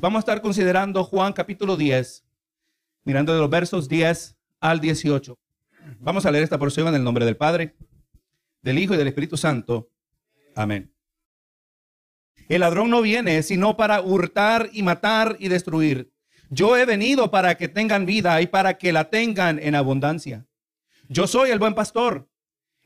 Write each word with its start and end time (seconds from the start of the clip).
Vamos 0.00 0.18
a 0.18 0.20
estar 0.20 0.40
considerando 0.40 1.02
Juan 1.02 1.32
capítulo 1.32 1.76
10, 1.76 2.24
mirando 3.02 3.34
de 3.34 3.40
los 3.40 3.50
versos 3.50 3.88
10 3.88 4.36
al 4.60 4.80
18. 4.80 5.36
Vamos 5.98 6.24
a 6.24 6.30
leer 6.30 6.44
esta 6.44 6.58
porción 6.58 6.86
en 6.86 6.94
el 6.94 7.02
nombre 7.02 7.24
del 7.24 7.36
Padre, 7.36 7.74
del 8.62 8.78
Hijo 8.78 8.94
y 8.94 8.96
del 8.96 9.08
Espíritu 9.08 9.36
Santo. 9.36 9.90
Amén. 10.54 10.94
El 12.48 12.60
ladrón 12.60 12.90
no 12.90 13.02
viene 13.02 13.42
sino 13.42 13.76
para 13.76 14.00
hurtar 14.00 14.70
y 14.72 14.84
matar 14.84 15.36
y 15.40 15.48
destruir. 15.48 16.12
Yo 16.48 16.76
he 16.76 16.84
venido 16.84 17.32
para 17.32 17.56
que 17.56 17.66
tengan 17.66 18.06
vida 18.06 18.40
y 18.40 18.46
para 18.46 18.78
que 18.78 18.92
la 18.92 19.10
tengan 19.10 19.58
en 19.58 19.74
abundancia. 19.74 20.46
Yo 21.08 21.26
soy 21.26 21.50
el 21.50 21.58
buen 21.58 21.74
pastor. 21.74 22.30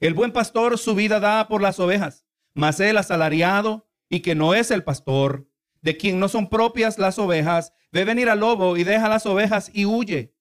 El 0.01 0.15
buen 0.15 0.33
pastor 0.33 0.79
su 0.79 0.95
vida 0.95 1.21
da 1.21 1.47
por 1.47 1.61
las 1.61 1.79
ovejas, 1.79 2.25
mas 2.55 2.81
el 2.81 2.97
asalariado 2.97 3.87
y 4.09 4.21
que 4.21 4.35
no 4.35 4.55
es 4.55 4.71
el 4.71 4.83
pastor, 4.83 5.47
de 5.83 5.97
quien 5.97 6.19
no 6.19 6.29
son 6.29 6.49
propias 6.49 6.99
las 6.99 7.19
ovejas, 7.19 7.73
ve 7.91 8.05
venir 8.05 8.31
al 8.31 8.41
lobo 8.41 8.77
y 8.77 8.85
deja 8.85 9.09
las 9.09 9.27
ovejas 9.27 9.71
y 9.75 9.85
huye. 9.85 10.35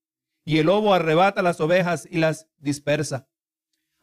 Y 0.46 0.60
el 0.60 0.68
lobo 0.68 0.94
arrebata 0.94 1.42
las 1.42 1.60
ovejas 1.60 2.08
y 2.10 2.18
las 2.18 2.48
dispersa. 2.58 3.28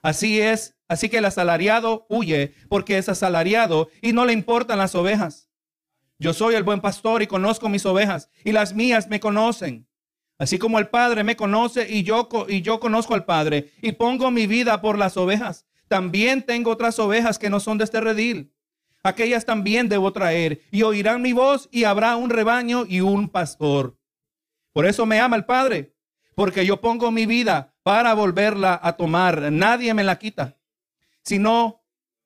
Así 0.02 0.40
es, 0.40 0.76
así 0.86 1.08
que 1.08 1.18
el 1.18 1.24
asalariado 1.24 2.06
huye 2.08 2.54
porque 2.68 2.98
es 2.98 3.08
asalariado 3.08 3.88
y 4.02 4.12
no 4.12 4.26
le 4.26 4.32
importan 4.32 4.78
las 4.78 4.94
ovejas. 4.94 5.48
Yo 6.18 6.32
soy 6.32 6.54
el 6.54 6.64
buen 6.64 6.80
pastor 6.80 7.22
y 7.22 7.26
conozco 7.26 7.68
mis 7.68 7.86
ovejas 7.86 8.28
y 8.44 8.52
las 8.52 8.74
mías 8.74 9.08
me 9.08 9.20
conocen. 9.20 9.88
Así 10.38 10.58
como 10.58 10.78
el 10.78 10.88
Padre 10.88 11.24
me 11.24 11.36
conoce 11.36 11.88
y 11.90 12.04
yo, 12.04 12.28
y 12.48 12.62
yo 12.62 12.78
conozco 12.78 13.14
al 13.14 13.24
Padre 13.24 13.72
y 13.82 13.92
pongo 13.92 14.30
mi 14.30 14.46
vida 14.46 14.80
por 14.80 14.98
las 14.98 15.16
ovejas. 15.16 15.66
También 15.88 16.42
tengo 16.42 16.70
otras 16.70 16.98
ovejas 16.98 17.38
que 17.38 17.50
no 17.50 17.58
son 17.60 17.78
de 17.78 17.84
este 17.84 18.00
redil. 18.00 18.52
Aquellas 19.02 19.44
también 19.46 19.88
debo 19.88 20.12
traer 20.12 20.62
y 20.70 20.82
oirán 20.82 21.22
mi 21.22 21.32
voz 21.32 21.68
y 21.70 21.84
habrá 21.84 22.16
un 22.16 22.30
rebaño 22.30 22.84
y 22.88 23.00
un 23.00 23.28
pastor. 23.28 23.96
Por 24.72 24.86
eso 24.86 25.06
me 25.06 25.20
ama 25.20 25.36
el 25.36 25.44
Padre, 25.44 25.94
porque 26.34 26.66
yo 26.66 26.80
pongo 26.80 27.10
mi 27.10 27.26
vida 27.26 27.74
para 27.82 28.14
volverla 28.14 28.78
a 28.82 28.96
tomar. 28.96 29.50
Nadie 29.52 29.94
me 29.94 30.04
la 30.04 30.18
quita, 30.18 30.58
sino 31.24 31.82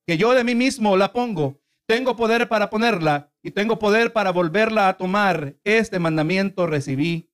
que 0.06 0.16
yo 0.16 0.32
de 0.32 0.44
mí 0.44 0.54
mismo 0.54 0.96
la 0.96 1.12
pongo. 1.12 1.60
Tengo 1.86 2.16
poder 2.16 2.48
para 2.48 2.70
ponerla 2.70 3.32
y 3.42 3.50
tengo 3.50 3.78
poder 3.78 4.12
para 4.12 4.30
volverla 4.30 4.88
a 4.88 4.96
tomar. 4.96 5.56
Este 5.64 5.98
mandamiento 5.98 6.66
recibí 6.66 7.30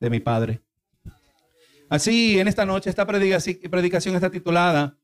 de 0.00 0.10
mi 0.10 0.20
Padre. 0.20 0.60
Así, 1.88 2.40
en 2.40 2.48
esta 2.48 2.64
noche, 2.64 2.88
esta 2.88 3.06
predicación 3.06 4.14
está 4.14 4.30
titulada 4.30 4.96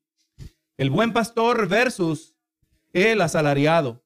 El 0.77 0.91
buen 0.91 1.13
pastor 1.13 1.69
versus 1.69 2.38
el 2.93 3.21
asalariado. 3.21 4.03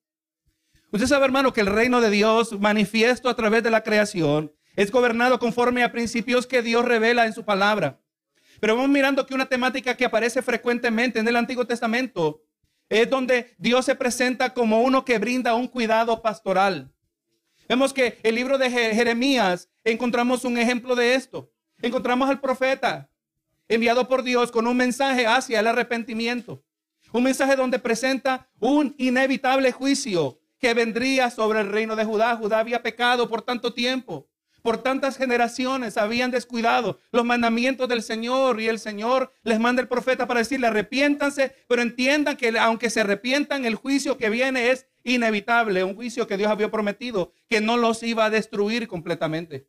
Usted 0.90 1.06
sabe, 1.06 1.24
hermano, 1.24 1.52
que 1.52 1.62
el 1.62 1.66
reino 1.66 2.00
de 2.00 2.10
Dios 2.10 2.58
manifiesto 2.60 3.28
a 3.28 3.36
través 3.36 3.62
de 3.62 3.70
la 3.70 3.82
creación 3.82 4.52
es 4.76 4.90
gobernado 4.90 5.38
conforme 5.38 5.82
a 5.82 5.92
principios 5.92 6.46
que 6.46 6.62
Dios 6.62 6.84
revela 6.84 7.26
en 7.26 7.32
su 7.32 7.44
palabra. 7.44 8.00
Pero 8.60 8.76
vamos 8.76 8.90
mirando 8.90 9.26
que 9.26 9.34
una 9.34 9.46
temática 9.46 9.96
que 9.96 10.04
aparece 10.04 10.42
frecuentemente 10.42 11.18
en 11.18 11.28
el 11.28 11.36
Antiguo 11.36 11.66
Testamento 11.66 12.42
es 12.88 13.08
donde 13.08 13.54
Dios 13.58 13.86
se 13.86 13.94
presenta 13.94 14.52
como 14.52 14.82
uno 14.82 15.04
que 15.04 15.18
brinda 15.18 15.54
un 15.54 15.66
cuidado 15.66 16.20
pastoral. 16.20 16.92
Vemos 17.68 17.92
que 17.92 18.18
el 18.22 18.34
libro 18.34 18.58
de 18.58 18.70
Jeremías 18.70 19.70
encontramos 19.82 20.44
un 20.44 20.58
ejemplo 20.58 20.94
de 20.94 21.14
esto. 21.14 21.50
Encontramos 21.80 22.28
al 22.28 22.40
profeta 22.40 23.10
enviado 23.68 24.06
por 24.08 24.22
Dios 24.22 24.52
con 24.52 24.66
un 24.66 24.76
mensaje 24.76 25.26
hacia 25.26 25.60
el 25.60 25.66
arrepentimiento. 25.66 26.62
Un 27.12 27.24
mensaje 27.24 27.56
donde 27.56 27.78
presenta 27.78 28.48
un 28.58 28.94
inevitable 28.98 29.70
juicio 29.72 30.38
que 30.58 30.74
vendría 30.74 31.30
sobre 31.30 31.60
el 31.60 31.68
reino 31.68 31.96
de 31.96 32.04
Judá. 32.04 32.36
Judá 32.36 32.60
había 32.60 32.82
pecado 32.82 33.28
por 33.28 33.42
tanto 33.42 33.74
tiempo, 33.74 34.28
por 34.62 34.78
tantas 34.78 35.16
generaciones, 35.16 35.98
habían 35.98 36.30
descuidado 36.30 37.00
los 37.10 37.24
mandamientos 37.24 37.88
del 37.88 38.02
Señor 38.02 38.60
y 38.60 38.68
el 38.68 38.78
Señor 38.78 39.32
les 39.42 39.58
manda 39.58 39.82
el 39.82 39.88
profeta 39.88 40.26
para 40.28 40.38
decirle 40.38 40.68
arrepiéntanse, 40.68 41.54
pero 41.68 41.82
entiendan 41.82 42.36
que 42.36 42.56
aunque 42.58 42.88
se 42.88 43.00
arrepientan, 43.00 43.64
el 43.64 43.74
juicio 43.74 44.16
que 44.16 44.30
viene 44.30 44.70
es 44.70 44.86
inevitable, 45.02 45.82
un 45.82 45.96
juicio 45.96 46.28
que 46.28 46.36
Dios 46.36 46.50
había 46.50 46.70
prometido 46.70 47.32
que 47.48 47.60
no 47.60 47.76
los 47.76 48.04
iba 48.04 48.24
a 48.24 48.30
destruir 48.30 48.86
completamente. 48.86 49.66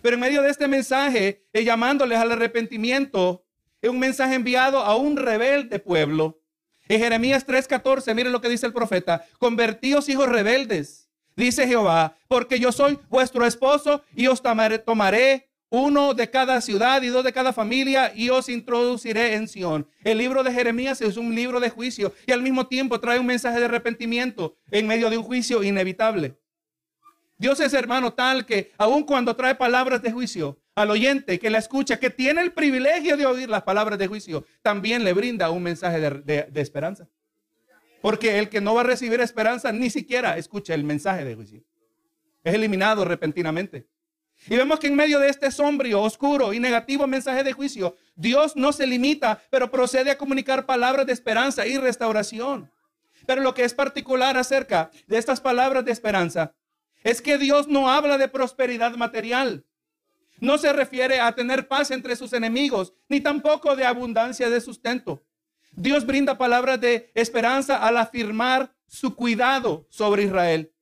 Pero 0.00 0.14
en 0.14 0.20
medio 0.20 0.42
de 0.42 0.50
este 0.50 0.68
mensaje, 0.68 1.46
eh, 1.52 1.64
llamándoles 1.64 2.18
al 2.18 2.30
arrepentimiento, 2.32 3.44
es 3.82 3.90
un 3.90 3.98
mensaje 3.98 4.34
enviado 4.34 4.78
a 4.78 4.96
un 4.96 5.16
rebelde 5.16 5.80
pueblo. 5.80 6.40
En 6.88 7.00
Jeremías 7.00 7.46
3:14, 7.46 8.14
miren 8.14 8.32
lo 8.32 8.40
que 8.40 8.48
dice 8.48 8.66
el 8.66 8.72
profeta, 8.72 9.24
convertíos 9.38 10.08
hijos 10.08 10.28
rebeldes, 10.28 11.08
dice 11.36 11.66
Jehová, 11.66 12.16
porque 12.28 12.58
yo 12.58 12.72
soy 12.72 12.98
vuestro 13.08 13.46
esposo 13.46 14.02
y 14.14 14.26
os 14.26 14.42
tomaré, 14.42 14.78
tomaré 14.78 15.48
uno 15.70 16.14
de 16.14 16.30
cada 16.30 16.60
ciudad 16.60 17.02
y 17.02 17.08
dos 17.08 17.24
de 17.24 17.32
cada 17.32 17.52
familia, 17.52 18.12
y 18.14 18.28
os 18.30 18.48
introduciré 18.48 19.34
en 19.34 19.48
Sión. 19.48 19.88
El 20.04 20.18
libro 20.18 20.44
de 20.44 20.52
Jeremías 20.52 21.00
es 21.00 21.16
un 21.16 21.34
libro 21.34 21.58
de 21.58 21.70
juicio 21.70 22.12
y 22.26 22.32
al 22.32 22.42
mismo 22.42 22.68
tiempo 22.68 23.00
trae 23.00 23.18
un 23.18 23.26
mensaje 23.26 23.58
de 23.58 23.64
arrepentimiento 23.64 24.56
en 24.70 24.86
medio 24.86 25.10
de 25.10 25.18
un 25.18 25.24
juicio 25.24 25.64
inevitable. 25.64 26.38
Dios 27.38 27.58
es 27.58 27.74
hermano 27.74 28.12
tal 28.12 28.46
que 28.46 28.72
aun 28.78 29.02
cuando 29.02 29.34
trae 29.34 29.56
palabras 29.56 30.00
de 30.00 30.12
juicio 30.12 30.60
al 30.74 30.90
oyente 30.90 31.38
que 31.38 31.50
la 31.50 31.58
escucha, 31.58 31.98
que 31.98 32.10
tiene 32.10 32.40
el 32.40 32.52
privilegio 32.52 33.16
de 33.16 33.26
oír 33.26 33.48
las 33.48 33.62
palabras 33.62 33.98
de 33.98 34.06
juicio, 34.06 34.44
también 34.62 35.04
le 35.04 35.12
brinda 35.12 35.50
un 35.50 35.62
mensaje 35.62 36.00
de, 36.00 36.50
esperanza. 36.54 37.08
Porque 38.00 38.38
el 38.38 38.48
que 38.48 38.60
no 38.60 38.74
va 38.74 38.82
a 38.82 38.84
recibir 38.84 39.20
esperanza 39.20 39.72
ni 39.72 39.88
siquiera 39.88 40.36
escucha 40.36 40.74
el 40.74 40.84
mensaje 40.84 41.24
de 41.24 41.34
juicio. 41.34 41.62
Es 42.42 42.54
eliminado 42.54 43.04
repentinamente. 43.04 43.86
Y 44.48 44.56
vemos 44.56 44.78
que 44.78 44.88
en 44.88 44.96
medio 44.96 45.20
de 45.20 45.28
este 45.28 45.50
sombrío, 45.50 46.02
oscuro 46.02 46.52
y 46.52 46.60
negativo 46.60 47.06
mensaje 47.06 47.44
de 47.44 47.52
juicio, 47.52 47.96
Dios 48.14 48.56
no 48.56 48.72
se 48.72 48.86
limita, 48.86 49.40
pero 49.48 49.70
procede 49.70 50.10
a 50.10 50.18
comunicar 50.18 50.66
palabras 50.66 51.06
de 51.06 51.12
esperanza 51.12 51.66
y 51.66 51.78
restauración. 51.78 52.70
Pero 53.26 53.40
lo 53.40 53.54
que 53.54 53.64
es 53.64 53.72
particular 53.72 54.36
acerca 54.36 54.90
de 55.06 55.16
estas 55.16 55.40
palabras 55.40 55.84
de 55.84 55.92
esperanza 55.92 56.52
es 57.04 57.22
que 57.22 57.38
Dios 57.38 57.68
no 57.68 57.88
habla 57.88 58.18
de 58.18 58.28
prosperidad 58.28 58.96
material. 58.96 59.64
No 60.40 60.58
se 60.58 60.72
refiere 60.72 61.20
a 61.20 61.34
tener 61.34 61.68
paz 61.68 61.90
entre 61.90 62.16
sus 62.16 62.32
enemigos, 62.32 62.92
ni 63.08 63.20
tampoco 63.20 63.76
de 63.76 63.84
abundancia 63.84 64.50
de 64.50 64.60
sustento. 64.60 65.24
Dios 65.72 66.06
brinda 66.06 66.38
palabras 66.38 66.80
de 66.80 67.10
esperanza 67.14 67.76
al 67.76 67.96
afirmar 67.96 68.74
su 68.86 69.14
cuidado 69.14 69.86
sobre 69.90 70.24
Israel. 70.24 70.72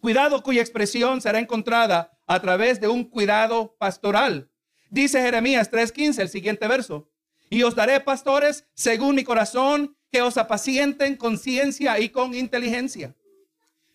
Cuidado 0.00 0.42
cuya 0.42 0.60
expresión 0.60 1.20
será 1.20 1.40
encontrada 1.40 2.18
a 2.26 2.40
través 2.40 2.80
de 2.80 2.86
un 2.88 3.04
cuidado 3.04 3.74
pastoral. 3.78 4.50
Dice 4.90 5.20
Jeremías 5.20 5.70
3:15, 5.70 6.22
el 6.22 6.28
siguiente 6.28 6.68
verso. 6.68 7.10
Y 7.50 7.62
os 7.62 7.74
daré 7.74 7.98
pastores 8.00 8.66
según 8.74 9.16
mi 9.16 9.24
corazón, 9.24 9.96
que 10.10 10.22
os 10.22 10.36
apacienten 10.36 11.16
con 11.16 11.36
ciencia 11.36 11.98
y 11.98 12.08
con 12.10 12.34
inteligencia. 12.34 13.14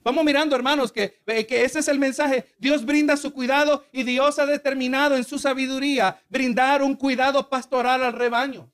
Vamos 0.04 0.26
mirando, 0.26 0.56
hermanos, 0.56 0.92
que, 0.92 1.22
eh, 1.26 1.46
que 1.46 1.64
ese 1.64 1.80
es 1.80 1.88
el 1.88 1.98
mensaje. 1.98 2.46
Dios 2.58 2.86
brinda 2.86 3.16
su 3.16 3.34
cuidado 3.34 3.86
y 3.94 4.04
Dios 4.04 4.38
ha 4.38 4.46
determinado 4.46 5.16
en 5.16 5.24
su 5.24 5.40
sabiduría 5.40 6.22
brindar 6.30 6.82
un 6.82 6.96
cuidado 6.96 7.50
pastoral 7.50 8.04
al 8.04 8.14
rebaño. 8.14 8.70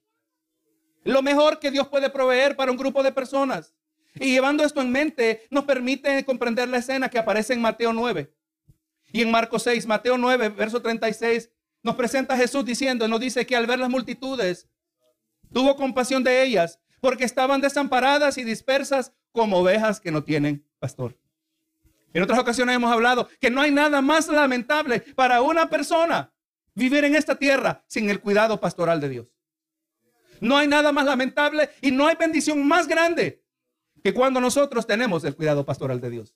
Lo 1.03 1.21
mejor 1.21 1.59
que 1.59 1.69
Dios 1.69 1.87
puede 1.87 2.09
proveer 2.09 2.55
para 2.55 2.71
un 2.71 2.77
grupo 2.77 3.03
de 3.03 3.11
personas. 3.11 3.75
Y 4.15 4.31
llevando 4.31 4.63
esto 4.63 4.81
en 4.81 4.91
mente, 4.91 5.45
nos 5.51 5.65
permite 5.65 6.25
comprender 6.25 6.67
la 6.67 6.77
escena 6.77 7.09
que 7.09 7.19
aparece 7.19 7.53
en 7.53 7.61
Mateo 7.61 7.93
9. 7.93 8.33
Y 9.13 9.21
en 9.21 9.31
Marcos 9.31 9.63
6, 9.63 9.85
Mateo 9.85 10.17
9, 10.17 10.49
verso 10.49 10.81
36, 10.81 11.51
nos 11.83 11.95
presenta 11.95 12.33
a 12.33 12.37
Jesús 12.37 12.65
diciendo, 12.65 13.07
nos 13.07 13.19
dice 13.19 13.45
que 13.45 13.55
al 13.55 13.67
ver 13.67 13.79
las 13.79 13.89
multitudes, 13.89 14.67
tuvo 15.53 15.75
compasión 15.75 16.23
de 16.23 16.43
ellas, 16.43 16.79
porque 17.01 17.23
estaban 17.23 17.61
desamparadas 17.61 18.37
y 18.37 18.43
dispersas 18.43 19.13
como 19.31 19.59
ovejas 19.59 19.99
que 19.99 20.11
no 20.11 20.23
tienen 20.23 20.68
pastor. 20.79 21.15
En 22.13 22.23
otras 22.23 22.39
ocasiones 22.39 22.75
hemos 22.75 22.91
hablado 22.91 23.29
que 23.39 23.51
no 23.51 23.61
hay 23.61 23.71
nada 23.71 24.01
más 24.01 24.27
lamentable 24.27 25.01
para 25.15 25.41
una 25.41 25.69
persona 25.69 26.33
vivir 26.73 27.03
en 27.03 27.15
esta 27.15 27.35
tierra 27.35 27.83
sin 27.87 28.09
el 28.09 28.19
cuidado 28.19 28.59
pastoral 28.59 28.99
de 28.99 29.09
Dios. 29.09 29.35
No 30.39 30.57
hay 30.57 30.67
nada 30.67 30.91
más 30.91 31.05
lamentable 31.05 31.69
y 31.81 31.91
no 31.91 32.07
hay 32.07 32.15
bendición 32.15 32.65
más 32.67 32.87
grande 32.87 33.43
que 34.03 34.13
cuando 34.13 34.39
nosotros 34.39 34.87
tenemos 34.87 35.23
el 35.23 35.35
cuidado 35.35 35.65
pastoral 35.65 35.99
de 35.99 36.09
Dios. 36.09 36.35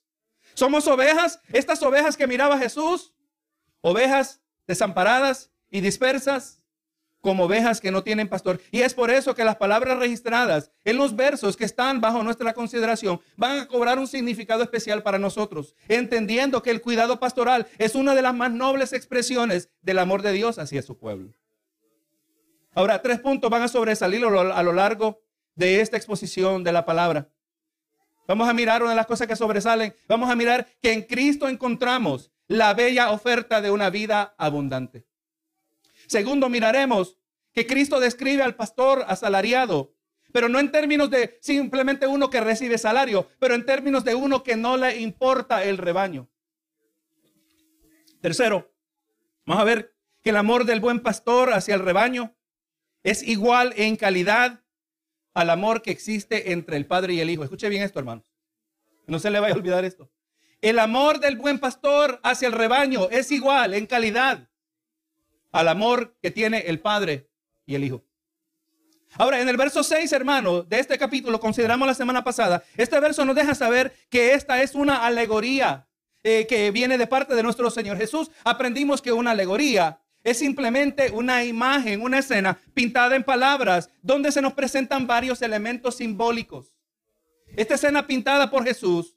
Somos 0.54 0.86
ovejas, 0.86 1.40
estas 1.52 1.82
ovejas 1.82 2.16
que 2.16 2.26
miraba 2.26 2.58
Jesús, 2.58 3.14
ovejas 3.80 4.42
desamparadas 4.66 5.50
y 5.70 5.80
dispersas, 5.80 6.62
como 7.24 7.44
ovejas 7.44 7.80
que 7.80 7.90
no 7.90 8.02
tienen 8.02 8.28
pastor. 8.28 8.60
Y 8.70 8.82
es 8.82 8.92
por 8.92 9.10
eso 9.10 9.34
que 9.34 9.44
las 9.44 9.56
palabras 9.56 9.98
registradas 9.98 10.70
en 10.84 10.98
los 10.98 11.16
versos 11.16 11.56
que 11.56 11.64
están 11.64 12.02
bajo 12.02 12.22
nuestra 12.22 12.52
consideración 12.52 13.18
van 13.34 13.60
a 13.60 13.66
cobrar 13.66 13.98
un 13.98 14.06
significado 14.06 14.62
especial 14.62 15.02
para 15.02 15.18
nosotros, 15.18 15.74
entendiendo 15.88 16.62
que 16.62 16.70
el 16.70 16.82
cuidado 16.82 17.18
pastoral 17.18 17.66
es 17.78 17.94
una 17.94 18.14
de 18.14 18.20
las 18.20 18.34
más 18.34 18.52
nobles 18.52 18.92
expresiones 18.92 19.70
del 19.80 20.00
amor 20.00 20.20
de 20.20 20.32
Dios 20.32 20.58
hacia 20.58 20.82
su 20.82 20.98
pueblo. 20.98 21.32
Ahora, 22.74 23.00
tres 23.00 23.20
puntos 23.20 23.50
van 23.50 23.62
a 23.62 23.68
sobresalir 23.68 24.22
a 24.22 24.62
lo 24.62 24.72
largo 24.74 25.22
de 25.54 25.80
esta 25.80 25.96
exposición 25.96 26.62
de 26.62 26.72
la 26.72 26.84
palabra. 26.84 27.30
Vamos 28.28 28.46
a 28.46 28.52
mirar 28.52 28.82
una 28.82 28.90
de 28.90 28.96
las 28.96 29.06
cosas 29.06 29.26
que 29.26 29.36
sobresalen. 29.36 29.94
Vamos 30.08 30.28
a 30.28 30.36
mirar 30.36 30.66
que 30.82 30.92
en 30.92 31.00
Cristo 31.00 31.48
encontramos 31.48 32.30
la 32.48 32.74
bella 32.74 33.12
oferta 33.12 33.62
de 33.62 33.70
una 33.70 33.88
vida 33.88 34.34
abundante. 34.36 35.06
Segundo, 36.06 36.48
miraremos 36.48 37.18
que 37.52 37.66
Cristo 37.66 38.00
describe 38.00 38.42
al 38.42 38.56
pastor 38.56 39.04
asalariado, 39.08 39.94
pero 40.32 40.48
no 40.48 40.58
en 40.58 40.72
términos 40.72 41.10
de 41.10 41.38
simplemente 41.40 42.06
uno 42.06 42.28
que 42.28 42.40
recibe 42.40 42.76
salario, 42.78 43.28
pero 43.38 43.54
en 43.54 43.64
términos 43.64 44.04
de 44.04 44.14
uno 44.14 44.42
que 44.42 44.56
no 44.56 44.76
le 44.76 45.00
importa 45.00 45.64
el 45.64 45.78
rebaño. 45.78 46.28
Tercero, 48.20 48.74
vamos 49.46 49.62
a 49.62 49.64
ver 49.64 49.94
que 50.22 50.30
el 50.30 50.36
amor 50.36 50.64
del 50.64 50.80
buen 50.80 51.00
pastor 51.00 51.52
hacia 51.52 51.74
el 51.74 51.80
rebaño 51.80 52.34
es 53.02 53.22
igual 53.22 53.74
en 53.76 53.96
calidad 53.96 54.64
al 55.34 55.50
amor 55.50 55.82
que 55.82 55.90
existe 55.90 56.52
entre 56.52 56.76
el 56.76 56.86
Padre 56.86 57.14
y 57.14 57.20
el 57.20 57.30
Hijo. 57.30 57.44
Escuche 57.44 57.68
bien 57.68 57.82
esto, 57.82 57.98
hermanos. 57.98 58.32
No 59.06 59.18
se 59.18 59.30
le 59.30 59.40
vaya 59.40 59.54
a 59.54 59.58
olvidar 59.58 59.84
esto. 59.84 60.10
El 60.60 60.78
amor 60.78 61.20
del 61.20 61.36
buen 61.36 61.58
pastor 61.58 62.20
hacia 62.22 62.48
el 62.48 62.52
rebaño 62.52 63.08
es 63.10 63.30
igual 63.30 63.74
en 63.74 63.86
calidad 63.86 64.48
al 65.54 65.68
amor 65.68 66.16
que 66.20 66.32
tiene 66.32 66.58
el 66.66 66.80
Padre 66.80 67.30
y 67.64 67.76
el 67.76 67.84
Hijo. 67.84 68.04
Ahora, 69.16 69.40
en 69.40 69.48
el 69.48 69.56
verso 69.56 69.84
6, 69.84 70.12
hermano, 70.12 70.64
de 70.64 70.80
este 70.80 70.98
capítulo, 70.98 71.38
consideramos 71.38 71.86
la 71.86 71.94
semana 71.94 72.24
pasada, 72.24 72.64
este 72.76 72.98
verso 72.98 73.24
nos 73.24 73.36
deja 73.36 73.54
saber 73.54 73.94
que 74.10 74.34
esta 74.34 74.60
es 74.60 74.74
una 74.74 75.06
alegoría 75.06 75.86
eh, 76.24 76.48
que 76.48 76.72
viene 76.72 76.98
de 76.98 77.06
parte 77.06 77.36
de 77.36 77.42
nuestro 77.44 77.70
Señor 77.70 77.96
Jesús. 77.96 78.32
Aprendimos 78.42 79.00
que 79.00 79.12
una 79.12 79.30
alegoría 79.30 80.00
es 80.24 80.38
simplemente 80.38 81.12
una 81.12 81.44
imagen, 81.44 82.02
una 82.02 82.18
escena 82.18 82.58
pintada 82.74 83.14
en 83.14 83.22
palabras 83.22 83.90
donde 84.02 84.32
se 84.32 84.42
nos 84.42 84.54
presentan 84.54 85.06
varios 85.06 85.40
elementos 85.40 85.98
simbólicos. 85.98 86.74
Esta 87.56 87.74
escena 87.74 88.08
pintada 88.08 88.50
por 88.50 88.64
Jesús, 88.64 89.14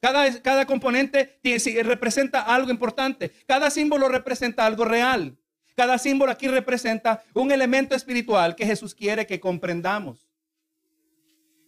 cada, 0.00 0.40
cada 0.40 0.64
componente 0.64 1.38
representa 1.82 2.40
algo 2.40 2.70
importante, 2.70 3.32
cada 3.46 3.68
símbolo 3.68 4.08
representa 4.08 4.64
algo 4.64 4.86
real, 4.86 5.36
cada 5.76 5.98
símbolo 5.98 6.32
aquí 6.32 6.48
representa 6.48 7.22
un 7.34 7.52
elemento 7.52 7.94
espiritual 7.94 8.56
que 8.56 8.64
Jesús 8.64 8.94
quiere 8.94 9.26
que 9.26 9.38
comprendamos. 9.38 10.26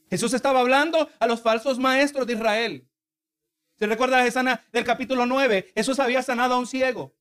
Jesús 0.08 0.32
estaba 0.32 0.60
hablando 0.60 1.10
a 1.20 1.26
los 1.26 1.42
falsos 1.42 1.78
maestros 1.78 2.26
de 2.26 2.32
Israel. 2.32 2.88
¿Se 3.78 3.86
recuerda 3.86 4.16
la 4.16 4.26
escena 4.26 4.64
del 4.72 4.84
capítulo 4.84 5.26
9? 5.26 5.72
Jesús 5.74 6.00
había 6.00 6.22
sanado 6.22 6.54
a 6.54 6.58
un 6.58 6.66
ciego. 6.66 7.14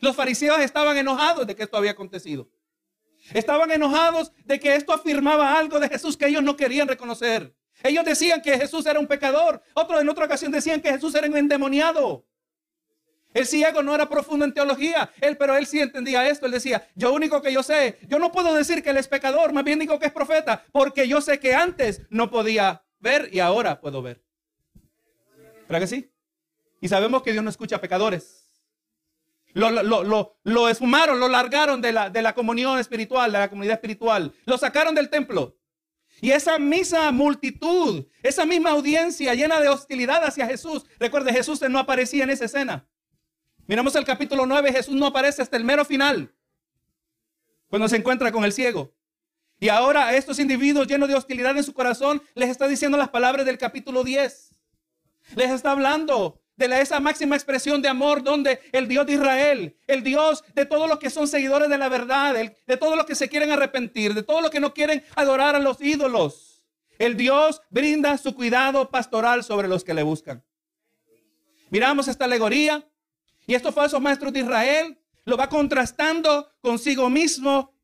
Los 0.00 0.14
fariseos 0.14 0.60
estaban 0.60 0.96
enojados 0.96 1.46
de 1.46 1.56
que 1.56 1.64
esto 1.64 1.76
había 1.76 1.90
acontecido. 1.90 2.48
Estaban 3.34 3.70
enojados 3.72 4.32
de 4.44 4.60
que 4.60 4.76
esto 4.76 4.92
afirmaba 4.92 5.58
algo 5.58 5.80
de 5.80 5.88
Jesús 5.88 6.16
que 6.16 6.28
ellos 6.28 6.42
no 6.42 6.56
querían 6.56 6.86
reconocer. 6.88 7.54
Ellos 7.82 8.04
decían 8.04 8.40
que 8.40 8.56
Jesús 8.56 8.86
era 8.86 9.00
un 9.00 9.08
pecador. 9.08 9.60
Otros 9.74 10.00
en 10.00 10.08
otra 10.08 10.26
ocasión 10.26 10.52
decían 10.52 10.80
que 10.80 10.90
Jesús 10.90 11.14
era 11.16 11.26
un 11.26 11.36
endemoniado. 11.36 12.24
El 13.34 13.46
ciego 13.46 13.82
no 13.82 13.94
era 13.94 14.08
profundo 14.08 14.44
en 14.44 14.52
teología, 14.52 15.10
él, 15.20 15.36
pero 15.36 15.56
él 15.56 15.66
sí 15.66 15.80
entendía 15.80 16.28
esto. 16.28 16.46
Él 16.46 16.52
decía, 16.52 16.86
yo 16.94 17.12
único 17.12 17.40
que 17.40 17.52
yo 17.52 17.62
sé, 17.62 17.98
yo 18.08 18.18
no 18.18 18.30
puedo 18.32 18.54
decir 18.54 18.82
que 18.82 18.90
él 18.90 18.96
es 18.98 19.08
pecador, 19.08 19.52
más 19.52 19.64
bien 19.64 19.78
digo 19.78 19.98
que 19.98 20.06
es 20.06 20.12
profeta, 20.12 20.64
porque 20.72 21.08
yo 21.08 21.20
sé 21.20 21.38
que 21.38 21.54
antes 21.54 22.02
no 22.10 22.30
podía 22.30 22.84
ver 22.98 23.30
y 23.32 23.40
ahora 23.40 23.80
puedo 23.80 24.02
ver. 24.02 24.22
¿Verdad 25.68 25.80
que 25.80 25.86
sí? 25.86 26.12
Y 26.80 26.88
sabemos 26.88 27.22
que 27.22 27.32
Dios 27.32 27.44
no 27.44 27.50
escucha 27.50 27.80
pecadores. 27.80 28.42
Lo, 29.54 29.70
lo, 29.70 30.38
lo, 30.42 30.68
esfumaron, 30.68 31.20
lo 31.20 31.28
largaron 31.28 31.80
de 31.80 31.92
la, 31.92 32.10
de 32.10 32.22
la 32.22 32.34
comunión 32.34 32.78
espiritual, 32.78 33.32
de 33.32 33.38
la 33.38 33.50
comunidad 33.50 33.74
espiritual. 33.74 34.32
Lo 34.46 34.56
sacaron 34.56 34.94
del 34.94 35.10
templo. 35.10 35.56
Y 36.20 36.30
esa 36.30 36.58
misma 36.58 37.10
multitud, 37.10 38.06
esa 38.22 38.46
misma 38.46 38.70
audiencia 38.70 39.34
llena 39.34 39.60
de 39.60 39.68
hostilidad 39.68 40.24
hacia 40.24 40.46
Jesús. 40.46 40.84
Recuerde, 40.98 41.32
Jesús 41.32 41.60
no 41.68 41.78
aparecía 41.78 42.24
en 42.24 42.30
esa 42.30 42.46
escena. 42.46 42.86
Miramos 43.72 43.96
el 43.96 44.04
capítulo 44.04 44.44
9, 44.44 44.70
Jesús 44.70 44.94
no 44.94 45.06
aparece 45.06 45.40
hasta 45.40 45.56
el 45.56 45.64
mero 45.64 45.82
final, 45.82 46.30
cuando 47.70 47.88
se 47.88 47.96
encuentra 47.96 48.30
con 48.30 48.44
el 48.44 48.52
ciego. 48.52 48.92
Y 49.58 49.70
ahora 49.70 50.08
a 50.08 50.14
estos 50.14 50.38
individuos 50.38 50.86
llenos 50.86 51.08
de 51.08 51.14
hostilidad 51.14 51.56
en 51.56 51.64
su 51.64 51.72
corazón 51.72 52.22
les 52.34 52.50
está 52.50 52.68
diciendo 52.68 52.98
las 52.98 53.08
palabras 53.08 53.46
del 53.46 53.56
capítulo 53.56 54.04
10. 54.04 54.50
Les 55.36 55.50
está 55.50 55.70
hablando 55.70 56.38
de 56.54 56.82
esa 56.82 57.00
máxima 57.00 57.34
expresión 57.34 57.80
de 57.80 57.88
amor 57.88 58.22
donde 58.22 58.60
el 58.72 58.88
Dios 58.88 59.06
de 59.06 59.14
Israel, 59.14 59.74
el 59.86 60.02
Dios 60.02 60.44
de 60.54 60.66
todos 60.66 60.86
los 60.86 60.98
que 60.98 61.08
son 61.08 61.26
seguidores 61.26 61.70
de 61.70 61.78
la 61.78 61.88
verdad, 61.88 62.34
de 62.34 62.76
todos 62.76 62.94
los 62.94 63.06
que 63.06 63.14
se 63.14 63.30
quieren 63.30 63.52
arrepentir, 63.52 64.12
de 64.12 64.22
todos 64.22 64.42
los 64.42 64.50
que 64.50 64.60
no 64.60 64.74
quieren 64.74 65.02
adorar 65.16 65.56
a 65.56 65.60
los 65.60 65.80
ídolos, 65.80 66.62
el 66.98 67.16
Dios 67.16 67.62
brinda 67.70 68.18
su 68.18 68.34
cuidado 68.34 68.90
pastoral 68.90 69.42
sobre 69.42 69.66
los 69.66 69.82
que 69.82 69.94
le 69.94 70.02
buscan. 70.02 70.44
Miramos 71.70 72.06
esta 72.06 72.26
alegoría 72.26 72.86
y 73.52 73.54
estos 73.54 73.74
falsos 73.74 74.00
maestros 74.00 74.32
de 74.32 74.40
Israel 74.40 74.98
lo 75.26 75.36
va 75.36 75.50
contrastando 75.50 76.50
consigo 76.62 77.10
mismo 77.10 77.74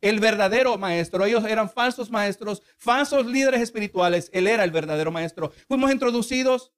el 0.00 0.20
verdadero 0.20 0.78
maestro. 0.78 1.26
Ellos 1.26 1.44
eran 1.44 1.68
falsos 1.68 2.10
maestros, 2.10 2.62
falsos 2.78 3.26
líderes 3.26 3.60
espirituales. 3.60 4.30
Él 4.32 4.46
era 4.46 4.64
el 4.64 4.70
verdadero 4.70 5.10
maestro. 5.10 5.52
Fuimos 5.68 5.92
introducidos 5.92 6.72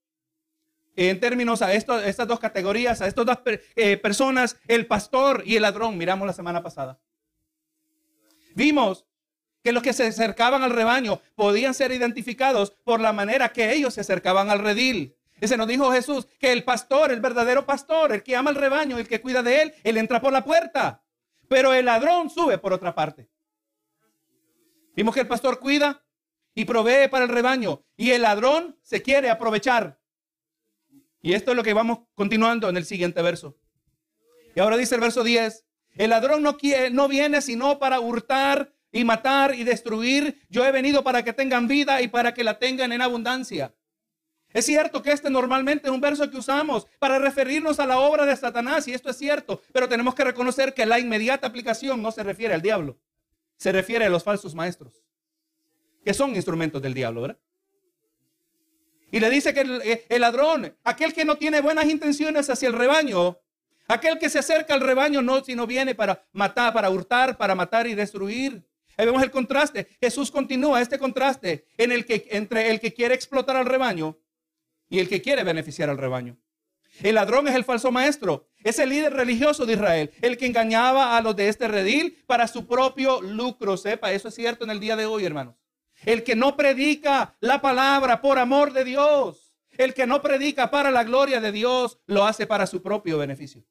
en 0.96 1.20
términos 1.20 1.62
a 1.62 1.74
estas 1.74 2.26
dos 2.26 2.40
categorías, 2.40 3.00
a 3.02 3.06
estas 3.06 3.24
dos 3.24 3.38
eh, 3.76 3.98
personas, 3.98 4.56
el 4.66 4.88
pastor 4.88 5.44
y 5.46 5.54
el 5.54 5.62
ladrón, 5.62 5.96
miramos 5.96 6.26
la 6.26 6.32
semana 6.32 6.60
pasada. 6.60 6.98
Vimos 8.56 9.06
que 9.62 9.70
los 9.70 9.84
que 9.84 9.92
se 9.92 10.08
acercaban 10.08 10.64
al 10.64 10.72
rebaño 10.72 11.20
podían 11.36 11.72
ser 11.72 11.92
identificados 11.92 12.72
por 12.82 13.00
la 13.00 13.12
manera 13.12 13.52
que 13.52 13.72
ellos 13.74 13.94
se 13.94 14.00
acercaban 14.00 14.50
al 14.50 14.58
redil. 14.58 15.16
Ese 15.44 15.58
nos 15.58 15.68
dijo 15.68 15.92
Jesús 15.92 16.26
que 16.38 16.52
el 16.52 16.64
pastor, 16.64 17.12
el 17.12 17.20
verdadero 17.20 17.66
pastor, 17.66 18.12
el 18.12 18.22
que 18.22 18.34
ama 18.34 18.48
el 18.48 18.56
rebaño, 18.56 18.98
el 18.98 19.06
que 19.06 19.20
cuida 19.20 19.42
de 19.42 19.60
él, 19.60 19.74
él 19.84 19.98
entra 19.98 20.18
por 20.18 20.32
la 20.32 20.42
puerta. 20.42 21.04
Pero 21.48 21.74
el 21.74 21.84
ladrón 21.84 22.30
sube 22.30 22.56
por 22.56 22.72
otra 22.72 22.94
parte. 22.94 23.28
Vimos 24.96 25.12
que 25.12 25.20
el 25.20 25.28
pastor 25.28 25.60
cuida 25.60 26.02
y 26.54 26.64
provee 26.64 27.08
para 27.10 27.26
el 27.26 27.30
rebaño 27.30 27.84
y 27.94 28.12
el 28.12 28.22
ladrón 28.22 28.78
se 28.80 29.02
quiere 29.02 29.28
aprovechar. 29.28 30.00
Y 31.20 31.34
esto 31.34 31.50
es 31.50 31.58
lo 31.58 31.62
que 31.62 31.74
vamos 31.74 31.98
continuando 32.14 32.70
en 32.70 32.78
el 32.78 32.86
siguiente 32.86 33.20
verso. 33.20 33.58
Y 34.56 34.60
ahora 34.60 34.78
dice 34.78 34.94
el 34.94 35.02
verso 35.02 35.22
10, 35.22 35.66
el 35.96 36.08
ladrón 36.08 36.42
no, 36.42 36.56
quiere, 36.56 36.88
no 36.88 37.06
viene 37.06 37.42
sino 37.42 37.78
para 37.78 38.00
hurtar 38.00 38.72
y 38.90 39.04
matar 39.04 39.54
y 39.54 39.64
destruir. 39.64 40.40
Yo 40.48 40.64
he 40.64 40.72
venido 40.72 41.04
para 41.04 41.22
que 41.22 41.34
tengan 41.34 41.68
vida 41.68 42.00
y 42.00 42.08
para 42.08 42.32
que 42.32 42.44
la 42.44 42.58
tengan 42.58 42.92
en 42.92 43.02
abundancia. 43.02 43.74
Es 44.54 44.66
cierto 44.66 45.02
que 45.02 45.10
este 45.10 45.30
normalmente 45.30 45.88
es 45.88 45.92
un 45.92 46.00
verso 46.00 46.30
que 46.30 46.36
usamos 46.36 46.86
para 47.00 47.18
referirnos 47.18 47.80
a 47.80 47.86
la 47.86 47.98
obra 47.98 48.24
de 48.24 48.36
Satanás 48.36 48.86
y 48.86 48.94
esto 48.94 49.10
es 49.10 49.18
cierto, 49.18 49.60
pero 49.72 49.88
tenemos 49.88 50.14
que 50.14 50.22
reconocer 50.22 50.72
que 50.72 50.86
la 50.86 51.00
inmediata 51.00 51.48
aplicación 51.48 52.00
no 52.00 52.12
se 52.12 52.22
refiere 52.22 52.54
al 52.54 52.62
diablo, 52.62 52.96
se 53.56 53.72
refiere 53.72 54.04
a 54.04 54.08
los 54.08 54.22
falsos 54.22 54.54
maestros, 54.54 55.02
que 56.04 56.14
son 56.14 56.36
instrumentos 56.36 56.80
del 56.80 56.94
diablo, 56.94 57.22
¿verdad? 57.22 57.38
Y 59.10 59.18
le 59.18 59.28
dice 59.28 59.52
que 59.52 59.62
eh, 59.62 60.06
el, 60.08 60.20
ladrón, 60.20 60.76
aquel 60.84 61.12
que 61.12 61.24
no 61.24 61.36
tiene 61.36 61.60
buenas 61.60 61.86
intenciones 61.86 62.48
hacia 62.48 62.68
el 62.68 62.74
rebaño, 62.74 63.36
aquel 63.88 64.20
que 64.20 64.30
se 64.30 64.38
acerca 64.38 64.74
al 64.74 64.80
rebaño 64.80 65.20
no, 65.20 65.42
sino 65.42 65.66
viene 65.66 65.96
para 65.96 66.24
matar, 66.32 66.72
para 66.72 66.90
hurtar, 66.90 67.36
para 67.36 67.56
matar 67.56 67.88
y 67.88 67.96
destruir. 67.96 68.64
Ahí 68.96 69.06
vemos 69.06 69.22
el 69.24 69.32
contraste. 69.32 69.88
Jesús 70.00 70.30
continúa 70.30 70.80
este 70.80 70.96
contraste 70.98 71.66
en 71.76 71.90
el 71.90 72.04
que, 72.06 72.28
entre 72.30 72.70
el 72.70 72.78
que 72.78 72.94
quiere 72.94 73.16
explotar 73.16 73.56
al 73.56 73.66
rebaño 73.66 74.16
y 74.88 74.98
el 74.98 75.08
que 75.08 75.22
quiere 75.22 75.44
beneficiar 75.44 75.90
al 75.90 75.98
rebaño. 75.98 76.36
El 77.02 77.16
ladrón 77.16 77.48
es 77.48 77.54
el 77.54 77.64
falso 77.64 77.90
maestro, 77.90 78.48
es 78.62 78.78
el 78.78 78.90
líder 78.90 79.12
religioso 79.12 79.66
de 79.66 79.72
Israel, 79.72 80.10
el 80.22 80.36
que 80.36 80.46
engañaba 80.46 81.16
a 81.16 81.20
los 81.20 81.34
de 81.34 81.48
este 81.48 81.66
redil 81.66 82.22
para 82.26 82.46
su 82.46 82.66
propio 82.66 83.20
lucro. 83.20 83.76
Sepa, 83.76 84.12
eso 84.12 84.28
es 84.28 84.34
cierto 84.34 84.64
en 84.64 84.70
el 84.70 84.80
día 84.80 84.94
de 84.94 85.06
hoy, 85.06 85.24
hermanos. 85.24 85.56
El 86.04 86.22
que 86.22 86.36
no 86.36 86.56
predica 86.56 87.36
la 87.40 87.60
palabra 87.60 88.20
por 88.20 88.38
amor 88.38 88.72
de 88.72 88.84
Dios. 88.84 89.56
El 89.76 89.92
que 89.94 90.06
no 90.06 90.22
predica 90.22 90.70
para 90.70 90.90
la 90.90 91.02
gloria 91.04 91.40
de 91.40 91.50
Dios 91.50 91.98
lo 92.06 92.24
hace 92.24 92.46
para 92.46 92.66
su 92.66 92.82
propio 92.82 93.18
beneficio. 93.18 93.64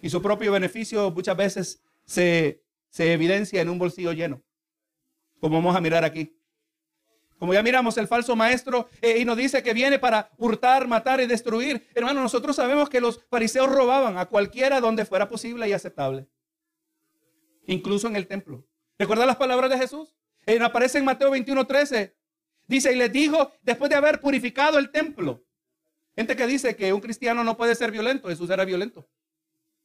Y 0.00 0.08
su 0.10 0.22
propio 0.22 0.52
beneficio 0.52 1.10
muchas 1.10 1.36
veces 1.36 1.82
se, 2.04 2.62
evidencia 2.96 3.60
en 3.60 3.68
un 3.68 3.78
bolsillo 3.78 4.12
lleno. 4.12 4.42
Como 5.40 5.56
vamos 5.56 5.76
a 5.76 5.80
mirar 5.80 6.04
aquí. 6.04 6.36
Como 7.42 7.54
ya 7.54 7.62
miramos 7.64 7.98
el 7.98 8.06
falso 8.06 8.36
maestro 8.36 8.88
eh, 9.00 9.18
y 9.18 9.24
nos 9.24 9.36
dice 9.36 9.64
que 9.64 9.74
viene 9.74 9.98
para 9.98 10.30
hurtar, 10.38 10.86
matar 10.86 11.20
y 11.20 11.26
destruir. 11.26 11.84
Hermano, 11.92 12.22
nosotros 12.22 12.54
sabemos 12.54 12.88
que 12.88 13.00
los 13.00 13.20
fariseos 13.28 13.68
robaban 13.68 14.16
a 14.16 14.26
cualquiera 14.26 14.80
donde 14.80 15.04
fuera 15.04 15.28
posible 15.28 15.68
y 15.68 15.72
aceptable. 15.72 16.28
Incluso 17.66 18.06
en 18.06 18.14
el 18.14 18.28
templo. 18.28 18.64
¿Recuerda 18.96 19.26
las 19.26 19.38
palabras 19.38 19.70
de 19.70 19.76
Jesús? 19.76 20.14
aparece 20.60 20.98
en 20.98 21.04
Mateo 21.04 21.32
21, 21.32 21.66
13. 21.66 22.14
Dice, 22.68 22.92
y 22.92 22.94
les 22.94 23.12
dijo, 23.12 23.50
después 23.62 23.90
de 23.90 23.96
haber 23.96 24.20
purificado 24.20 24.78
el 24.78 24.92
templo. 24.92 25.44
Gente 26.14 26.36
que 26.36 26.46
dice 26.46 26.76
que 26.76 26.92
un 26.92 27.00
cristiano 27.00 27.42
no 27.42 27.56
puede 27.56 27.74
ser 27.74 27.90
violento. 27.90 28.28
Jesús 28.28 28.50
era 28.50 28.64
violento. 28.64 29.08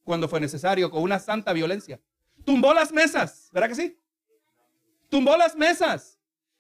Cuando 0.04 0.30
fue 0.30 0.40
necesario, 0.40 0.92
con 0.92 1.02
una 1.02 1.18
santa 1.18 1.54
violencia. 1.54 2.00
Tumbó 2.46 2.72
las 2.76 2.92
mesas. 2.92 3.50
¿Verdad 3.52 3.70
que 3.70 3.76
sí? 3.76 4.00
Tumbó 5.10 5.36
las 5.36 5.56
mesas. 5.56 6.17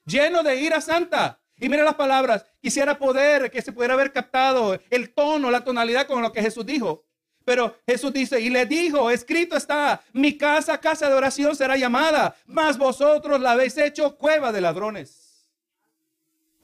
Lleno 0.08 0.42
de 0.42 0.56
ira 0.56 0.82
santa. 0.82 1.40
Y 1.60 1.70
mire 1.70 1.84
las 1.84 1.96
palabras. 1.96 2.46
Quisiera 2.62 2.98
poder, 2.98 3.52
que 3.52 3.62
se 3.62 3.72
pudiera 3.72 3.94
haber 3.94 4.14
captado 4.14 4.80
el 4.90 5.14
tono, 5.14 5.52
la 5.52 5.64
tonalidad 5.64 6.08
con 6.08 6.22
lo 6.22 6.32
que 6.32 6.42
Jesús 6.42 6.66
dijo. 6.66 7.04
Pero 7.44 7.78
Jesús 7.86 8.12
dice, 8.14 8.40
y 8.42 8.50
le 8.50 8.66
dijo, 8.66 9.10
escrito 9.10 9.56
está, 9.56 10.02
mi 10.14 10.38
casa, 10.38 10.80
casa 10.80 11.08
de 11.08 11.16
oración 11.16 11.56
será 11.56 11.78
llamada, 11.78 12.36
mas 12.46 12.78
vosotros 12.78 13.40
la 13.40 13.52
habéis 13.52 13.78
hecho 13.78 14.18
cueva 14.18 14.52
de 14.52 14.60
ladrones. 14.60 15.48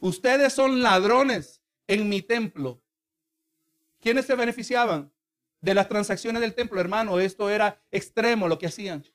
Ustedes 0.01 0.51
son 0.51 0.81
ladrones 0.81 1.61
en 1.87 2.09
mi 2.09 2.21
templo. 2.21 2.81
¿Quiénes 4.01 4.25
se 4.25 4.35
beneficiaban 4.35 5.11
de 5.61 5.73
las 5.73 5.87
transacciones 5.87 6.41
del 6.41 6.53
templo, 6.53 6.81
hermano? 6.81 7.19
Esto 7.19 7.49
era 7.49 7.81
extremo 7.89 8.49
lo 8.49 8.59
que 8.59 8.67
hacían. 8.67 9.05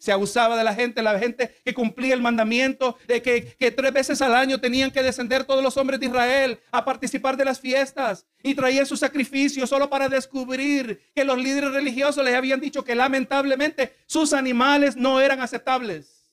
Se 0.00 0.12
abusaba 0.12 0.56
de 0.56 0.64
la 0.64 0.74
gente, 0.74 1.02
la 1.02 1.18
gente 1.18 1.54
que 1.62 1.74
cumplía 1.74 2.14
el 2.14 2.22
mandamiento 2.22 2.96
de 3.06 3.20
que, 3.20 3.70
tres 3.70 3.92
veces 3.92 4.22
al 4.22 4.34
año 4.34 4.58
tenían 4.58 4.90
que 4.90 5.02
descender 5.02 5.44
todos 5.44 5.62
los 5.62 5.76
hombres 5.76 6.00
de 6.00 6.06
Israel 6.06 6.58
a 6.70 6.86
participar 6.86 7.36
de 7.36 7.44
las 7.44 7.60
fiestas 7.60 8.24
y 8.42 8.54
traían 8.54 8.86
sus 8.86 8.98
sacrificios 8.98 9.68
solo 9.68 9.90
para 9.90 10.08
descubrir 10.08 11.02
que 11.14 11.22
los 11.22 11.36
líderes 11.36 11.72
religiosos 11.72 12.24
les 12.24 12.34
habían 12.34 12.60
dicho 12.60 12.82
que 12.82 12.94
lamentablemente 12.94 13.94
sus 14.06 14.32
animales 14.32 14.96
no 14.96 15.20
eran 15.20 15.42
aceptables 15.42 16.32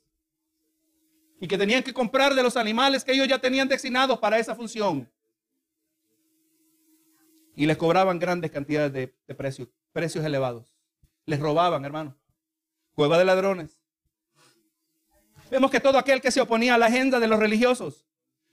y 1.42 1.46
que 1.46 1.58
tenían 1.58 1.84
que 1.84 1.92
comprar 1.92 2.36
de 2.36 2.44
los 2.44 2.56
animales 2.56 3.04
que 3.04 3.12
ellos 3.12 3.28
ya 3.28 3.38
tenían 3.38 3.68
designados 3.68 4.18
para 4.20 4.40
esa 4.40 4.56
función. 4.56 5.12
Y 7.54 7.66
les 7.66 7.76
cobraban 7.76 8.18
grandes 8.18 8.50
cantidades 8.50 8.94
de, 8.94 9.14
de 9.28 9.36
precios, 9.36 9.68
precios 9.92 10.24
elevados. 10.24 10.74
Les 11.26 11.38
robaban, 11.38 11.84
hermano 11.84 12.16
cueva 12.98 13.20
de 13.20 13.25
ladrones. 13.25 13.80
Vemos 15.51 15.70
que 15.70 15.80
todo 15.80 16.00
aquel 16.00 16.20
que 16.20 16.32
se 16.32 16.42
oponía 16.42 16.74
a 16.74 16.77
la 16.80 16.88
agenda 16.88 17.20
de 17.20 17.27
los 17.27 17.39
religiosos, 17.39 18.08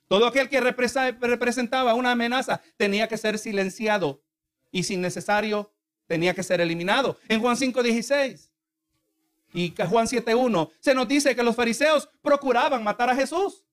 todo 0.06 0.26
aquel 0.26 0.50
que 0.50 0.60
representaba 0.60 1.94
una 1.94 2.10
amenaza, 2.10 2.60
tenía 2.76 3.08
que 3.08 3.16
ser 3.16 3.38
silenciado 3.38 4.22
y 4.70 4.82
sin 4.82 5.00
necesario 5.00 5.72
tenía 6.06 6.34
que 6.34 6.42
ser 6.42 6.60
eliminado. 6.60 7.18
En 7.26 7.40
Juan 7.40 7.56
5:16 7.56 8.52
y 9.54 9.74
Juan 9.88 10.06
7:1 10.06 10.70
se 10.78 10.94
nos 10.94 11.08
dice 11.08 11.34
que 11.34 11.42
los 11.42 11.56
fariseos 11.56 12.10
procuraban 12.20 12.84
matar 12.84 13.08
a 13.08 13.16
Jesús. 13.16 13.64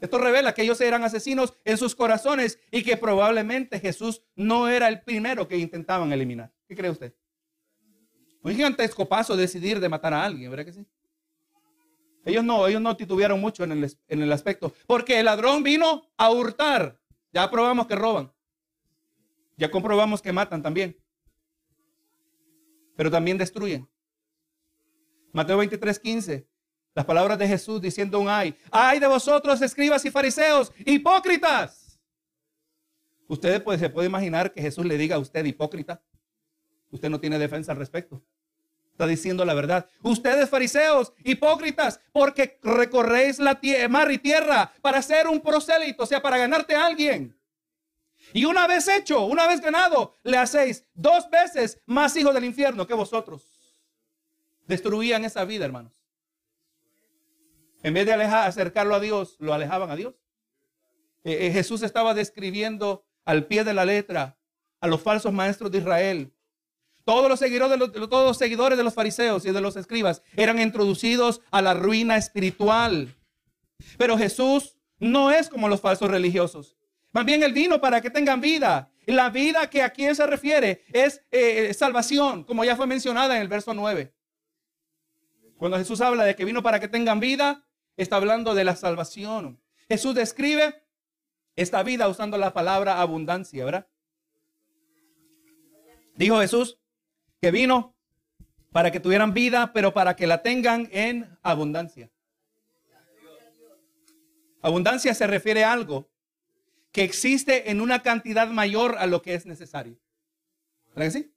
Esto 0.00 0.18
revela 0.18 0.52
que 0.52 0.62
ellos 0.62 0.80
eran 0.80 1.04
asesinos 1.04 1.54
en 1.64 1.78
sus 1.78 1.94
corazones 1.94 2.58
y 2.72 2.82
que 2.82 2.96
probablemente 2.96 3.78
Jesús 3.78 4.20
no 4.34 4.68
era 4.68 4.88
el 4.88 5.02
primero 5.02 5.46
que 5.46 5.58
intentaban 5.58 6.12
eliminar. 6.12 6.52
¿Qué 6.66 6.74
cree 6.74 6.90
usted? 6.90 7.14
Un 8.44 8.52
gigantesco 8.52 9.08
paso 9.08 9.36
decidir 9.36 9.80
de 9.80 9.88
matar 9.88 10.12
a 10.12 10.22
alguien, 10.22 10.50
¿verdad 10.50 10.66
que 10.66 10.74
sí? 10.74 10.86
Ellos 12.26 12.44
no, 12.44 12.66
ellos 12.66 12.80
no 12.80 12.94
titubearon 12.94 13.40
mucho 13.40 13.64
en 13.64 13.72
el, 13.72 13.98
en 14.06 14.22
el 14.22 14.30
aspecto. 14.30 14.74
Porque 14.86 15.18
el 15.18 15.24
ladrón 15.24 15.62
vino 15.62 16.10
a 16.18 16.30
hurtar. 16.30 17.00
Ya 17.32 17.50
probamos 17.50 17.86
que 17.86 17.96
roban. 17.96 18.30
Ya 19.56 19.70
comprobamos 19.70 20.20
que 20.20 20.30
matan 20.30 20.62
también. 20.62 20.94
Pero 22.96 23.10
también 23.10 23.38
destruyen. 23.38 23.88
Mateo 25.32 25.56
23, 25.56 25.98
15. 25.98 26.46
Las 26.94 27.06
palabras 27.06 27.38
de 27.38 27.48
Jesús 27.48 27.80
diciendo 27.80 28.20
un 28.20 28.28
ay. 28.28 28.54
Ay 28.70 29.00
de 29.00 29.06
vosotros, 29.06 29.60
escribas 29.62 30.04
y 30.04 30.10
fariseos, 30.10 30.70
hipócritas. 30.84 31.98
Ustedes 33.26 33.62
pues, 33.62 33.80
se 33.80 33.88
puede 33.88 34.06
imaginar 34.06 34.52
que 34.52 34.60
Jesús 34.60 34.84
le 34.84 34.98
diga 34.98 35.16
a 35.16 35.18
usted 35.18 35.46
hipócrita. 35.46 36.02
Usted 36.90 37.08
no 37.08 37.18
tiene 37.18 37.38
defensa 37.38 37.72
al 37.72 37.78
respecto. 37.78 38.22
Está 38.94 39.08
diciendo 39.08 39.44
la 39.44 39.54
verdad. 39.54 39.88
Ustedes 40.02 40.48
fariseos, 40.48 41.12
hipócritas, 41.24 41.98
porque 42.12 42.60
recorréis 42.62 43.40
la 43.40 43.58
mar 43.88 44.12
y 44.12 44.18
tierra 44.18 44.72
para 44.82 45.02
ser 45.02 45.26
un 45.26 45.40
prosélito, 45.40 46.04
o 46.04 46.06
sea, 46.06 46.22
para 46.22 46.38
ganarte 46.38 46.76
a 46.76 46.86
alguien. 46.86 47.36
Y 48.32 48.44
una 48.44 48.68
vez 48.68 48.86
hecho, 48.86 49.24
una 49.26 49.48
vez 49.48 49.60
ganado, 49.60 50.14
le 50.22 50.38
hacéis 50.38 50.84
dos 50.94 51.28
veces 51.28 51.82
más 51.86 52.14
hijos 52.14 52.32
del 52.34 52.44
infierno 52.44 52.86
que 52.86 52.94
vosotros. 52.94 53.42
Destruían 54.68 55.24
esa 55.24 55.44
vida, 55.44 55.64
hermanos. 55.64 55.92
En 57.82 57.94
vez 57.94 58.06
de 58.06 58.12
alejar, 58.12 58.48
acercarlo 58.48 58.94
a 58.94 59.00
Dios, 59.00 59.34
lo 59.40 59.52
alejaban 59.52 59.90
a 59.90 59.96
Dios. 59.96 60.14
Eh, 61.24 61.48
eh, 61.48 61.50
Jesús 61.50 61.82
estaba 61.82 62.14
describiendo 62.14 63.04
al 63.24 63.46
pie 63.46 63.64
de 63.64 63.74
la 63.74 63.84
letra 63.84 64.38
a 64.80 64.86
los 64.86 65.02
falsos 65.02 65.32
maestros 65.32 65.72
de 65.72 65.78
Israel 65.78 66.33
todos 67.04 67.28
los, 67.28 67.38
seguidores 67.38 67.70
de 68.78 68.82
los, 68.84 68.94
fariseos 68.94 69.44
y 69.44 69.52
de 69.52 69.60
los 69.60 69.76
escribas 69.76 70.22
eran 70.36 70.58
introducidos 70.60 71.42
a 71.50 71.60
la 71.60 71.74
ruina 71.74 72.16
espiritual. 72.16 73.14
Pero 73.98 74.16
Jesús 74.16 74.76
no 74.98 75.30
es 75.30 75.48
como 75.48 75.68
los 75.68 75.80
falsos 75.80 76.10
religiosos. 76.10 76.76
Más 77.12 77.24
bien 77.24 77.42
Él 77.42 77.52
vino 77.52 77.80
para 77.80 78.00
que 78.00 78.10
tengan 78.10 78.40
vida. 78.40 78.90
La 79.06 79.28
vida 79.28 79.68
que 79.68 79.82
a 79.82 79.90
quien 79.90 80.16
se 80.16 80.26
refiere 80.26 80.82
es 80.92 81.22
eh, 81.30 81.74
salvación, 81.74 82.44
como 82.44 82.64
ya 82.64 82.74
fue 82.74 82.86
mencionada 82.86 83.36
en 83.36 83.42
el 83.42 83.48
verso 83.48 83.74
9. 83.74 84.12
Cuando 85.58 85.76
Jesús 85.76 86.00
habla 86.00 86.24
de 86.24 86.34
que 86.34 86.44
vino 86.44 86.62
para 86.62 86.80
que 86.80 86.88
tengan 86.88 87.20
vida, 87.20 87.64
está 87.96 88.16
hablando 88.16 88.54
de 88.54 88.64
la 88.64 88.76
salvación. 88.76 89.60
Jesús 89.88 90.14
describe 90.14 90.82
esta 91.54 91.82
vida 91.82 92.08
usando 92.08 92.38
la 92.38 92.52
palabra 92.52 93.00
abundancia, 93.00 93.64
¿verdad? 93.64 93.86
Dijo 96.16 96.40
Jesús, 96.40 96.78
que 97.44 97.50
vino 97.50 97.94
para 98.72 98.90
que 98.90 99.00
tuvieran 99.00 99.34
vida, 99.34 99.74
pero 99.74 99.92
para 99.92 100.16
que 100.16 100.26
la 100.26 100.40
tengan 100.40 100.88
en 100.92 101.28
abundancia. 101.42 102.10
Abundancia 104.62 105.12
se 105.12 105.26
refiere 105.26 105.62
a 105.62 105.74
algo 105.74 106.08
que 106.90 107.04
existe 107.04 107.70
en 107.70 107.82
una 107.82 108.02
cantidad 108.02 108.48
mayor 108.48 108.96
a 108.96 109.06
lo 109.06 109.20
que 109.20 109.34
es 109.34 109.44
necesario. 109.44 110.00
¿Verdad 110.94 111.04
que 111.04 111.10
sí? 111.10 111.34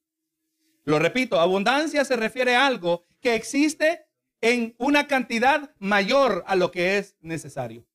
Lo 0.85 0.97
repito, 0.97 1.41
abundancia 1.41 2.05
se 2.05 2.15
refiere 2.15 2.55
a 2.55 2.65
algo 2.65 3.03
que 3.19 3.35
existe 3.35 4.05
en 4.39 4.75
una 4.77 5.07
cantidad 5.07 5.75
mayor 5.77 6.45
a 6.47 6.55
lo 6.55 6.71
que 6.71 6.99
es 6.99 7.17
necesario. 7.19 7.85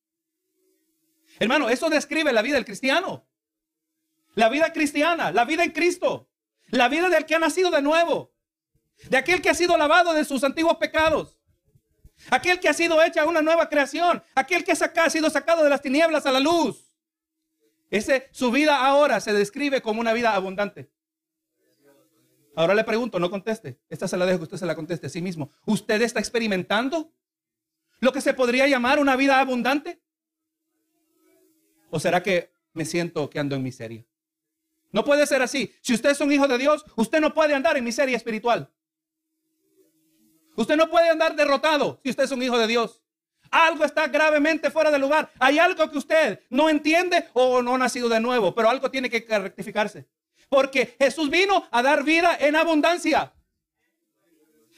Hermano, 1.39 1.67
eso 1.67 1.89
describe 1.89 2.31
la 2.31 2.43
vida 2.43 2.57
del 2.57 2.65
cristiano. 2.65 3.25
La 4.35 4.49
vida 4.49 4.71
cristiana, 4.71 5.31
la 5.31 5.45
vida 5.45 5.63
en 5.63 5.71
Cristo. 5.71 6.29
La 6.73 6.89
vida 6.89 7.07
del 7.07 7.27
que 7.27 7.35
ha 7.35 7.39
nacido 7.39 7.69
de 7.69 7.83
nuevo. 7.83 8.33
De 9.07 9.15
aquel 9.15 9.43
que 9.43 9.49
ha 9.51 9.53
sido 9.53 9.77
lavado 9.77 10.11
de 10.11 10.25
sus 10.25 10.43
antiguos 10.43 10.77
pecados. 10.77 11.37
Aquel 12.31 12.59
que 12.59 12.67
ha 12.67 12.73
sido 12.73 13.01
hecha 13.03 13.27
una 13.27 13.43
nueva 13.43 13.69
creación. 13.69 14.23
Aquel 14.33 14.63
que 14.63 14.71
ha 14.71 15.09
sido 15.11 15.29
sacado 15.29 15.63
de 15.63 15.69
las 15.69 15.83
tinieblas 15.83 16.25
a 16.25 16.31
la 16.31 16.39
luz. 16.39 16.83
Ese, 17.91 18.27
su 18.31 18.49
vida 18.49 18.83
ahora 18.83 19.19
se 19.19 19.33
describe 19.33 19.83
como 19.83 20.01
una 20.01 20.13
vida 20.13 20.33
abundante. 20.33 20.89
Ahora 22.55 22.73
le 22.73 22.83
pregunto, 22.83 23.19
no 23.19 23.29
conteste. 23.29 23.79
Esta 23.87 24.07
se 24.07 24.17
la 24.17 24.25
dejo 24.25 24.39
que 24.39 24.45
usted 24.45 24.57
se 24.57 24.65
la 24.65 24.73
conteste 24.73 25.05
a 25.05 25.09
sí 25.11 25.21
mismo. 25.21 25.51
¿Usted 25.67 26.01
está 26.01 26.19
experimentando 26.19 27.13
lo 27.99 28.11
que 28.11 28.19
se 28.19 28.33
podría 28.33 28.67
llamar 28.67 28.97
una 28.97 29.15
vida 29.15 29.39
abundante? 29.39 30.01
¿O 31.91 31.99
será 31.99 32.23
que 32.23 32.51
me 32.73 32.85
siento 32.85 33.29
que 33.29 33.37
ando 33.37 33.55
en 33.55 33.61
miseria? 33.61 34.03
No 34.93 35.03
puede 35.03 35.25
ser 35.27 35.41
así. 35.41 35.75
Si 35.81 35.93
usted 35.93 36.11
es 36.11 36.21
un 36.21 36.31
hijo 36.31 36.47
de 36.47 36.57
Dios, 36.57 36.85
usted 36.95 37.19
no 37.19 37.33
puede 37.33 37.53
andar 37.53 37.75
en 37.75 37.83
miseria 37.83 38.15
espiritual. 38.15 38.71
Usted 40.55 40.77
no 40.77 40.89
puede 40.89 41.09
andar 41.09 41.35
derrotado 41.35 41.99
si 42.03 42.11
usted 42.11 42.23
es 42.23 42.31
un 42.31 42.43
hijo 42.43 42.57
de 42.59 42.67
Dios. 42.67 43.01
Algo 43.49 43.85
está 43.85 44.07
gravemente 44.07 44.69
fuera 44.69 44.91
de 44.91 44.99
lugar. 44.99 45.31
Hay 45.39 45.57
algo 45.57 45.89
que 45.89 45.97
usted 45.97 46.41
no 46.49 46.69
entiende 46.69 47.27
o 47.33 47.61
no 47.63 47.73
ha 47.73 47.77
nacido 47.79 48.07
de 48.07 48.19
nuevo, 48.19 48.53
pero 48.53 48.69
algo 48.69 48.89
tiene 48.89 49.09
que 49.09 49.25
rectificarse. 49.39 50.07
Porque 50.47 50.95
Jesús 50.99 51.29
vino 51.29 51.67
a 51.71 51.81
dar 51.81 52.03
vida 52.03 52.37
en 52.39 52.55
abundancia. 52.55 53.33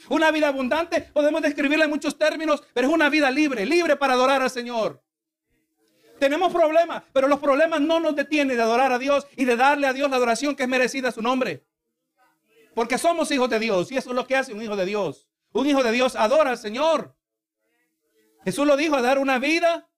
Una 0.08 0.32
vida 0.32 0.48
abundante 0.48 1.02
podemos 1.02 1.42
describirla 1.42 1.86
en 1.86 1.92
muchos 1.92 2.18
términos, 2.18 2.64
pero 2.74 2.88
es 2.88 2.94
una 2.94 3.10
vida 3.10 3.30
libre, 3.32 3.66
libre 3.66 3.98
para 3.98 4.14
adorar 4.14 4.42
al 4.42 4.50
Señor. 4.50 5.05
Tenemos 6.20 6.52
problemas, 6.52 7.04
pero 7.12 7.28
los 7.28 7.40
problemas 7.40 7.82
no 7.82 8.00
nos 8.00 8.16
detienen 8.16 8.56
de 8.56 8.64
adorar 8.64 8.92
a 8.92 9.00
Dios 9.00 9.28
y 9.36 9.46
de 9.46 9.56
darle 9.56 9.88
a 9.88 9.94
Dios 9.94 10.10
la 10.10 10.16
adoración 10.16 10.56
que 10.56 10.64
es 10.64 10.70
merecida 10.70 11.10
a 11.10 11.12
su 11.12 11.22
nombre. 11.22 11.66
Porque 12.74 12.98
somos 12.98 13.32
hijos 13.32 13.50
de 13.50 13.60
Dios 13.60 13.92
y 13.92 13.98
eso 13.98 14.10
es 14.10 14.16
lo 14.16 14.28
que 14.28 14.36
hace 14.36 14.54
un 14.54 14.62
hijo 14.62 14.76
de 14.76 14.86
Dios. 14.86 15.28
Un 15.52 15.68
hijo 15.68 15.84
de 15.84 15.92
Dios 15.92 16.16
adora 16.16 16.52
al 16.52 16.58
Señor. 16.58 17.16
Jesús 18.44 18.68
lo 18.68 18.78
dijo, 18.78 18.96
a 18.96 19.02
dar 19.02 19.18
una 19.18 19.40
vida 19.40 19.90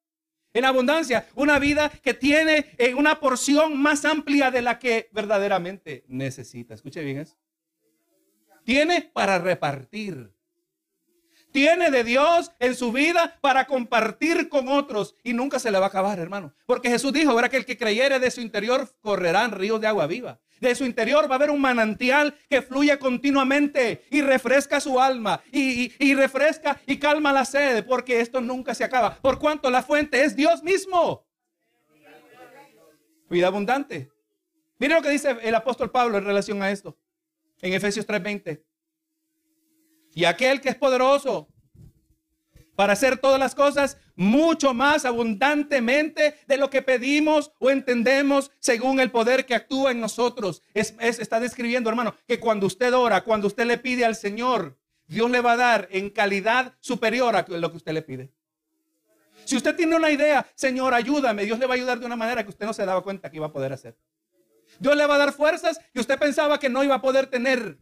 en 0.53 0.65
abundancia, 0.65 1.27
una 1.35 1.59
vida 1.59 1.89
que 1.89 2.13
tiene 2.13 2.73
eh, 2.77 2.93
una 2.95 3.19
porción 3.19 3.77
más 3.77 4.05
amplia 4.05 4.49
de 4.51 4.61
la 4.61 4.79
que 4.79 5.09
verdaderamente 5.11 6.05
necesita. 6.07 6.73
Escuche 6.73 7.03
bien 7.03 7.19
eso. 7.19 7.35
Tiene 8.63 9.01
para 9.01 9.39
repartir. 9.39 10.31
Tiene 11.57 11.89
de 11.89 12.03
Dios 12.03 12.51
en 12.59 12.75
su 12.75 12.91
vida 12.91 13.35
para 13.41 13.65
compartir 13.65 14.47
con 14.47 14.67
otros 14.67 15.15
y 15.23 15.33
nunca 15.33 15.57
se 15.57 15.71
le 15.71 15.79
va 15.79 15.85
a 15.85 15.87
acabar, 15.87 16.19
hermano. 16.19 16.53
Porque 16.67 16.87
Jesús 16.87 17.11
dijo, 17.11 17.33
verá 17.33 17.49
que 17.49 17.57
el 17.57 17.65
que 17.65 17.79
creyere 17.79 18.19
de 18.19 18.29
su 18.29 18.41
interior 18.41 18.87
correrán 19.01 19.49
ríos 19.49 19.81
de 19.81 19.87
agua 19.87 20.05
viva. 20.05 20.39
De 20.59 20.75
su 20.75 20.85
interior 20.85 21.27
va 21.27 21.33
a 21.33 21.37
haber 21.37 21.49
un 21.49 21.59
manantial 21.59 22.37
que 22.47 22.61
fluye 22.61 22.99
continuamente 22.99 24.05
y 24.11 24.21
refresca 24.21 24.79
su 24.79 25.01
alma 25.01 25.41
y, 25.51 25.91
y, 25.97 26.13
refresca 26.13 26.79
y 26.85 26.99
calma 26.99 27.33
la 27.33 27.43
sed 27.43 27.83
porque 27.87 28.21
esto 28.21 28.39
nunca 28.39 28.75
se 28.75 28.83
acaba. 28.83 29.15
Por 29.15 29.39
cuanto 29.39 29.71
la 29.71 29.81
fuente 29.81 30.23
es 30.23 30.35
Dios 30.35 30.61
mismo. 30.61 31.25
Vida 33.31 33.47
abundante. 33.47 34.11
Mire 34.77 34.93
lo 34.93 35.01
que 35.01 35.09
dice 35.09 35.35
el 35.41 35.55
apóstol 35.55 35.89
Pablo 35.89 36.19
en 36.19 36.25
relación 36.25 36.61
a 36.61 36.69
esto. 36.69 36.95
En 37.61 37.73
Efesios 37.73 38.05
3:20. 38.05 38.61
Y 40.13 40.25
aquel 40.25 40.61
que 40.61 40.69
es 40.69 40.75
poderoso 40.75 41.47
para 42.77 42.93
hacer 42.93 43.17
todas 43.17 43.39
las 43.39 43.55
cosas 43.55 43.97
mucho 44.15 44.73
más 44.73 45.03
abundantemente 45.03 46.35
de 46.47 46.57
lo 46.57 46.69
que 46.69 46.83
pedimos 46.83 47.51
o 47.59 47.71
entendemos 47.71 48.51
según 48.59 48.99
el 48.99 49.09
poder 49.09 49.47
que 49.47 49.55
actúa 49.55 49.91
en 49.91 49.99
nosotros. 49.99 50.61
Es, 50.75 50.93
está 50.99 51.39
describiendo, 51.39 51.89
hermano, 51.89 52.15
que 52.27 52.39
cuando 52.39 52.67
usted 52.67 52.93
ora, 52.93 53.23
cuando 53.23 53.47
usted 53.47 53.65
le 53.65 53.79
pide 53.79 54.05
al 54.05 54.15
Señor, 54.15 54.77
Dios 55.07 55.29
le 55.31 55.41
va 55.41 55.53
a 55.53 55.57
dar 55.57 55.87
en 55.91 56.11
calidad 56.11 56.75
superior 56.79 57.35
a 57.35 57.45
lo 57.47 57.71
que 57.71 57.77
usted 57.77 57.93
le 57.93 58.03
pide. 58.03 58.31
Si 59.45 59.55
usted 59.55 59.75
tiene 59.75 59.95
una 59.95 60.11
idea, 60.11 60.45
Señor, 60.53 60.93
ayúdame, 60.93 61.45
Dios 61.45 61.57
le 61.57 61.65
va 61.65 61.73
a 61.73 61.77
ayudar 61.77 61.99
de 61.99 62.05
una 62.05 62.15
manera 62.15 62.43
que 62.43 62.49
usted 62.49 62.65
no 62.65 62.73
se 62.73 62.85
daba 62.85 63.01
cuenta 63.01 63.31
que 63.31 63.37
iba 63.37 63.47
a 63.47 63.51
poder 63.51 63.73
hacer. 63.73 63.97
Dios 64.79 64.95
le 64.95 65.05
va 65.07 65.15
a 65.15 65.19
dar 65.19 65.33
fuerzas 65.33 65.79
que 65.93 65.99
usted 65.99 66.19
pensaba 66.19 66.59
que 66.59 66.69
no 66.69 66.83
iba 66.83 66.95
a 66.95 67.01
poder 67.01 67.25
tener. 67.27 67.79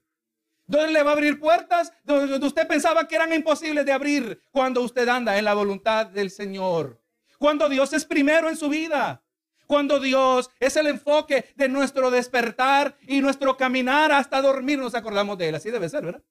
Dios 0.67 0.91
le 0.91 1.03
va 1.03 1.11
a 1.11 1.13
abrir 1.13 1.39
puertas 1.39 1.93
donde 2.03 2.45
usted 2.45 2.67
pensaba 2.67 3.07
que 3.07 3.15
eran 3.15 3.33
imposibles 3.33 3.85
de 3.85 3.91
abrir 3.91 4.41
cuando 4.51 4.81
usted 4.81 5.07
anda 5.07 5.37
en 5.37 5.45
la 5.45 5.53
voluntad 5.53 6.07
del 6.07 6.31
Señor. 6.31 7.01
Cuando 7.37 7.69
Dios 7.69 7.93
es 7.93 8.05
primero 8.05 8.49
en 8.49 8.57
su 8.57 8.69
vida. 8.69 9.21
Cuando 9.67 9.99
Dios 9.99 10.51
es 10.59 10.75
el 10.75 10.87
enfoque 10.87 11.45
de 11.55 11.67
nuestro 11.69 12.11
despertar 12.11 12.97
y 13.07 13.21
nuestro 13.21 13.57
caminar 13.57 14.11
hasta 14.11 14.41
dormir, 14.41 14.77
nos 14.77 14.93
acordamos 14.93 15.37
de 15.37 15.49
Él. 15.49 15.55
Así 15.55 15.71
debe 15.71 15.89
ser, 15.89 16.05
¿verdad? 16.05 16.23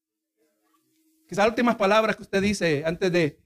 Quizás 1.29 1.39
las 1.39 1.49
últimas 1.49 1.77
palabras 1.77 2.17
que 2.17 2.23
usted 2.23 2.43
dice 2.43 2.85
antes 2.87 3.11
de 3.11 3.41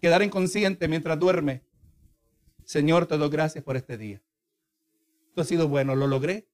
quedar 0.00 0.22
inconsciente 0.22 0.86
mientras 0.88 1.18
duerme. 1.18 1.64
Señor, 2.64 3.06
te 3.06 3.18
doy 3.18 3.28
gracias 3.28 3.64
por 3.64 3.76
este 3.76 3.98
día. 3.98 4.22
Esto 5.28 5.40
ha 5.40 5.44
sido 5.44 5.68
bueno, 5.68 5.96
lo 5.96 6.06
logré. 6.06 6.48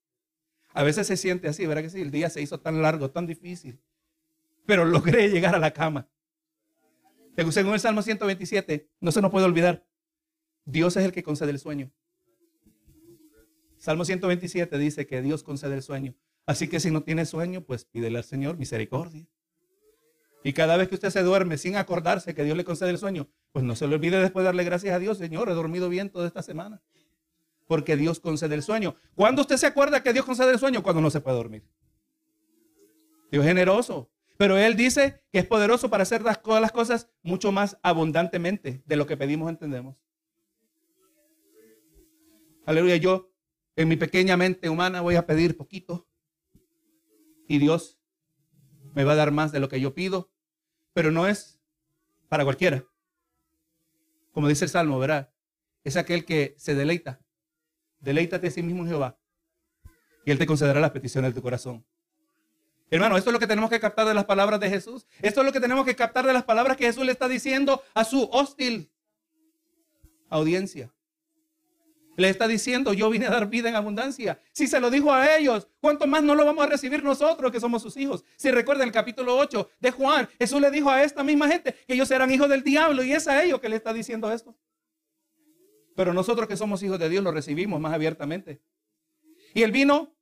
A 0.73 0.83
veces 0.83 1.07
se 1.07 1.17
siente 1.17 1.49
así, 1.49 1.67
¿verdad 1.67 1.83
que 1.83 1.91
sí? 1.91 2.01
El 2.01 2.11
día 2.11 2.31
se 2.31 2.41
hizo 2.41 2.61
tan 2.61 2.81
largo, 2.83 3.11
tan 3.11 3.27
difícil. 3.27 3.81
Pero 4.67 4.85
logré 4.87 5.29
llegar 5.29 5.55
a 5.55 5.59
la 5.59 5.73
cama. 5.73 6.09
Según 7.51 7.73
el 7.73 7.81
Salmo 7.81 8.03
127, 8.03 8.89
no 9.01 9.13
se 9.13 9.23
nos 9.23 9.31
puede 9.31 9.47
olvidar. 9.47 9.87
Dios 10.65 10.97
es 10.97 11.05
el 11.05 11.13
que 11.13 11.23
concede 11.23 11.51
el 11.51 11.59
sueño. 11.59 11.91
Salmo 13.79 14.05
127 14.05 14.77
dice 14.77 15.07
que 15.07 15.23
Dios 15.23 15.43
concede 15.43 15.75
el 15.75 15.83
sueño. 15.83 16.15
Así 16.45 16.69
que 16.69 16.81
si 16.81 16.91
no 16.91 17.03
tiene 17.03 17.25
sueño, 17.25 17.63
pues 17.63 17.85
pídele 17.87 18.19
al 18.19 18.25
Señor 18.25 18.59
misericordia. 18.59 19.27
Y 20.45 20.53
cada 20.53 20.77
vez 20.77 20.89
que 20.89 20.97
usted 20.97 21.11
se 21.11 21.23
duerme 21.23 21.57
sin 21.57 21.77
acordarse 21.77 22.35
que 22.35 22.45
Dios 22.45 22.57
le 22.57 22.65
concede 22.65 22.91
el 22.91 22.99
sueño, 22.99 23.29
pues 23.53 23.65
no 23.65 23.75
se 23.75 23.89
le 23.89 23.95
olvide 23.95 24.21
después 24.21 24.45
darle 24.45 24.65
gracias 24.65 24.95
a 24.95 24.99
Dios, 24.99 25.19
Señor, 25.19 25.49
he 25.49 25.55
dormido 25.55 25.89
bien 25.89 26.11
toda 26.11 26.27
esta 26.27 26.43
semana 26.43 26.83
porque 27.71 27.97
Dios 27.97 28.19
concede 28.19 28.57
el 28.57 28.65
sueño. 28.65 28.97
¿Cuándo 29.15 29.43
usted 29.43 29.57
se 29.57 29.69
acuerda 29.69 30.03
que 30.03 30.13
Dios 30.13 30.25
concede 30.25 30.51
el 30.51 30.59
sueño? 30.59 30.83
Cuando 30.83 31.01
no 31.01 31.09
se 31.09 31.21
puede 31.21 31.37
dormir. 31.37 31.63
Dios 33.31 33.45
es 33.45 33.49
generoso, 33.49 34.11
pero 34.37 34.59
Él 34.59 34.75
dice 34.75 35.23
que 35.31 35.39
es 35.39 35.47
poderoso 35.47 35.89
para 35.89 36.03
hacer 36.03 36.25
todas 36.43 36.61
las 36.61 36.73
cosas 36.73 37.09
mucho 37.23 37.53
más 37.53 37.79
abundantemente 37.85 38.83
de 38.85 38.97
lo 38.97 39.07
que 39.07 39.17
pedimos 39.17 39.49
entendemos. 39.49 39.95
Aleluya, 42.67 42.97
yo 42.97 43.31
en 43.77 43.87
mi 43.87 43.95
pequeña 43.95 44.37
mente 44.37 44.69
humana 44.69 45.01
voy 45.01 45.15
a 45.15 45.25
pedir 45.25 45.57
poquito 45.57 46.09
y 47.47 47.59
Dios 47.59 48.01
me 48.95 49.05
va 49.05 49.13
a 49.13 49.15
dar 49.15 49.31
más 49.31 49.53
de 49.53 49.61
lo 49.61 49.69
que 49.69 49.81
yo 49.81 49.95
pido, 49.95 50.33
pero 50.93 51.13
no 51.13 51.29
es 51.29 51.61
para 52.29 52.43
cualquiera. 52.43 52.85
Como 54.33 54.49
dice 54.49 54.65
el 54.65 54.73
Salmo, 54.73 54.99
¿verdad? 54.99 55.33
Es 55.85 55.97
aquel 55.97 56.25
que 56.25 56.57
se 56.59 56.75
deleita 56.75 57.21
Deleítate 58.01 58.49
a 58.49 58.51
sí 58.51 58.63
mismo 58.63 58.87
Jehová. 58.87 59.17
Y 60.25 60.31
Él 60.31 60.39
te 60.39 60.47
concederá 60.47 60.81
las 60.81 60.91
peticiones 60.91 61.31
de 61.31 61.35
tu 61.35 61.43
corazón. 61.43 61.85
Hermano, 62.91 63.17
esto 63.17 63.31
es 63.31 63.35
lo 63.35 63.39
que 63.39 63.47
tenemos 63.47 63.71
que 63.71 63.79
captar 63.79 64.07
de 64.07 64.15
las 64.15 64.25
palabras 64.25 64.59
de 64.59 64.69
Jesús. 64.69 65.07
Esto 65.23 65.41
es 65.41 65.47
lo 65.47 65.53
que 65.53 65.61
tenemos 65.61 65.85
que 65.85 65.95
captar 65.95 66.27
de 66.27 66.33
las 66.33 66.43
palabras 66.43 66.77
que 66.77 66.87
Jesús 66.87 67.05
le 67.05 67.13
está 67.13 67.29
diciendo 67.29 67.83
a 67.95 68.05
su 68.05 68.29
hostil 68.33 68.91
audiencia. 70.29 70.93
Le 72.17 72.29
está 72.29 72.49
diciendo, 72.49 72.93
yo 72.93 73.09
vine 73.09 73.27
a 73.27 73.31
dar 73.31 73.49
vida 73.49 73.69
en 73.69 73.77
abundancia. 73.77 74.41
Si 74.53 74.67
se 74.67 74.81
lo 74.81 74.91
dijo 74.91 75.13
a 75.13 75.37
ellos, 75.37 75.69
¿cuánto 75.81 76.07
más 76.07 76.23
no 76.23 76.35
lo 76.35 76.45
vamos 76.45 76.65
a 76.65 76.69
recibir 76.69 77.03
nosotros 77.05 77.53
que 77.53 77.61
somos 77.61 77.81
sus 77.81 77.97
hijos? 77.97 78.25
Si 78.37 78.51
recuerdan 78.51 78.89
el 78.89 78.93
capítulo 78.93 79.37
8 79.39 79.71
de 79.79 79.91
Juan, 79.93 80.29
Jesús 80.39 80.61
le 80.61 80.71
dijo 80.71 80.91
a 80.91 81.03
esta 81.03 81.23
misma 81.23 81.49
gente 81.49 81.73
que 81.87 81.95
ellos 81.95 82.11
eran 82.11 82.31
hijos 82.31 82.49
del 82.49 82.63
diablo 82.63 83.05
y 83.05 83.13
es 83.13 83.29
a 83.29 83.43
ellos 83.43 83.61
que 83.61 83.69
le 83.69 83.77
está 83.77 83.93
diciendo 83.93 84.31
esto. 84.33 84.55
Pero 86.01 86.15
nosotros 86.15 86.49
que 86.49 86.57
somos 86.57 86.83
hijos 86.83 86.99
de 86.99 87.11
Dios 87.11 87.23
lo 87.23 87.31
recibimos 87.31 87.79
más 87.79 87.93
abiertamente. 87.93 88.63
Y 89.53 89.65
el 89.65 89.71
vino 89.71 90.17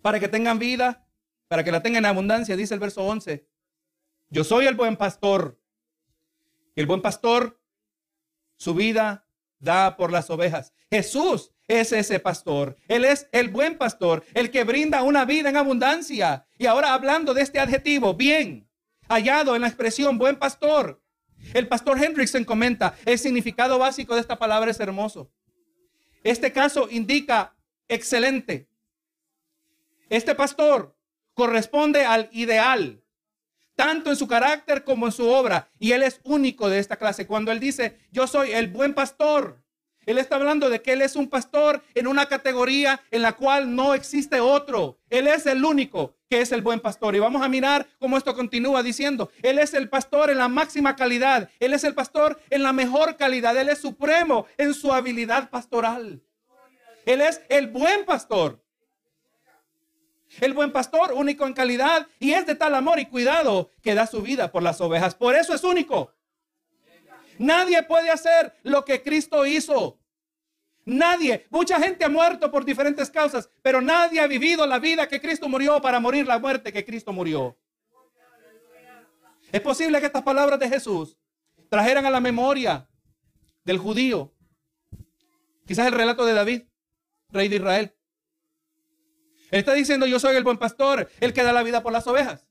para 0.00 0.18
que 0.18 0.28
tengan 0.28 0.58
vida, 0.58 1.06
para 1.46 1.62
que 1.62 1.70
la 1.70 1.82
tengan 1.82 2.06
en 2.06 2.06
abundancia, 2.06 2.56
dice 2.56 2.72
el 2.72 2.80
verso 2.80 3.04
11. 3.04 3.46
Yo 4.30 4.44
soy 4.44 4.64
el 4.64 4.74
buen 4.74 4.96
pastor. 4.96 5.60
Y 6.74 6.80
el 6.80 6.86
buen 6.86 7.02
pastor 7.02 7.60
su 8.56 8.74
vida 8.74 9.28
da 9.58 9.94
por 9.98 10.10
las 10.10 10.30
ovejas. 10.30 10.72
Jesús 10.90 11.52
es 11.68 11.92
ese 11.92 12.18
pastor. 12.18 12.78
Él 12.88 13.04
es 13.04 13.28
el 13.32 13.50
buen 13.50 13.76
pastor, 13.76 14.24
el 14.32 14.50
que 14.50 14.64
brinda 14.64 15.02
una 15.02 15.26
vida 15.26 15.50
en 15.50 15.58
abundancia. 15.58 16.46
Y 16.56 16.64
ahora 16.64 16.94
hablando 16.94 17.34
de 17.34 17.42
este 17.42 17.60
adjetivo, 17.60 18.14
bien, 18.14 18.70
hallado 19.06 19.54
en 19.54 19.60
la 19.60 19.68
expresión 19.68 20.16
buen 20.16 20.38
pastor, 20.38 21.01
el 21.54 21.68
pastor 21.68 22.02
Hendrickson 22.02 22.44
comenta, 22.44 22.96
el 23.04 23.18
significado 23.18 23.78
básico 23.78 24.14
de 24.14 24.20
esta 24.20 24.38
palabra 24.38 24.70
es 24.70 24.80
hermoso. 24.80 25.30
Este 26.24 26.52
caso 26.52 26.88
indica 26.90 27.54
excelente. 27.88 28.68
Este 30.08 30.34
pastor 30.34 30.94
corresponde 31.34 32.04
al 32.04 32.28
ideal, 32.32 33.02
tanto 33.74 34.10
en 34.10 34.16
su 34.16 34.28
carácter 34.28 34.84
como 34.84 35.06
en 35.06 35.12
su 35.12 35.28
obra, 35.28 35.70
y 35.78 35.92
él 35.92 36.02
es 36.02 36.20
único 36.24 36.68
de 36.68 36.78
esta 36.78 36.96
clase. 36.96 37.26
Cuando 37.26 37.50
él 37.50 37.60
dice, 37.60 37.98
yo 38.10 38.26
soy 38.26 38.52
el 38.52 38.68
buen 38.68 38.94
pastor, 38.94 39.62
él 40.04 40.18
está 40.18 40.36
hablando 40.36 40.68
de 40.68 40.82
que 40.82 40.92
Él 40.92 41.02
es 41.02 41.14
un 41.14 41.28
pastor 41.28 41.82
en 41.94 42.06
una 42.06 42.26
categoría 42.26 43.00
en 43.10 43.22
la 43.22 43.34
cual 43.34 43.74
no 43.74 43.94
existe 43.94 44.40
otro. 44.40 44.98
Él 45.10 45.28
es 45.28 45.46
el 45.46 45.64
único 45.64 46.16
que 46.32 46.40
es 46.40 46.50
el 46.50 46.62
buen 46.62 46.80
pastor. 46.80 47.14
Y 47.14 47.18
vamos 47.18 47.42
a 47.42 47.48
mirar 47.50 47.86
cómo 47.98 48.16
esto 48.16 48.34
continúa 48.34 48.82
diciendo. 48.82 49.30
Él 49.42 49.58
es 49.58 49.74
el 49.74 49.90
pastor 49.90 50.30
en 50.30 50.38
la 50.38 50.48
máxima 50.48 50.96
calidad. 50.96 51.50
Él 51.60 51.74
es 51.74 51.84
el 51.84 51.92
pastor 51.92 52.40
en 52.48 52.62
la 52.62 52.72
mejor 52.72 53.18
calidad. 53.18 53.54
Él 53.54 53.68
es 53.68 53.80
supremo 53.80 54.46
en 54.56 54.72
su 54.72 54.94
habilidad 54.94 55.50
pastoral. 55.50 56.22
Él 57.04 57.20
es 57.20 57.42
el 57.50 57.66
buen 57.66 58.06
pastor. 58.06 58.64
El 60.40 60.54
buen 60.54 60.72
pastor, 60.72 61.12
único 61.12 61.46
en 61.46 61.52
calidad, 61.52 62.06
y 62.18 62.32
es 62.32 62.46
de 62.46 62.54
tal 62.54 62.74
amor 62.76 62.98
y 62.98 63.04
cuidado 63.04 63.68
que 63.82 63.94
da 63.94 64.06
su 64.06 64.22
vida 64.22 64.50
por 64.50 64.62
las 64.62 64.80
ovejas. 64.80 65.14
Por 65.14 65.36
eso 65.36 65.52
es 65.52 65.62
único. 65.62 66.14
Nadie 67.36 67.82
puede 67.82 68.08
hacer 68.08 68.54
lo 68.62 68.86
que 68.86 69.02
Cristo 69.02 69.44
hizo. 69.44 69.98
Nadie. 70.84 71.46
Mucha 71.50 71.78
gente 71.78 72.04
ha 72.04 72.08
muerto 72.08 72.50
por 72.50 72.64
diferentes 72.64 73.10
causas, 73.10 73.48
pero 73.62 73.80
nadie 73.80 74.20
ha 74.20 74.26
vivido 74.26 74.66
la 74.66 74.78
vida 74.78 75.08
que 75.08 75.20
Cristo 75.20 75.48
murió 75.48 75.80
para 75.80 76.00
morir 76.00 76.26
la 76.26 76.38
muerte 76.38 76.72
que 76.72 76.84
Cristo 76.84 77.12
murió. 77.12 77.56
Es 79.52 79.60
posible 79.60 80.00
que 80.00 80.06
estas 80.06 80.22
palabras 80.22 80.58
de 80.58 80.68
Jesús 80.68 81.16
trajeran 81.68 82.06
a 82.06 82.10
la 82.10 82.20
memoria 82.20 82.88
del 83.64 83.78
judío, 83.78 84.32
quizás 85.66 85.86
el 85.86 85.92
relato 85.92 86.24
de 86.24 86.32
David, 86.32 86.62
rey 87.28 87.48
de 87.48 87.56
Israel. 87.56 87.94
Él 89.50 89.58
está 89.58 89.74
diciendo, 89.74 90.06
yo 90.06 90.18
soy 90.18 90.34
el 90.36 90.44
buen 90.44 90.56
pastor, 90.56 91.08
el 91.20 91.32
que 91.32 91.42
da 91.42 91.52
la 91.52 91.62
vida 91.62 91.82
por 91.82 91.92
las 91.92 92.06
ovejas. 92.06 92.46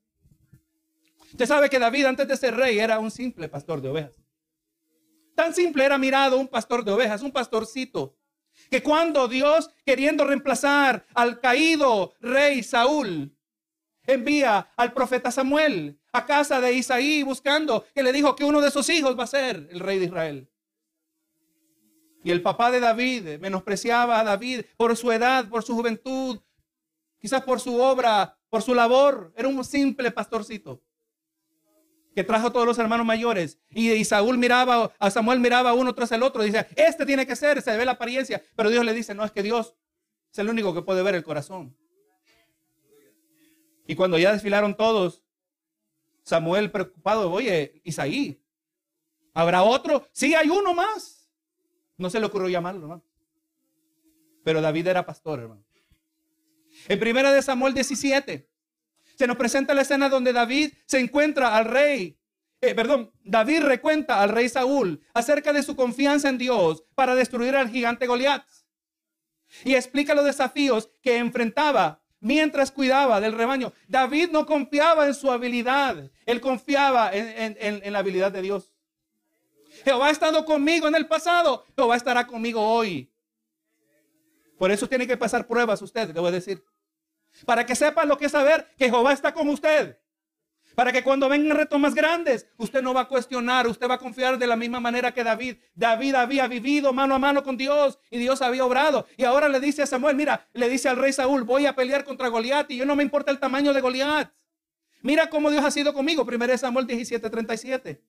Usted 1.32 1.46
sabe 1.48 1.70
que 1.70 1.80
David 1.80 2.06
antes 2.06 2.28
de 2.28 2.38
ser 2.38 2.56
rey 2.56 2.78
era 2.78 3.00
un 3.00 3.10
simple 3.10 3.50
pastor 3.50 3.82
de 3.82 3.90
ovejas. 3.90 4.22
Tan 5.36 5.56
simple 5.56 5.84
era 5.84 5.98
mirado 5.98 6.38
un 6.38 6.48
pastor 6.48 6.84
de 6.84 6.92
ovejas, 6.92 7.22
un 7.24 7.32
pastorcito, 7.32 8.16
que 8.72 8.82
cuando 8.82 9.28
Dios, 9.28 9.70
queriendo 9.86 10.24
reemplazar 10.24 11.06
al 11.14 11.42
caído 11.42 12.14
rey 12.22 12.64
Saúl, 12.64 13.36
envía 14.08 14.72
al 14.78 14.94
profeta 14.94 15.30
Samuel 15.30 16.00
a 16.14 16.26
casa 16.26 16.62
de 16.62 16.72
Isaí 16.72 17.22
buscando 17.22 17.86
que 17.94 18.02
le 18.02 18.14
dijo 18.14 18.34
que 18.34 18.46
uno 18.46 18.62
de 18.62 18.72
sus 18.72 18.90
hijos 18.90 19.20
va 19.20 19.26
a 19.26 19.28
ser 19.28 19.68
el 19.72 19.82
rey 19.82 20.00
de 20.00 20.06
Israel. 20.06 20.50
Y 22.24 22.32
el 22.32 22.42
papá 22.42 22.72
de 22.72 22.80
David 22.80 23.40
menospreciaba 23.42 24.22
a 24.22 24.24
David 24.24 24.62
por 24.78 24.96
su 24.96 25.12
edad, 25.12 25.50
por 25.50 25.64
su 25.64 25.76
juventud, 25.76 26.40
quizás 27.20 27.44
por 27.44 27.60
su 27.60 27.78
obra, 27.78 28.38
por 28.50 28.62
su 28.62 28.74
labor. 28.74 29.34
Era 29.36 29.50
un 29.50 29.66
simple 29.66 30.12
pastorcito. 30.12 30.82
Que 32.16 32.24
trajo 32.24 32.52
todos 32.52 32.66
los 32.66 32.78
hermanos 32.78 33.06
mayores. 33.06 33.60
Y, 33.70 34.04
Saúl 34.06 34.38
miraba, 34.38 34.92
a 35.00 35.12
Samuel 35.12 35.40
miraba 35.40 35.74
uno 35.74 35.96
tras 35.96 36.12
el 36.12 36.24
otro. 36.24 36.44
Y 36.44 36.48
dice, 36.48 36.68
este 36.76 37.06
tiene 37.06 37.26
que 37.26 37.36
ser, 37.36 37.62
se 37.62 37.76
ve 37.78 37.86
la 37.86 37.94
apariencia. 37.94 38.42
Pero 38.56 38.70
Dios 38.70 38.86
le 38.86 38.94
dice, 38.94 39.14
no, 39.14 39.24
es 39.24 39.32
que 39.32 39.44
Dios 39.44 39.76
es 40.32 40.40
el 40.40 40.50
único 40.50 40.74
que 40.74 40.82
puede 40.82 41.04
ver 41.04 41.16
el 41.16 41.24
corazón. 41.24 41.76
Y 43.88 43.96
cuando 43.96 44.18
ya 44.18 44.32
desfilaron 44.32 44.76
todos, 44.76 45.24
Samuel 46.24 46.72
preocupado, 46.72 47.32
oye, 47.32 47.82
Isaí, 47.84 48.42
¿habrá 49.34 49.64
otro? 49.64 50.08
Sí, 50.12 50.36
hay 50.36 50.50
uno 50.50 50.74
más. 50.74 51.30
No 51.98 52.10
se 52.10 52.20
le 52.20 52.26
ocurrió 52.26 52.50
llamarlo, 52.50 52.88
¿no? 52.88 53.04
Pero 54.44 54.62
David 54.62 54.88
era 54.88 55.06
pastor, 55.06 55.40
hermano. 55.40 55.64
En 56.88 57.00
primera 57.00 57.32
de 57.32 57.42
Samuel 57.42 57.74
17, 57.74 58.50
se 59.16 59.28
nos 59.28 59.38
presenta 59.38 59.74
la 59.74 59.82
escena 59.82 60.10
donde 60.10 60.34
David 60.34 60.74
se 60.86 61.00
encuentra 61.00 61.56
al 61.56 61.66
rey. 61.66 62.18
Eh, 62.62 62.76
perdón, 62.76 63.12
David 63.24 63.62
recuenta 63.62 64.22
al 64.22 64.30
rey 64.30 64.48
Saúl 64.48 65.02
acerca 65.14 65.52
de 65.52 65.64
su 65.64 65.76
confianza 65.76 66.30
en 66.30 66.38
Dios 66.38 66.84
para 66.96 67.16
destruir 67.16 67.56
al 67.56 67.70
gigante 67.70 68.08
Goliat. 68.08 68.44
Y 69.64 69.76
explica 69.76 70.14
los 70.16 70.26
desafíos 70.26 70.92
que 71.02 71.18
enfrentaba 71.18 72.02
mientras 72.20 72.72
cuidaba 72.72 73.20
del 73.20 73.34
rebaño. 73.34 73.74
David 73.88 74.30
no 74.32 74.46
confiaba 74.46 75.08
en 75.08 75.14
su 75.14 75.32
habilidad, 75.32 76.12
él 76.26 76.40
confiaba 76.40 77.12
en, 77.14 77.58
en 77.60 77.94
la 77.94 78.00
habilidad 78.00 78.32
de 78.32 78.44
Dios. 78.44 78.72
Jehová 79.84 80.08
ha 80.08 80.12
estado 80.12 80.46
conmigo 80.46 80.88
en 80.88 80.96
el 80.96 81.08
pasado, 81.08 81.66
Jehová 81.76 81.96
estará 81.96 82.28
conmigo 82.28 82.62
hoy. 82.62 83.12
Por 84.58 84.70
eso 84.70 84.88
tiene 84.88 85.08
que 85.08 85.18
pasar 85.18 85.48
pruebas 85.48 85.82
usted, 85.82 86.14
le 86.14 86.20
voy 86.20 86.30
a 86.30 86.34
decir. 86.34 86.64
Para 87.46 87.66
que 87.66 87.76
sepa 87.76 88.06
lo 88.06 88.18
que 88.18 88.26
es 88.26 88.32
saber 88.32 88.68
que 88.78 88.90
Jehová 88.90 89.14
está 89.14 89.34
con 89.34 89.48
usted. 89.50 89.98
Para 90.76 90.94
que 90.94 91.04
cuando 91.04 91.28
vengan 91.28 91.58
retos 91.58 91.80
más 91.80 91.94
grandes, 91.94 92.48
usted 92.58 92.82
no 92.82 92.94
va 92.94 93.02
a 93.02 93.08
cuestionar, 93.08 93.68
usted 93.68 93.90
va 93.90 93.96
a 93.96 94.00
confiar 94.00 94.38
de 94.38 94.48
la 94.48 94.56
misma 94.56 94.80
manera 94.80 95.14
que 95.14 95.24
David. 95.24 95.58
David 95.76 96.16
había 96.16 96.48
vivido 96.48 96.94
mano 96.94 97.16
a 97.16 97.20
mano 97.20 97.44
con 97.44 97.58
Dios 97.58 98.00
y 98.10 98.20
Dios 98.20 98.42
había 98.42 98.66
obrado. 98.66 99.06
Y 99.18 99.26
ahora 99.26 99.50
le 99.50 99.60
dice 99.60 99.82
a 99.82 99.86
Samuel, 99.86 100.16
mira, 100.16 100.48
le 100.54 100.70
dice 100.70 100.88
al 100.88 100.98
rey 100.98 101.12
Saúl, 101.12 101.44
voy 101.44 101.66
a 101.66 101.76
pelear 101.76 102.06
contra 102.06 102.30
Goliat 102.30 102.72
y 102.72 102.78
yo 102.78 102.86
no 102.86 102.96
me 102.96 103.04
importa 103.04 103.32
el 103.32 103.40
tamaño 103.40 103.74
de 103.74 103.82
Goliat. 103.82 104.32
Mira 105.02 105.30
cómo 105.30 105.50
Dios 105.50 105.66
ha 105.66 105.72
sido 105.72 105.94
conmigo. 105.94 106.26
Primero 106.26 106.58
Samuel 106.58 106.88
17, 106.88 107.30
37. 107.30 108.02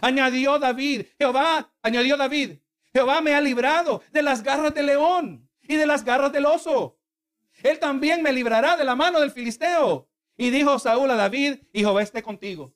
Añadió 0.00 0.58
David, 0.58 1.06
Jehová, 1.18 1.70
añadió 1.82 2.16
David, 2.16 2.58
Jehová 2.92 3.20
me 3.20 3.34
ha 3.34 3.40
librado 3.40 4.02
de 4.10 4.22
las 4.22 4.42
garras 4.42 4.74
del 4.74 4.86
león 4.86 5.48
y 5.62 5.76
de 5.76 5.86
las 5.86 6.04
garras 6.04 6.32
del 6.32 6.46
oso. 6.46 6.98
Él 7.62 7.78
también 7.78 8.22
me 8.22 8.32
librará 8.32 8.76
de 8.76 8.84
la 8.84 8.94
mano 8.94 9.20
del 9.20 9.30
filisteo. 9.30 10.08
Y 10.36 10.50
dijo 10.50 10.78
Saúl 10.78 11.10
a 11.10 11.16
David, 11.16 11.58
y 11.72 11.84
esté 12.00 12.22
contigo. 12.22 12.74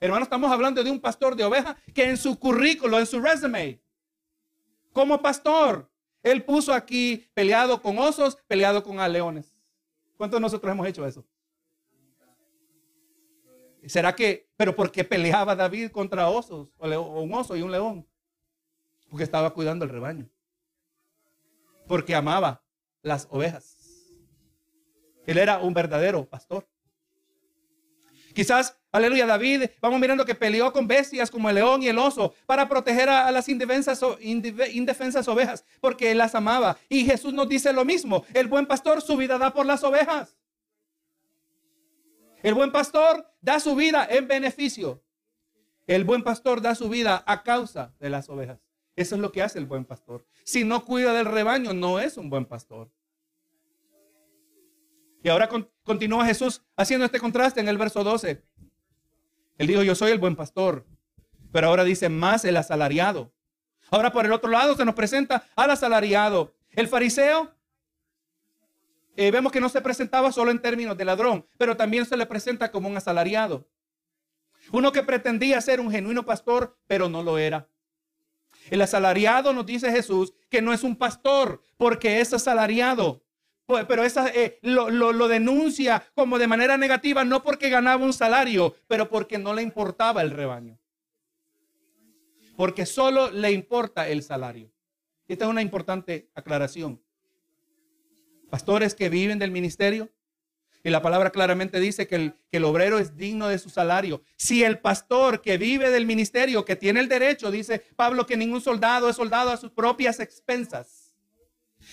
Hermano, 0.00 0.22
estamos 0.22 0.50
hablando 0.50 0.82
de 0.82 0.90
un 0.90 1.00
pastor 1.00 1.34
de 1.36 1.44
ovejas 1.44 1.76
que 1.94 2.04
en 2.04 2.16
su 2.16 2.38
currículo, 2.38 2.98
en 2.98 3.06
su 3.06 3.20
resume, 3.20 3.80
como 4.92 5.20
pastor, 5.20 5.90
él 6.22 6.44
puso 6.44 6.72
aquí 6.72 7.28
peleado 7.34 7.80
con 7.80 7.98
osos, 7.98 8.36
peleado 8.46 8.82
con 8.82 8.96
leones. 9.12 9.56
¿Cuántos 10.16 10.38
de 10.38 10.42
nosotros 10.42 10.72
hemos 10.72 10.86
hecho 10.86 11.06
eso? 11.06 11.26
¿Será 13.86 14.14
que, 14.14 14.50
pero 14.56 14.74
por 14.74 14.90
qué 14.90 15.04
peleaba 15.04 15.54
David 15.54 15.90
contra 15.90 16.28
osos, 16.28 16.72
o 16.78 17.22
un 17.22 17.34
oso 17.34 17.56
y 17.56 17.62
un 17.62 17.70
león? 17.70 18.06
Porque 19.08 19.24
estaba 19.24 19.54
cuidando 19.54 19.84
el 19.84 19.90
rebaño 19.90 20.28
porque 21.88 22.14
amaba 22.14 22.62
las 23.02 23.26
ovejas. 23.30 23.77
Él 25.28 25.36
era 25.36 25.58
un 25.58 25.74
verdadero 25.74 26.24
pastor. 26.24 26.66
Quizás, 28.32 28.78
aleluya, 28.90 29.26
David, 29.26 29.64
vamos 29.78 30.00
mirando 30.00 30.24
que 30.24 30.34
peleó 30.34 30.72
con 30.72 30.86
bestias 30.86 31.30
como 31.30 31.50
el 31.50 31.56
león 31.56 31.82
y 31.82 31.88
el 31.88 31.98
oso 31.98 32.32
para 32.46 32.66
proteger 32.66 33.10
a, 33.10 33.30
las 33.30 33.46
indefensas, 33.50 34.02
indefensas 34.20 35.28
ovejas, 35.28 35.66
porque 35.82 36.10
él 36.10 36.16
las 36.16 36.34
amaba. 36.34 36.78
Y 36.88 37.04
Jesús 37.04 37.34
nos 37.34 37.46
dice 37.46 37.74
lo 37.74 37.84
mismo, 37.84 38.24
el 38.32 38.46
buen 38.46 38.64
pastor 38.64 39.02
su 39.02 39.18
vida 39.18 39.36
da 39.36 39.52
por 39.52 39.66
las 39.66 39.84
ovejas. 39.84 40.34
El 42.42 42.54
buen 42.54 42.72
pastor 42.72 43.30
da 43.42 43.60
su 43.60 43.76
vida 43.76 44.08
en 44.08 44.28
beneficio. 44.28 45.02
El 45.86 46.04
buen 46.04 46.22
pastor 46.22 46.62
da 46.62 46.74
su 46.74 46.88
vida 46.88 47.22
a 47.26 47.42
causa 47.42 47.92
de 48.00 48.08
las 48.08 48.30
ovejas. 48.30 48.60
Eso 48.96 49.14
es 49.14 49.20
lo 49.20 49.30
que 49.30 49.42
hace 49.42 49.58
el 49.58 49.66
buen 49.66 49.84
pastor. 49.84 50.24
Si 50.44 50.64
no 50.64 50.86
cuida 50.86 51.12
del 51.12 51.26
rebaño, 51.26 51.74
no 51.74 52.00
es 52.00 52.16
un 52.16 52.30
buen 52.30 52.46
pastor. 52.46 52.90
Y 55.22 55.28
ahora 55.28 55.48
continúa 55.82 56.26
Jesús 56.26 56.62
haciendo 56.76 57.04
este 57.04 57.18
contraste 57.18 57.60
en 57.60 57.68
el 57.68 57.78
verso 57.78 58.04
12. 58.04 58.44
Él 59.58 59.66
dijo, 59.66 59.82
yo 59.82 59.94
soy 59.94 60.12
el 60.12 60.18
buen 60.18 60.36
pastor. 60.36 60.86
Pero 61.52 61.68
ahora 61.68 61.84
dice, 61.84 62.08
más 62.08 62.44
el 62.44 62.56
asalariado. 62.56 63.32
Ahora 63.90 64.12
por 64.12 64.26
el 64.26 64.32
otro 64.32 64.50
lado 64.50 64.76
se 64.76 64.84
nos 64.84 64.94
presenta 64.94 65.46
al 65.56 65.70
asalariado. 65.70 66.54
El 66.70 66.88
fariseo, 66.88 67.54
eh, 69.16 69.30
vemos 69.30 69.50
que 69.50 69.60
no 69.60 69.68
se 69.68 69.80
presentaba 69.80 70.30
solo 70.30 70.50
en 70.50 70.60
términos 70.60 70.96
de 70.96 71.04
ladrón, 71.04 71.46
pero 71.56 71.76
también 71.76 72.06
se 72.06 72.16
le 72.16 72.26
presenta 72.26 72.70
como 72.70 72.88
un 72.88 72.96
asalariado. 72.96 73.68
Uno 74.70 74.92
que 74.92 75.02
pretendía 75.02 75.60
ser 75.60 75.80
un 75.80 75.90
genuino 75.90 76.24
pastor, 76.24 76.78
pero 76.86 77.08
no 77.08 77.22
lo 77.22 77.38
era. 77.38 77.68
El 78.70 78.82
asalariado 78.82 79.52
nos 79.52 79.64
dice 79.64 79.90
Jesús 79.90 80.34
que 80.50 80.60
no 80.60 80.72
es 80.72 80.82
un 80.82 80.96
pastor 80.96 81.62
porque 81.76 82.20
es 82.20 82.34
asalariado. 82.34 83.24
Pues, 83.68 83.84
pero 83.84 84.02
esa, 84.02 84.30
eh, 84.30 84.58
lo, 84.62 84.88
lo 84.88 85.28
denuncia 85.28 86.02
como 86.14 86.38
de 86.38 86.46
manera 86.46 86.78
negativa, 86.78 87.22
no 87.22 87.42
porque 87.42 87.68
ganaba 87.68 88.02
un 88.02 88.14
salario, 88.14 88.74
pero 88.86 89.10
porque 89.10 89.36
no 89.36 89.52
le 89.52 89.60
importaba 89.60 90.22
el 90.22 90.30
rebaño. 90.30 90.78
Porque 92.56 92.86
solo 92.86 93.30
le 93.30 93.52
importa 93.52 94.08
el 94.08 94.22
salario. 94.22 94.72
Esta 95.28 95.44
es 95.44 95.50
una 95.50 95.60
importante 95.60 96.30
aclaración. 96.34 96.98
Pastores 98.48 98.94
que 98.94 99.10
viven 99.10 99.38
del 99.38 99.50
ministerio, 99.50 100.08
y 100.82 100.88
la 100.88 101.02
palabra 101.02 101.28
claramente 101.28 101.78
dice 101.78 102.06
que 102.06 102.32
el, 102.50 102.64
obrero 102.64 102.98
es 102.98 103.18
digno 103.18 103.48
de 103.48 103.58
su 103.58 103.68
salario. 103.68 104.22
Si 104.36 104.64
el 104.64 104.78
pastor 104.78 105.42
que 105.42 105.58
vive 105.58 105.90
del 105.90 106.06
ministerio, 106.06 106.64
que 106.64 106.74
tiene 106.74 107.00
el 107.00 107.08
derecho, 107.08 107.50
dice 107.50 107.84
Pablo 107.96 108.24
que 108.24 108.38
ningún 108.38 108.62
soldado 108.62 109.10
es 109.10 109.16
soldado 109.16 109.50
a 109.50 109.58
sus 109.58 109.72
propias 109.72 110.20
expensas. 110.20 110.97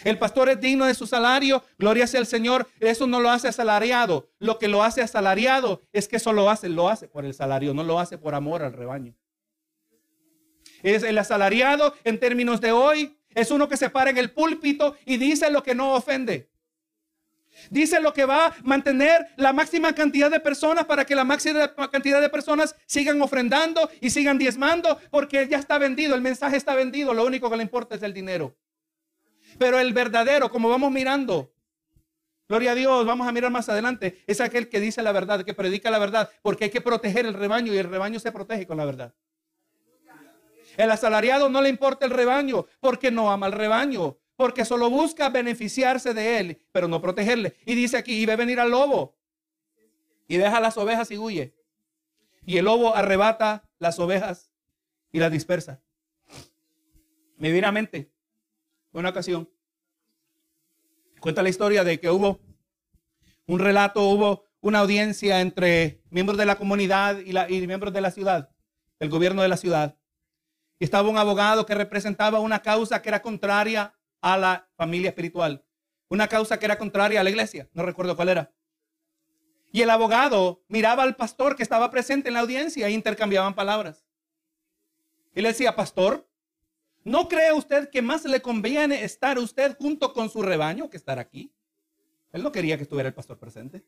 El 0.04 0.18
pastor 0.18 0.50
es 0.50 0.60
digno 0.60 0.86
de 0.86 0.94
su 0.94 1.08
salario, 1.08 1.64
gloria 1.78 2.08
sea 2.08 2.20
al 2.20 2.28
Señor. 2.28 2.68
Eso 2.80 3.08
no 3.08 3.20
lo 3.20 3.30
hace 3.30 3.48
asalariado. 3.48 4.30
Lo 4.40 4.60
que 4.60 4.68
lo 4.68 4.84
hace 4.84 5.02
asalariado 5.02 5.82
es 5.94 6.08
que 6.08 6.18
eso 6.18 6.34
lo 6.34 6.50
hace, 6.50 6.70
lo 6.70 6.90
hace 6.90 7.08
por 7.08 7.26
el 7.26 7.34
salario, 7.34 7.74
no 7.74 7.84
lo 7.84 8.00
hace 8.00 8.18
por 8.18 8.36
amor 8.36 8.62
al 8.62 8.74
rebaño. 8.74 9.16
Es 10.84 11.04
el 11.04 11.18
asalariado 11.18 11.96
en 12.04 12.20
términos 12.20 12.62
de 12.62 12.72
hoy, 12.72 13.18
es 13.34 13.52
uno 13.52 13.68
que 13.68 13.78
se 13.78 13.90
para 13.90 14.10
en 14.10 14.18
el 14.18 14.32
púlpito 14.32 14.96
y 15.06 15.18
dice 15.18 15.50
lo 15.50 15.64
que 15.64 15.74
no 15.74 15.94
ofende. 15.94 16.50
Dice 17.70 18.02
lo 18.02 18.14
que 18.14 18.26
va 18.26 18.48
a 18.48 18.56
mantener 18.64 19.28
la 19.38 19.54
máxima 19.54 19.94
cantidad 19.94 20.30
de 20.30 20.40
personas 20.40 20.86
para 20.86 21.06
que 21.06 21.16
la 21.16 21.24
máxima 21.24 21.74
cantidad 21.90 22.22
de 22.22 22.30
personas 22.30 22.76
sigan 22.86 23.22
ofrendando 23.22 23.90
y 24.02 24.10
sigan 24.10 24.38
diezmando 24.38 25.00
porque 25.10 25.48
ya 25.48 25.58
está 25.58 25.78
vendido, 25.78 26.16
el 26.16 26.22
mensaje 26.22 26.58
está 26.58 26.76
vendido, 26.76 27.14
lo 27.14 27.26
único 27.26 27.50
que 27.50 27.58
le 27.58 27.64
importa 27.64 27.96
es 27.96 28.04
el 28.04 28.14
dinero. 28.14 28.56
Pero 29.58 29.80
el 29.80 29.94
verdadero, 29.94 30.50
como 30.50 30.70
vamos 30.70 30.92
mirando, 30.92 31.54
gloria 32.48 32.72
a 32.72 32.76
Dios, 32.76 33.06
vamos 33.06 33.28
a 33.28 33.32
mirar 33.32 33.52
más 33.52 33.70
adelante, 33.70 34.24
es 34.28 34.42
aquel 34.42 34.70
que 34.70 34.80
dice 34.80 35.02
la 35.02 35.12
verdad, 35.12 35.44
que 35.44 35.54
predica 35.54 35.90
la 35.90 36.00
verdad, 36.00 36.30
porque 36.42 36.66
hay 36.66 36.70
que 36.70 36.82
proteger 36.82 37.26
el 37.26 37.34
rebaño 37.34 37.74
y 37.74 37.78
el 37.78 37.90
rebaño 37.90 38.20
se 38.20 38.32
protege 38.32 38.68
con 38.68 38.78
la 38.78 38.86
verdad. 38.86 39.14
El 40.78 40.92
asalariado 40.92 41.50
no 41.50 41.62
le 41.62 41.70
importa 41.70 42.06
el 42.06 42.12
rebaño 42.12 42.66
porque 42.82 43.12
no 43.12 43.32
ama 43.32 43.48
el 43.48 43.54
rebaño 43.54 44.18
porque 44.36 44.66
solo 44.66 44.90
busca 44.90 45.30
beneficiarse 45.30 46.14
de 46.14 46.40
él, 46.40 46.62
pero 46.72 46.88
no 46.88 47.02
protegerle. 47.02 47.56
Y 47.66 47.76
dice 47.76 47.98
aquí, 47.98 48.22
y 48.22 48.26
ve 48.26 48.36
venir 48.36 48.60
al 48.60 48.72
lobo 48.72 49.16
y 50.28 50.38
deja 50.38 50.60
las 50.60 50.78
ovejas 50.78 51.10
y 51.12 51.18
huye. 51.18 51.56
Y 52.46 52.58
el 52.58 52.66
lobo 52.66 52.96
arrebata 52.96 53.64
las 53.80 53.98
ovejas 54.00 54.52
y 55.12 55.20
las 55.20 55.32
dispersa. 55.32 55.82
Me 57.38 57.72
mente 57.72 58.12
una 59.00 59.10
ocasión. 59.10 59.50
Cuenta 61.20 61.44
la 61.44 61.50
historia 61.50 61.84
de 61.84 62.00
que 62.00 62.10
hubo 62.10 62.40
un 63.48 63.60
relato, 63.60 64.04
hubo 64.04 64.46
una 64.62 64.80
audiencia 64.80 65.42
entre 65.42 66.02
miembros 66.10 66.38
de 66.38 66.46
la 66.46 66.58
comunidad 66.58 67.20
y, 67.20 67.68
miembros 67.68 67.94
de 67.94 68.02
la 68.02 68.12
ciudad, 68.12 68.50
el 69.00 69.10
gobierno 69.10 69.42
de 69.42 69.48
la 69.48 69.58
ciudad. 69.58 69.98
Y 70.80 70.86
estaba 70.86 71.10
un 71.10 71.18
abogado 71.18 71.66
que 71.66 71.76
representaba 71.76 72.40
una 72.40 72.62
causa 72.62 73.02
que 73.02 73.10
era 73.10 73.22
contraria 73.22 73.94
a 74.22 74.38
la 74.38 74.70
familia 74.76 75.10
espiritual. 75.10 75.64
Una 76.10 76.28
causa 76.28 76.58
que 76.58 76.66
era 76.66 76.78
contraria 76.78 77.22
a 77.22 77.24
la 77.24 77.30
iglesia, 77.30 77.70
no 77.74 77.84
recuerdo 77.84 78.16
cuál 78.16 78.30
era. 78.30 78.54
Y 79.72 79.82
el 79.82 79.90
abogado 79.90 80.64
miraba 80.68 81.04
al 81.04 81.16
pastor 81.16 81.56
que 81.56 81.64
estaba 81.64 81.92
presente 81.92 82.30
en 82.30 82.36
la 82.36 82.40
audiencia 82.40 82.88
e 82.88 82.92
intercambiaban 82.92 83.56
palabras. 83.56 84.06
Y 85.34 85.42
le 85.42 85.50
decía, 85.50 85.76
pastor, 85.76 86.30
¿no 87.06 87.30
cree 87.30 87.54
usted 87.54 87.90
que 87.90 88.02
más 88.02 88.26
le 88.26 88.42
conviene 88.42 89.06
estar 89.06 89.40
usted 89.40 89.78
junto 89.78 90.12
con 90.12 90.30
su 90.30 90.42
rebaño 90.42 90.90
que 90.90 90.98
estar 90.98 91.20
aquí? 91.20 91.54
Él 92.34 92.44
no 92.44 92.52
quería 92.52 92.76
que 92.76 92.84
estuviera 92.84 93.08
el 93.08 93.16
pastor 93.16 93.40
presente. 93.40 93.86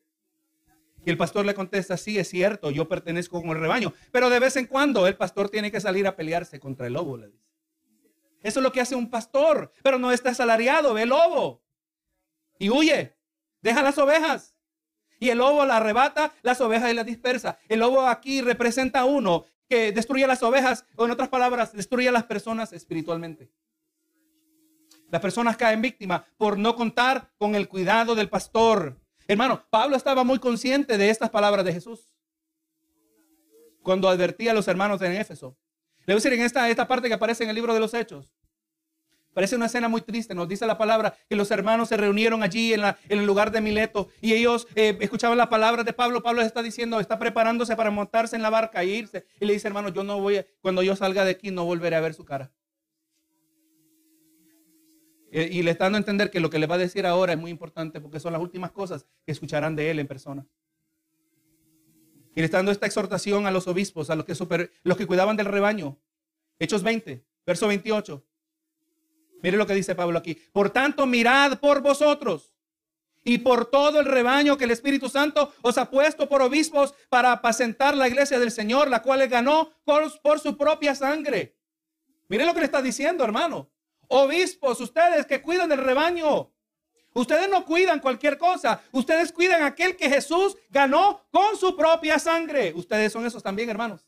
Y 1.04 1.10
el 1.10 1.18
pastor 1.18 1.44
le 1.44 1.54
contesta, 1.54 1.96
sí, 1.96 2.18
es 2.18 2.28
cierto, 2.28 2.70
yo 2.70 2.88
pertenezco 2.88 3.40
con 3.40 3.50
el 3.50 3.60
rebaño. 3.60 3.92
Pero 4.10 4.30
de 4.30 4.38
vez 4.38 4.56
en 4.56 4.66
cuando 4.66 5.06
el 5.06 5.16
pastor 5.16 5.50
tiene 5.50 5.70
que 5.70 5.80
salir 5.80 6.06
a 6.06 6.16
pelearse 6.16 6.58
contra 6.58 6.86
el 6.86 6.94
lobo, 6.94 7.18
le 7.18 7.28
dice. 7.28 7.44
Eso 8.42 8.60
es 8.60 8.64
lo 8.64 8.72
que 8.72 8.80
hace 8.80 8.94
un 8.94 9.10
pastor, 9.10 9.72
pero 9.82 9.98
no 9.98 10.12
está 10.12 10.30
asalariado, 10.30 10.94
ve 10.94 11.02
el 11.02 11.08
lobo. 11.10 11.62
Y 12.58 12.70
huye, 12.70 13.16
deja 13.60 13.82
las 13.82 13.98
ovejas. 13.98 14.54
Y 15.20 15.30
el 15.30 15.38
lobo 15.38 15.66
la 15.66 15.78
arrebata, 15.78 16.32
las 16.42 16.60
ovejas 16.60 16.90
y 16.90 16.94
las 16.94 17.06
dispersa. 17.06 17.58
El 17.68 17.80
lobo 17.80 18.06
aquí 18.06 18.40
representa 18.40 19.00
a 19.00 19.04
uno 19.04 19.44
que 19.68 19.92
destruye 19.92 20.26
las 20.26 20.42
ovejas, 20.42 20.84
o 20.96 21.04
en 21.04 21.10
otras 21.10 21.28
palabras, 21.28 21.72
destruye 21.72 22.08
a 22.08 22.12
las 22.12 22.24
personas 22.24 22.72
espiritualmente. 22.72 23.50
Las 25.10 25.20
personas 25.20 25.56
caen 25.56 25.80
víctimas 25.80 26.22
por 26.36 26.58
no 26.58 26.74
contar 26.76 27.30
con 27.38 27.54
el 27.54 27.68
cuidado 27.68 28.14
del 28.14 28.28
pastor. 28.28 29.00
Hermano, 29.26 29.64
Pablo 29.70 29.96
estaba 29.96 30.24
muy 30.24 30.38
consciente 30.38 30.98
de 30.98 31.10
estas 31.10 31.30
palabras 31.30 31.64
de 31.64 31.72
Jesús 31.72 32.14
cuando 33.82 34.08
advertía 34.08 34.50
a 34.50 34.54
los 34.54 34.68
hermanos 34.68 35.00
en 35.02 35.12
Éfeso. 35.12 35.56
Le 36.00 36.14
voy 36.14 36.20
a 36.20 36.22
decir 36.22 36.32
en 36.32 36.42
esta, 36.42 36.68
esta 36.68 36.86
parte 36.86 37.08
que 37.08 37.14
aparece 37.14 37.44
en 37.44 37.50
el 37.50 37.54
libro 37.54 37.72
de 37.72 37.80
los 37.80 37.94
Hechos. 37.94 38.34
Parece 39.32 39.56
una 39.56 39.66
escena 39.66 39.88
muy 39.88 40.00
triste. 40.00 40.34
Nos 40.34 40.48
dice 40.48 40.66
la 40.66 40.76
palabra 40.76 41.16
que 41.28 41.36
los 41.36 41.50
hermanos 41.50 41.88
se 41.88 41.96
reunieron 41.96 42.42
allí 42.42 42.74
en, 42.74 42.82
el 43.08 43.24
lugar 43.24 43.50
de 43.52 43.60
Mileto 43.60 44.08
y 44.20 44.32
ellos 44.32 44.66
eh, 44.74 44.96
escuchaban 45.00 45.38
las 45.38 45.48
palabras 45.48 45.84
de 45.84 45.92
Pablo. 45.92 46.22
Pablo 46.22 46.42
está 46.42 46.62
diciendo, 46.62 46.98
está 47.00 47.18
preparándose 47.18 47.76
para 47.76 47.90
montarse 47.90 48.36
en 48.36 48.42
la 48.42 48.50
barca 48.50 48.82
e 48.82 48.86
irse. 48.86 49.26
Y 49.40 49.46
le 49.46 49.52
dice, 49.52 49.68
hermano, 49.68 49.90
yo 49.90 50.02
no 50.02 50.20
voy, 50.20 50.44
cuando 50.60 50.82
yo 50.82 50.96
salga 50.96 51.24
de 51.24 51.32
aquí 51.32 51.50
no 51.50 51.64
volveré 51.64 51.96
a 51.96 52.00
ver 52.00 52.14
su 52.14 52.24
cara. 52.24 52.50
Eh, 55.30 55.48
y 55.52 55.62
le 55.62 55.70
está 55.72 55.84
dando 55.84 55.98
a 55.98 56.00
entender 56.00 56.30
que 56.30 56.40
lo 56.40 56.48
que 56.50 56.58
le 56.58 56.66
va 56.66 56.76
a 56.76 56.78
decir 56.78 57.06
ahora 57.06 57.34
es 57.34 57.38
muy 57.38 57.50
importante 57.50 58.00
porque 58.00 58.18
son 58.18 58.32
las 58.32 58.40
últimas 58.40 58.70
cosas 58.72 59.06
que 59.26 59.32
escucharán 59.32 59.76
de 59.76 59.90
él 59.90 59.98
en 59.98 60.06
persona. 60.06 60.46
Y 62.34 62.40
le 62.40 62.44
está 62.44 62.58
dando 62.58 62.72
esta 62.72 62.86
exhortación 62.86 63.46
a 63.46 63.50
los 63.50 63.66
obispos, 63.66 64.10
a 64.10 64.14
los 64.14 64.24
que, 64.24 64.34
super, 64.34 64.72
los 64.84 64.96
que 64.96 65.06
cuidaban 65.06 65.36
del 65.36 65.46
rebaño. 65.46 65.98
Hechos 66.58 66.82
20, 66.82 67.24
verso 67.44 67.68
28. 67.68 68.24
Mire 69.42 69.56
lo 69.56 69.66
que 69.66 69.74
dice 69.74 69.94
Pablo 69.94 70.18
aquí. 70.18 70.34
Por 70.52 70.70
tanto, 70.70 71.06
mirad 71.06 71.58
por 71.60 71.80
vosotros 71.80 72.54
y 73.24 73.38
por 73.38 73.66
todo 73.66 74.00
el 74.00 74.06
rebaño 74.06 74.56
que 74.56 74.64
el 74.64 74.70
Espíritu 74.70 75.08
Santo 75.08 75.52
os 75.62 75.76
ha 75.76 75.90
puesto 75.90 76.28
por 76.28 76.40
obispos 76.40 76.94
para 77.10 77.32
apacentar 77.32 77.94
la 77.94 78.08
iglesia 78.08 78.38
del 78.38 78.50
Señor, 78.50 78.88
la 78.88 79.02
cual 79.02 79.20
él 79.20 79.28
ganó 79.28 79.70
por, 79.84 80.40
su 80.40 80.56
propia 80.56 80.94
sangre. 80.94 81.56
Mire 82.28 82.46
lo 82.46 82.54
que 82.54 82.60
le 82.60 82.66
está 82.66 82.80
diciendo, 82.80 83.24
hermano. 83.24 83.70
Obispos, 84.08 84.80
ustedes 84.80 85.26
que 85.26 85.42
cuidan 85.42 85.68
del 85.68 85.78
rebaño. 85.78 86.50
Ustedes 87.12 87.50
no 87.50 87.64
cuidan 87.66 88.00
cualquier 88.00 88.38
cosa. 88.38 88.80
Ustedes 88.92 89.32
cuidan 89.32 89.62
aquel 89.62 89.96
que 89.96 90.08
Jesús 90.08 90.56
ganó 90.70 91.26
con 91.30 91.56
su 91.58 91.76
propia 91.76 92.18
sangre. 92.18 92.72
Ustedes 92.74 93.12
son 93.12 93.26
esos 93.26 93.42
también, 93.42 93.68
hermanos. 93.68 94.07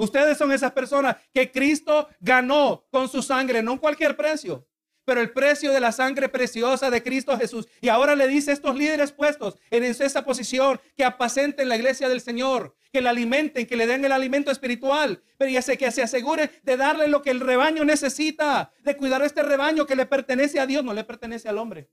Ustedes 0.00 0.38
son 0.38 0.50
esas 0.50 0.72
personas 0.72 1.16
que 1.32 1.50
Cristo 1.50 2.08
ganó 2.20 2.84
con 2.90 3.08
su 3.08 3.20
sangre, 3.22 3.62
no 3.62 3.72
en 3.72 3.78
cualquier 3.78 4.16
precio 4.16 4.66
pero 5.10 5.22
el 5.22 5.32
precio 5.32 5.72
de 5.72 5.80
la 5.80 5.90
sangre 5.90 6.28
preciosa 6.28 6.88
de 6.88 7.02
Cristo 7.02 7.36
Jesús. 7.36 7.66
Y 7.80 7.88
ahora 7.88 8.14
le 8.14 8.28
dice 8.28 8.52
a 8.52 8.54
estos 8.54 8.76
líderes 8.76 9.10
puestos 9.10 9.56
en 9.70 9.82
esa 9.82 10.24
posición 10.24 10.80
que 10.96 11.04
apacenten 11.04 11.68
la 11.68 11.74
iglesia 11.74 12.08
del 12.08 12.20
Señor, 12.20 12.76
que 12.92 13.00
la 13.00 13.10
alimenten, 13.10 13.66
que 13.66 13.74
le 13.74 13.88
den 13.88 14.04
el 14.04 14.12
alimento 14.12 14.52
espiritual, 14.52 15.20
pero 15.36 15.50
ya 15.50 15.62
sé 15.62 15.76
que 15.76 15.90
se 15.90 16.02
aseguren 16.02 16.48
de 16.62 16.76
darle 16.76 17.08
lo 17.08 17.22
que 17.22 17.30
el 17.30 17.40
rebaño 17.40 17.84
necesita, 17.84 18.72
de 18.84 18.96
cuidar 18.96 19.22
este 19.22 19.42
rebaño 19.42 19.84
que 19.84 19.96
le 19.96 20.06
pertenece 20.06 20.60
a 20.60 20.66
Dios, 20.66 20.84
no 20.84 20.94
le 20.94 21.02
pertenece 21.02 21.48
al 21.48 21.58
hombre. 21.58 21.90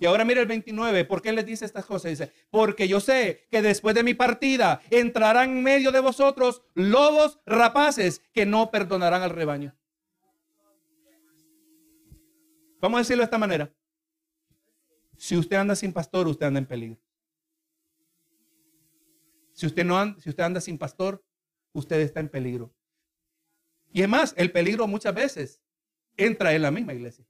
Y 0.00 0.06
ahora 0.06 0.24
mire 0.24 0.40
el 0.40 0.46
29, 0.46 1.04
¿por 1.04 1.22
qué 1.22 1.32
les 1.32 1.46
dice 1.46 1.64
estas 1.64 1.86
cosas? 1.86 2.10
Dice, 2.10 2.32
porque 2.50 2.88
yo 2.88 3.00
sé 3.00 3.46
que 3.50 3.62
después 3.62 3.94
de 3.94 4.02
mi 4.02 4.14
partida 4.14 4.80
entrarán 4.90 5.50
en 5.50 5.62
medio 5.62 5.92
de 5.92 6.00
vosotros 6.00 6.62
lobos 6.74 7.40
rapaces 7.46 8.20
que 8.32 8.44
no 8.44 8.70
perdonarán 8.70 9.22
al 9.22 9.30
rebaño. 9.30 9.74
Vamos 12.80 12.98
a 12.98 13.00
decirlo 13.00 13.22
de 13.22 13.26
esta 13.26 13.38
manera. 13.38 13.72
Si 15.16 15.36
usted 15.36 15.56
anda 15.56 15.76
sin 15.76 15.92
pastor, 15.92 16.26
usted 16.26 16.46
anda 16.46 16.58
en 16.58 16.66
peligro. 16.66 17.00
Si 19.52 19.66
usted, 19.66 19.84
no 19.84 19.98
anda, 19.98 20.20
si 20.20 20.28
usted 20.28 20.42
anda 20.42 20.60
sin 20.60 20.76
pastor, 20.76 21.24
usted 21.72 22.00
está 22.00 22.18
en 22.20 22.28
peligro. 22.28 22.74
Y 23.92 24.02
es 24.02 24.08
más, 24.08 24.34
el 24.36 24.50
peligro 24.50 24.88
muchas 24.88 25.14
veces 25.14 25.62
entra 26.16 26.52
en 26.52 26.62
la 26.62 26.72
misma 26.72 26.92
iglesia. 26.92 27.24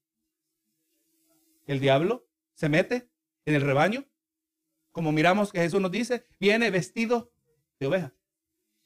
El 1.67 1.79
diablo 1.79 2.27
se 2.55 2.69
mete 2.69 3.09
en 3.45 3.55
el 3.55 3.63
rebaño. 3.63 4.05
Como 4.93 5.13
miramos 5.13 5.53
que 5.53 5.61
Jesús 5.61 5.81
nos 5.81 5.91
dice, 5.91 6.25
viene 6.39 6.71
vestido 6.71 7.33
de 7.81 7.87
oveja. 7.87 8.15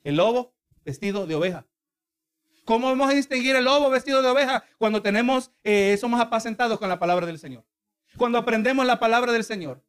El 0.03 0.17
lobo 0.17 0.55
vestido 0.85 1.27
de 1.27 1.35
oveja. 1.35 1.67
¿Cómo 2.65 2.89
vamos 2.89 3.11
a 3.11 3.15
distinguir 3.15 3.57
el 3.57 3.65
lobo 3.65 3.91
vestido 3.91 4.23
de 4.23 4.29
oveja 4.29 4.65
cuando 4.79 5.03
tenemos, 5.03 5.53
eh, 5.65 5.97
somos 6.01 6.21
apacentados 6.21 6.79
con 6.79 6.89
la 6.89 6.99
palabra 6.99 7.27
del 7.27 7.39
Señor? 7.39 7.65
Cuando 8.17 8.39
aprendemos 8.39 8.85
la 8.87 8.99
palabra 8.99 9.33
del 9.33 9.45
Señor. 9.45 9.83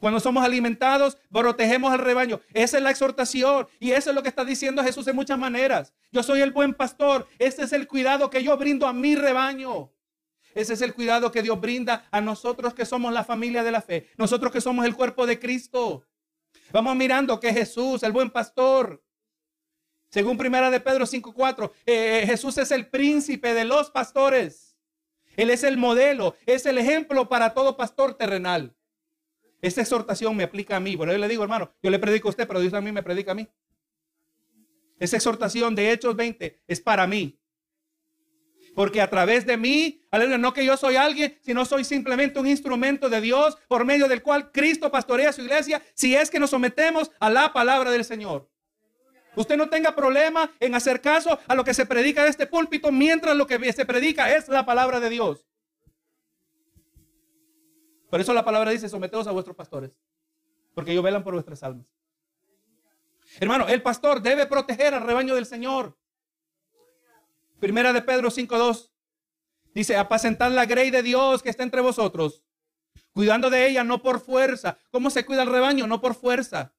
Cuando 0.00 0.20
somos 0.20 0.44
alimentados, 0.44 1.16
protegemos 1.32 1.92
al 1.92 2.00
rebaño. 2.00 2.40
Esa 2.52 2.76
es 2.76 2.82
la 2.82 2.90
exhortación 2.90 3.66
y 3.80 3.92
eso 3.92 4.10
es 4.10 4.16
lo 4.16 4.22
que 4.22 4.28
está 4.28 4.44
diciendo 4.44 4.82
Jesús 4.82 5.06
en 5.08 5.16
muchas 5.16 5.38
maneras. 5.38 5.94
Yo 6.12 6.22
soy 6.22 6.40
el 6.40 6.52
buen 6.52 6.74
pastor. 6.74 7.26
Este 7.38 7.64
es 7.64 7.72
el 7.72 7.88
cuidado 7.88 8.28
que 8.30 8.42
yo 8.42 8.56
brindo 8.56 8.86
a 8.86 8.92
mi 8.92 9.16
rebaño. 9.16 9.90
Ese 10.56 10.72
es 10.72 10.80
el 10.80 10.94
cuidado 10.94 11.30
que 11.30 11.42
Dios 11.42 11.60
brinda 11.60 12.08
a 12.10 12.22
nosotros 12.22 12.72
que 12.72 12.86
somos 12.86 13.12
la 13.12 13.24
familia 13.24 13.62
de 13.62 13.70
la 13.70 13.82
fe. 13.82 14.08
Nosotros 14.16 14.50
que 14.50 14.62
somos 14.62 14.86
el 14.86 14.96
cuerpo 14.96 15.26
de 15.26 15.38
Cristo. 15.38 16.06
Vamos 16.72 16.96
mirando 16.96 17.38
que 17.38 17.52
Jesús, 17.52 18.02
el 18.02 18.12
buen 18.12 18.30
pastor, 18.30 19.04
según 20.08 20.38
primera 20.38 20.70
de 20.70 20.80
Pedro 20.80 21.04
5.4, 21.04 21.72
eh, 21.84 22.22
Jesús 22.26 22.56
es 22.56 22.70
el 22.70 22.88
príncipe 22.88 23.52
de 23.52 23.66
los 23.66 23.90
pastores. 23.90 24.78
Él 25.36 25.50
es 25.50 25.62
el 25.62 25.76
modelo, 25.76 26.36
es 26.46 26.64
el 26.64 26.78
ejemplo 26.78 27.28
para 27.28 27.52
todo 27.52 27.76
pastor 27.76 28.14
terrenal. 28.14 28.74
Esta 29.60 29.82
exhortación 29.82 30.34
me 30.34 30.44
aplica 30.44 30.76
a 30.76 30.80
mí. 30.80 30.96
Por 30.96 31.10
eso 31.10 31.18
le 31.18 31.28
digo, 31.28 31.42
hermano, 31.42 31.70
yo 31.82 31.90
le 31.90 31.98
predico 31.98 32.28
a 32.28 32.30
usted, 32.30 32.48
pero 32.48 32.60
Dios 32.60 32.72
a 32.72 32.80
mí 32.80 32.92
me 32.92 33.02
predica 33.02 33.32
a 33.32 33.34
mí. 33.34 33.46
Esa 34.98 35.16
exhortación 35.16 35.74
de 35.74 35.92
Hechos 35.92 36.16
20 36.16 36.62
es 36.66 36.80
para 36.80 37.06
mí. 37.06 37.38
Porque 38.76 39.00
a 39.00 39.08
través 39.08 39.46
de 39.46 39.56
mí, 39.56 40.02
aleluya, 40.10 40.36
no 40.36 40.52
que 40.52 40.62
yo 40.62 40.76
soy 40.76 40.96
alguien, 40.96 41.38
sino 41.40 41.64
soy 41.64 41.82
simplemente 41.82 42.38
un 42.38 42.46
instrumento 42.46 43.08
de 43.08 43.22
Dios 43.22 43.56
por 43.68 43.86
medio 43.86 44.06
del 44.06 44.22
cual 44.22 44.52
Cristo 44.52 44.90
pastorea 44.90 45.32
su 45.32 45.40
iglesia, 45.40 45.82
si 45.94 46.14
es 46.14 46.28
que 46.28 46.38
nos 46.38 46.50
sometemos 46.50 47.10
a 47.18 47.30
la 47.30 47.54
palabra 47.54 47.90
del 47.90 48.04
Señor. 48.04 48.50
Usted 49.34 49.56
no 49.56 49.70
tenga 49.70 49.96
problema 49.96 50.52
en 50.60 50.74
hacer 50.74 51.00
caso 51.00 51.38
a 51.48 51.54
lo 51.54 51.64
que 51.64 51.72
se 51.72 51.86
predica 51.86 52.22
de 52.22 52.28
este 52.28 52.46
púlpito 52.46 52.92
mientras 52.92 53.34
lo 53.34 53.46
que 53.46 53.72
se 53.72 53.86
predica 53.86 54.36
es 54.36 54.46
la 54.48 54.66
palabra 54.66 55.00
de 55.00 55.08
Dios. 55.08 55.46
Por 58.10 58.20
eso 58.20 58.34
la 58.34 58.44
palabra 58.44 58.72
dice, 58.72 58.90
someteos 58.90 59.26
a 59.26 59.32
vuestros 59.32 59.56
pastores, 59.56 59.98
porque 60.74 60.92
ellos 60.92 61.02
velan 61.02 61.24
por 61.24 61.32
vuestras 61.32 61.62
almas. 61.62 61.90
Hermano, 63.40 63.68
el 63.68 63.80
pastor 63.80 64.20
debe 64.20 64.44
proteger 64.44 64.92
al 64.92 65.06
rebaño 65.06 65.34
del 65.34 65.46
Señor. 65.46 65.96
Primera 67.60 67.92
de 67.92 68.02
Pedro 68.02 68.30
5.2 68.30 68.90
dice, 69.74 69.96
apacentad 69.96 70.50
la 70.50 70.66
grey 70.66 70.90
de 70.90 71.02
Dios 71.02 71.42
que 71.42 71.50
está 71.50 71.62
entre 71.62 71.80
vosotros, 71.80 72.44
cuidando 73.12 73.50
de 73.50 73.68
ella 73.68 73.84
no 73.84 74.02
por 74.02 74.20
fuerza. 74.20 74.78
¿Cómo 74.90 75.10
se 75.10 75.24
cuida 75.24 75.42
el 75.42 75.50
rebaño? 75.50 75.86
No 75.86 76.00
por 76.00 76.14
fuerza, 76.14 76.74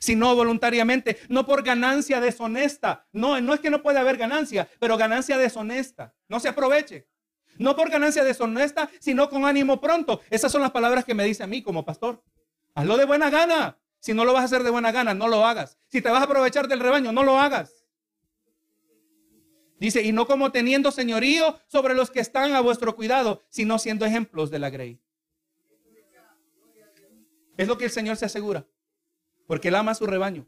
sino 0.00 0.34
voluntariamente, 0.34 1.18
no 1.28 1.46
por 1.46 1.62
ganancia 1.62 2.20
deshonesta. 2.20 3.06
No, 3.12 3.40
no 3.40 3.54
es 3.54 3.60
que 3.60 3.70
no 3.70 3.82
puede 3.82 3.98
haber 3.98 4.16
ganancia, 4.16 4.68
pero 4.78 4.96
ganancia 4.96 5.38
deshonesta. 5.38 6.14
No 6.28 6.40
se 6.40 6.48
aproveche. 6.48 7.08
No 7.58 7.76
por 7.76 7.90
ganancia 7.90 8.24
deshonesta, 8.24 8.90
sino 8.98 9.28
con 9.28 9.44
ánimo 9.44 9.80
pronto. 9.80 10.20
Esas 10.30 10.50
son 10.52 10.62
las 10.62 10.70
palabras 10.70 11.04
que 11.04 11.14
me 11.14 11.24
dice 11.24 11.42
a 11.42 11.46
mí 11.46 11.62
como 11.62 11.84
pastor. 11.84 12.22
Hazlo 12.74 12.96
de 12.96 13.04
buena 13.04 13.30
gana. 13.30 13.78
Si 14.00 14.14
no 14.14 14.24
lo 14.24 14.32
vas 14.32 14.42
a 14.42 14.44
hacer 14.46 14.62
de 14.62 14.70
buena 14.70 14.90
gana, 14.90 15.14
no 15.14 15.28
lo 15.28 15.46
hagas. 15.46 15.78
Si 15.88 16.00
te 16.02 16.10
vas 16.10 16.22
a 16.22 16.24
aprovechar 16.24 16.66
del 16.66 16.80
rebaño, 16.80 17.12
no 17.12 17.22
lo 17.22 17.38
hagas. 17.38 17.81
Dice, 19.82 20.00
y 20.02 20.12
no 20.12 20.28
como 20.28 20.52
teniendo 20.52 20.92
señorío 20.92 21.58
sobre 21.66 21.94
los 21.94 22.12
que 22.12 22.20
están 22.20 22.54
a 22.54 22.60
vuestro 22.60 22.94
cuidado, 22.94 23.42
sino 23.48 23.80
siendo 23.80 24.06
ejemplos 24.06 24.48
de 24.48 24.60
la 24.60 24.70
grey. 24.70 25.00
Es 27.56 27.66
lo 27.66 27.76
que 27.76 27.86
el 27.86 27.90
Señor 27.90 28.16
se 28.16 28.26
asegura 28.26 28.64
porque 29.48 29.68
Él 29.68 29.74
ama 29.74 29.96
su 29.96 30.06
rebaño, 30.06 30.46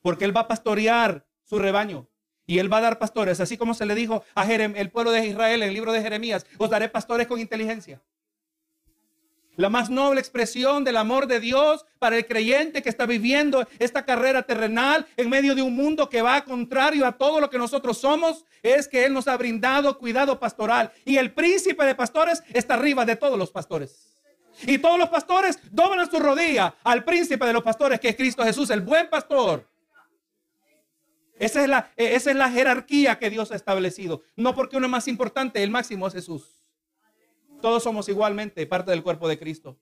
porque 0.00 0.24
Él 0.24 0.34
va 0.34 0.40
a 0.40 0.48
pastorear 0.48 1.26
su 1.44 1.58
rebaño. 1.58 2.08
Y 2.46 2.58
él 2.58 2.72
va 2.72 2.78
a 2.78 2.82
dar 2.82 2.98
pastores, 2.98 3.40
así 3.40 3.56
como 3.56 3.74
se 3.74 3.86
le 3.86 3.94
dijo 3.94 4.22
a 4.34 4.44
Jerem, 4.44 4.74
el 4.76 4.90
pueblo 4.90 5.12
de 5.12 5.26
Israel 5.26 5.62
en 5.62 5.68
el 5.68 5.74
libro 5.74 5.92
de 5.92 6.02
Jeremías, 6.02 6.44
os 6.58 6.68
daré 6.68 6.88
pastores 6.90 7.26
con 7.26 7.40
inteligencia. 7.40 8.02
La 9.56 9.68
más 9.68 9.88
noble 9.88 10.20
expresión 10.20 10.82
del 10.82 10.96
amor 10.96 11.28
de 11.28 11.38
Dios 11.38 11.86
para 12.00 12.16
el 12.16 12.26
creyente 12.26 12.82
que 12.82 12.88
está 12.88 13.06
viviendo 13.06 13.66
esta 13.78 14.04
carrera 14.04 14.42
terrenal 14.42 15.06
en 15.16 15.30
medio 15.30 15.54
de 15.54 15.62
un 15.62 15.76
mundo 15.76 16.08
que 16.08 16.22
va 16.22 16.44
contrario 16.44 17.06
a 17.06 17.12
todo 17.12 17.40
lo 17.40 17.50
que 17.50 17.58
nosotros 17.58 17.98
somos 17.98 18.44
es 18.62 18.88
que 18.88 19.04
Él 19.04 19.12
nos 19.12 19.28
ha 19.28 19.36
brindado 19.36 19.96
cuidado 19.98 20.40
pastoral. 20.40 20.90
Y 21.04 21.18
el 21.18 21.32
príncipe 21.32 21.84
de 21.84 21.94
pastores 21.94 22.42
está 22.52 22.74
arriba 22.74 23.04
de 23.04 23.14
todos 23.14 23.38
los 23.38 23.52
pastores. 23.52 24.16
Y 24.62 24.78
todos 24.78 24.98
los 24.98 25.08
pastores 25.08 25.58
doblan 25.70 26.10
su 26.10 26.18
rodilla 26.18 26.74
al 26.82 27.04
príncipe 27.04 27.44
de 27.46 27.52
los 27.52 27.62
pastores, 27.62 28.00
que 28.00 28.08
es 28.08 28.16
Cristo 28.16 28.42
Jesús, 28.42 28.70
el 28.70 28.80
buen 28.80 29.08
pastor. 29.08 29.68
Esa 31.38 31.62
es, 31.62 31.68
la, 31.68 31.90
esa 31.96 32.30
es 32.30 32.36
la 32.36 32.50
jerarquía 32.50 33.18
que 33.18 33.30
Dios 33.30 33.50
ha 33.52 33.56
establecido. 33.56 34.22
No 34.36 34.54
porque 34.54 34.76
uno 34.76 34.86
es 34.86 34.92
más 34.92 35.08
importante, 35.08 35.62
el 35.62 35.70
máximo 35.70 36.06
es 36.06 36.14
Jesús. 36.14 36.63
Todos 37.64 37.82
somos 37.82 38.10
igualmente 38.10 38.66
parte 38.66 38.90
del 38.90 39.02
cuerpo 39.02 39.26
de 39.26 39.38
Cristo. 39.38 39.78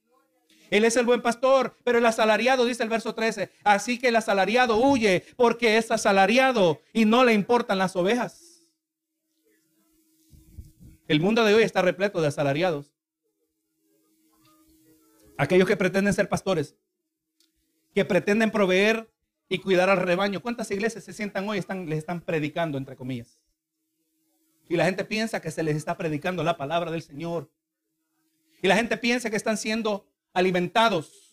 Él 0.71 0.85
es 0.85 0.97
el 0.97 1.05
buen 1.05 1.21
pastor, 1.21 1.77
pero 1.83 1.99
el 1.99 2.07
asalariado, 2.07 2.65
dice 2.65 2.85
el 2.85 2.89
verso 2.89 3.13
13, 3.13 3.51
así 3.65 3.99
que 3.99 4.07
el 4.07 4.15
asalariado 4.15 4.77
huye 4.77 5.25
porque 5.35 5.77
es 5.77 5.91
asalariado 5.91 6.81
y 6.93 7.07
no 7.07 7.25
le 7.25 7.33
importan 7.33 7.79
las 7.79 7.97
ovejas. 7.97 8.69
El 11.09 11.19
mundo 11.19 11.45
de 11.45 11.55
hoy 11.55 11.65
está 11.65 11.83
repleto 11.83 12.21
de 12.21 12.29
asalariados. 12.29 12.95
Aquellos 15.37 15.67
que 15.67 15.77
pretenden 15.77 16.15
ser 16.15 16.29
pastores, 16.29 16.77
que 17.97 18.05
pretenden 18.05 18.53
proveer 18.53 19.11
y 19.49 19.59
cuidar 19.59 19.91
al 19.91 19.99
rebaño. 19.99 20.41
¿Cuántas 20.41 20.71
iglesias 20.71 21.03
se 21.03 21.13
sientan 21.13 21.49
hoy 21.49 21.57
y 21.57 21.59
están, 21.59 21.89
les 21.89 21.99
están 21.99 22.21
predicando, 22.21 22.79
entre 22.79 22.95
comillas? 22.95 23.41
Y 24.69 24.77
la 24.77 24.85
gente 24.85 25.05
piensa 25.05 25.41
que 25.41 25.51
se 25.51 25.65
les 25.65 25.75
está 25.75 25.97
predicando 25.97 26.45
la 26.45 26.57
palabra 26.57 26.93
del 26.93 27.03
Señor. 27.03 27.51
Y 28.63 28.69
la 28.69 28.77
gente 28.77 28.97
piensa 28.97 29.29
que 29.29 29.37
están 29.37 29.59
siendo 29.59 30.07
alimentados. 30.33 31.29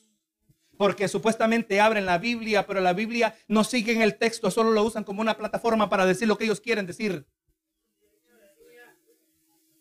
Porque 0.78 1.08
supuestamente 1.08 1.80
abren 1.80 2.06
la 2.06 2.18
Biblia, 2.18 2.65
pero 2.65 2.82
la 2.82 2.94
Biblia 2.94 3.36
no 3.48 3.63
sigue 3.63 3.94
en 3.94 4.02
el 4.02 4.18
texto, 4.18 4.50
solo 4.50 4.72
lo 4.72 4.84
usan 4.84 5.04
como 5.04 5.22
una 5.22 5.38
plataforma 5.38 5.89
para 5.89 6.06
decir 6.06 6.28
lo 6.28 6.38
que 6.38 6.46
ellos 6.46 6.60
quieren 6.60 6.86
decir. 6.86 7.28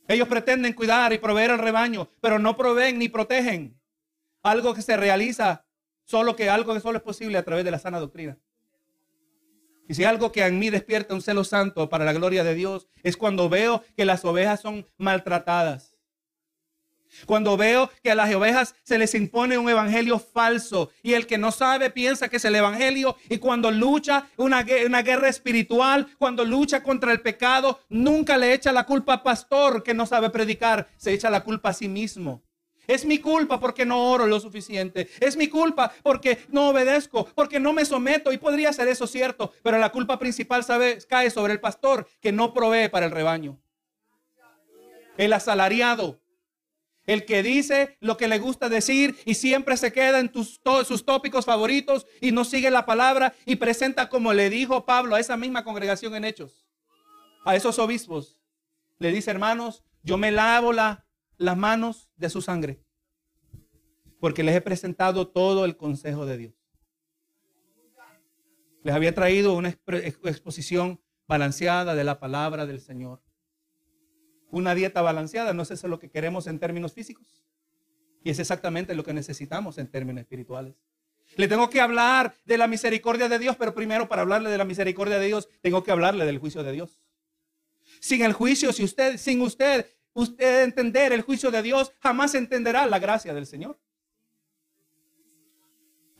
Ellos 0.08 0.28
pretenden 0.28 0.72
cuidar 0.72 1.12
y 1.12 1.18
proveer 1.18 1.52
al 1.52 1.58
rebaño, 1.58 2.08
pero 2.20 2.38
no 2.38 2.56
proveen 2.56 2.98
ni 2.98 3.08
protegen. 3.08 3.78
Algo 4.42 4.74
que 4.74 4.82
se 4.82 4.96
realiza 4.96 5.66
solo 6.04 6.34
que 6.34 6.48
algo 6.50 6.74
que 6.74 6.80
solo 6.80 6.98
es 6.98 7.04
posible 7.04 7.38
a 7.38 7.44
través 7.44 7.64
de 7.64 7.70
la 7.70 7.78
sana 7.78 8.00
doctrina. 8.00 8.38
Y 9.86 9.94
si 9.94 10.04
algo 10.04 10.32
que 10.32 10.44
en 10.44 10.58
mí 10.58 10.68
despierta 10.70 11.14
un 11.14 11.22
celo 11.22 11.44
santo 11.44 11.88
para 11.88 12.04
la 12.04 12.12
gloria 12.12 12.44
de 12.44 12.54
Dios 12.54 12.88
es 13.02 13.16
cuando 13.16 13.48
veo 13.48 13.82
que 13.96 14.04
las 14.04 14.24
ovejas 14.24 14.60
son 14.60 14.86
maltratadas. 14.96 15.87
Cuando 17.26 17.56
veo 17.56 17.90
que 18.02 18.10
a 18.10 18.14
las 18.14 18.32
ovejas 18.34 18.74
se 18.82 18.98
les 18.98 19.14
impone 19.14 19.58
un 19.58 19.68
evangelio 19.68 20.18
falso 20.18 20.90
y 21.02 21.14
el 21.14 21.26
que 21.26 21.38
no 21.38 21.52
sabe 21.52 21.90
piensa 21.90 22.28
que 22.28 22.36
es 22.36 22.44
el 22.44 22.54
evangelio 22.54 23.16
y 23.28 23.38
cuando 23.38 23.70
lucha 23.70 24.28
una, 24.36 24.64
una, 24.86 25.02
guerra 25.02 25.28
espiritual, 25.28 26.06
cuando 26.18 26.44
lucha 26.44 26.82
contra 26.82 27.12
el 27.12 27.20
pecado, 27.20 27.80
nunca 27.88 28.36
le 28.36 28.52
echa 28.52 28.72
la 28.72 28.84
culpa 28.84 29.14
al 29.14 29.22
pastor 29.22 29.82
que 29.82 29.94
no 29.94 30.06
sabe 30.06 30.30
predicar, 30.30 30.88
se 30.96 31.12
echa 31.12 31.30
la 31.30 31.44
culpa 31.44 31.70
a 31.70 31.74
sí 31.74 31.88
mismo. 31.88 32.42
Es 32.88 33.04
mi 33.04 33.18
culpa 33.18 33.60
porque 33.60 33.84
no 33.84 34.10
oro 34.10 34.26
lo 34.26 34.40
suficiente. 34.40 35.10
Es 35.20 35.36
mi 35.36 35.48
culpa 35.48 35.92
porque 36.02 36.38
no 36.48 36.70
obedezco, 36.70 37.26
porque 37.34 37.60
no 37.60 37.74
me 37.74 37.84
someto. 37.84 38.32
Y 38.32 38.38
podría 38.38 38.72
ser 38.72 38.88
eso 38.88 39.06
cierto, 39.06 39.52
pero 39.62 39.76
la 39.76 39.92
culpa 39.92 40.18
principal 40.18 40.64
sabe, 40.64 40.98
cae 41.06 41.28
sobre 41.28 41.52
el 41.52 41.60
pastor 41.60 42.08
que 42.22 42.32
no 42.32 42.54
provee 42.54 42.88
para 42.88 43.04
el 43.04 43.12
rebaño. 43.12 43.58
El 45.18 45.34
asalariado 45.34 46.18
el 47.08 47.24
que 47.24 47.42
dice 47.42 47.96
lo 48.00 48.18
que 48.18 48.28
le 48.28 48.38
gusta 48.38 48.68
decir 48.68 49.16
y 49.24 49.34
siempre 49.34 49.78
se 49.78 49.92
queda 49.92 50.20
en 50.20 50.30
sus 50.30 51.04
tópicos 51.06 51.46
favoritos 51.46 52.06
y 52.20 52.32
no 52.32 52.44
sigue 52.44 52.70
la 52.70 52.84
palabra 52.84 53.34
y 53.46 53.56
presenta 53.56 54.10
como 54.10 54.34
le 54.34 54.50
dijo 54.50 54.84
Pablo 54.84 55.14
a 55.16 55.20
esa 55.20 55.38
misma 55.38 55.64
congregación 55.64 56.14
en 56.14 56.26
Hechos, 56.26 56.66
a 57.46 57.56
esos 57.56 57.78
obispos. 57.78 58.38
Le 58.98 59.10
dice, 59.10 59.30
hermanos, 59.30 59.82
yo 60.02 60.18
me 60.18 60.30
lavo 60.30 60.74
la, 60.74 61.06
las 61.38 61.56
manos 61.56 62.10
de 62.16 62.28
su 62.28 62.42
sangre 62.42 62.84
porque 64.20 64.42
les 64.42 64.54
he 64.54 64.60
presentado 64.60 65.28
todo 65.28 65.64
el 65.64 65.78
consejo 65.78 66.26
de 66.26 66.36
Dios. 66.36 66.54
Les 68.82 68.94
había 68.94 69.14
traído 69.14 69.54
una 69.54 69.70
exposición 69.70 71.00
balanceada 71.26 71.94
de 71.94 72.04
la 72.04 72.20
palabra 72.20 72.66
del 72.66 72.82
Señor 72.82 73.22
una 74.50 74.74
dieta 74.74 75.02
balanceada. 75.02 75.52
No 75.52 75.62
es 75.62 75.70
eso 75.70 75.88
lo 75.88 75.98
que 75.98 76.10
queremos 76.10 76.46
en 76.46 76.58
términos 76.58 76.92
físicos. 76.92 77.42
Y 78.24 78.30
es 78.30 78.38
exactamente 78.38 78.94
lo 78.94 79.04
que 79.04 79.12
necesitamos 79.12 79.78
en 79.78 79.88
términos 79.88 80.22
espirituales. 80.22 80.74
Le 81.36 81.46
tengo 81.46 81.68
que 81.70 81.80
hablar 81.80 82.34
de 82.44 82.58
la 82.58 82.66
misericordia 82.66 83.28
de 83.28 83.38
Dios, 83.38 83.56
pero 83.56 83.74
primero 83.74 84.08
para 84.08 84.22
hablarle 84.22 84.50
de 84.50 84.58
la 84.58 84.64
misericordia 84.64 85.18
de 85.18 85.26
Dios, 85.26 85.48
tengo 85.60 85.84
que 85.84 85.90
hablarle 85.90 86.24
del 86.24 86.38
juicio 86.38 86.62
de 86.62 86.72
Dios. 86.72 86.98
Sin 88.00 88.22
el 88.22 88.32
juicio, 88.32 88.72
si 88.72 88.84
usted, 88.84 89.18
sin 89.18 89.40
usted, 89.42 89.86
usted 90.14 90.64
entender 90.64 91.12
el 91.12 91.22
juicio 91.22 91.50
de 91.50 91.62
Dios, 91.62 91.92
jamás 92.00 92.34
entenderá 92.34 92.86
la 92.86 92.98
gracia 92.98 93.34
del 93.34 93.46
Señor. 93.46 93.78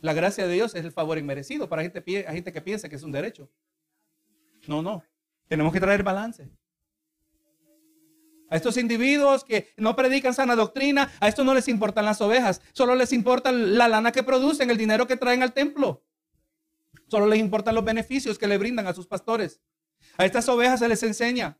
La 0.01 0.13
gracia 0.13 0.47
de 0.47 0.53
Dios 0.53 0.75
es 0.75 0.85
el 0.85 0.91
favor 0.91 1.17
inmerecido 1.17 1.67
para 1.67 1.81
gente, 1.81 2.01
gente 2.01 2.53
que 2.53 2.61
piensa 2.61 2.87
que 2.87 2.95
es 2.95 3.03
un 3.03 3.11
derecho. 3.11 3.49
No, 4.67 4.81
no. 4.81 5.03
Tenemos 5.47 5.73
que 5.73 5.79
traer 5.79 6.03
balance. 6.03 6.49
A 8.49 8.55
estos 8.55 8.77
individuos 8.77 9.43
que 9.43 9.73
no 9.77 9.95
predican 9.95 10.33
sana 10.33 10.55
doctrina, 10.55 11.11
a 11.19 11.27
estos 11.27 11.45
no 11.45 11.53
les 11.53 11.67
importan 11.67 12.05
las 12.05 12.19
ovejas, 12.21 12.61
solo 12.73 12.95
les 12.95 13.13
importa 13.13 13.51
la 13.51 13.87
lana 13.87 14.11
que 14.11 14.23
producen, 14.23 14.69
el 14.69 14.77
dinero 14.77 15.05
que 15.07 15.17
traen 15.17 15.43
al 15.43 15.53
templo. 15.53 16.03
Solo 17.07 17.27
les 17.27 17.39
importan 17.39 17.75
los 17.75 17.85
beneficios 17.85 18.37
que 18.37 18.47
le 18.47 18.57
brindan 18.57 18.87
a 18.87 18.93
sus 18.93 19.07
pastores. 19.07 19.61
A 20.17 20.25
estas 20.25 20.49
ovejas 20.49 20.79
se 20.79 20.87
les 20.87 21.03
enseña. 21.03 21.59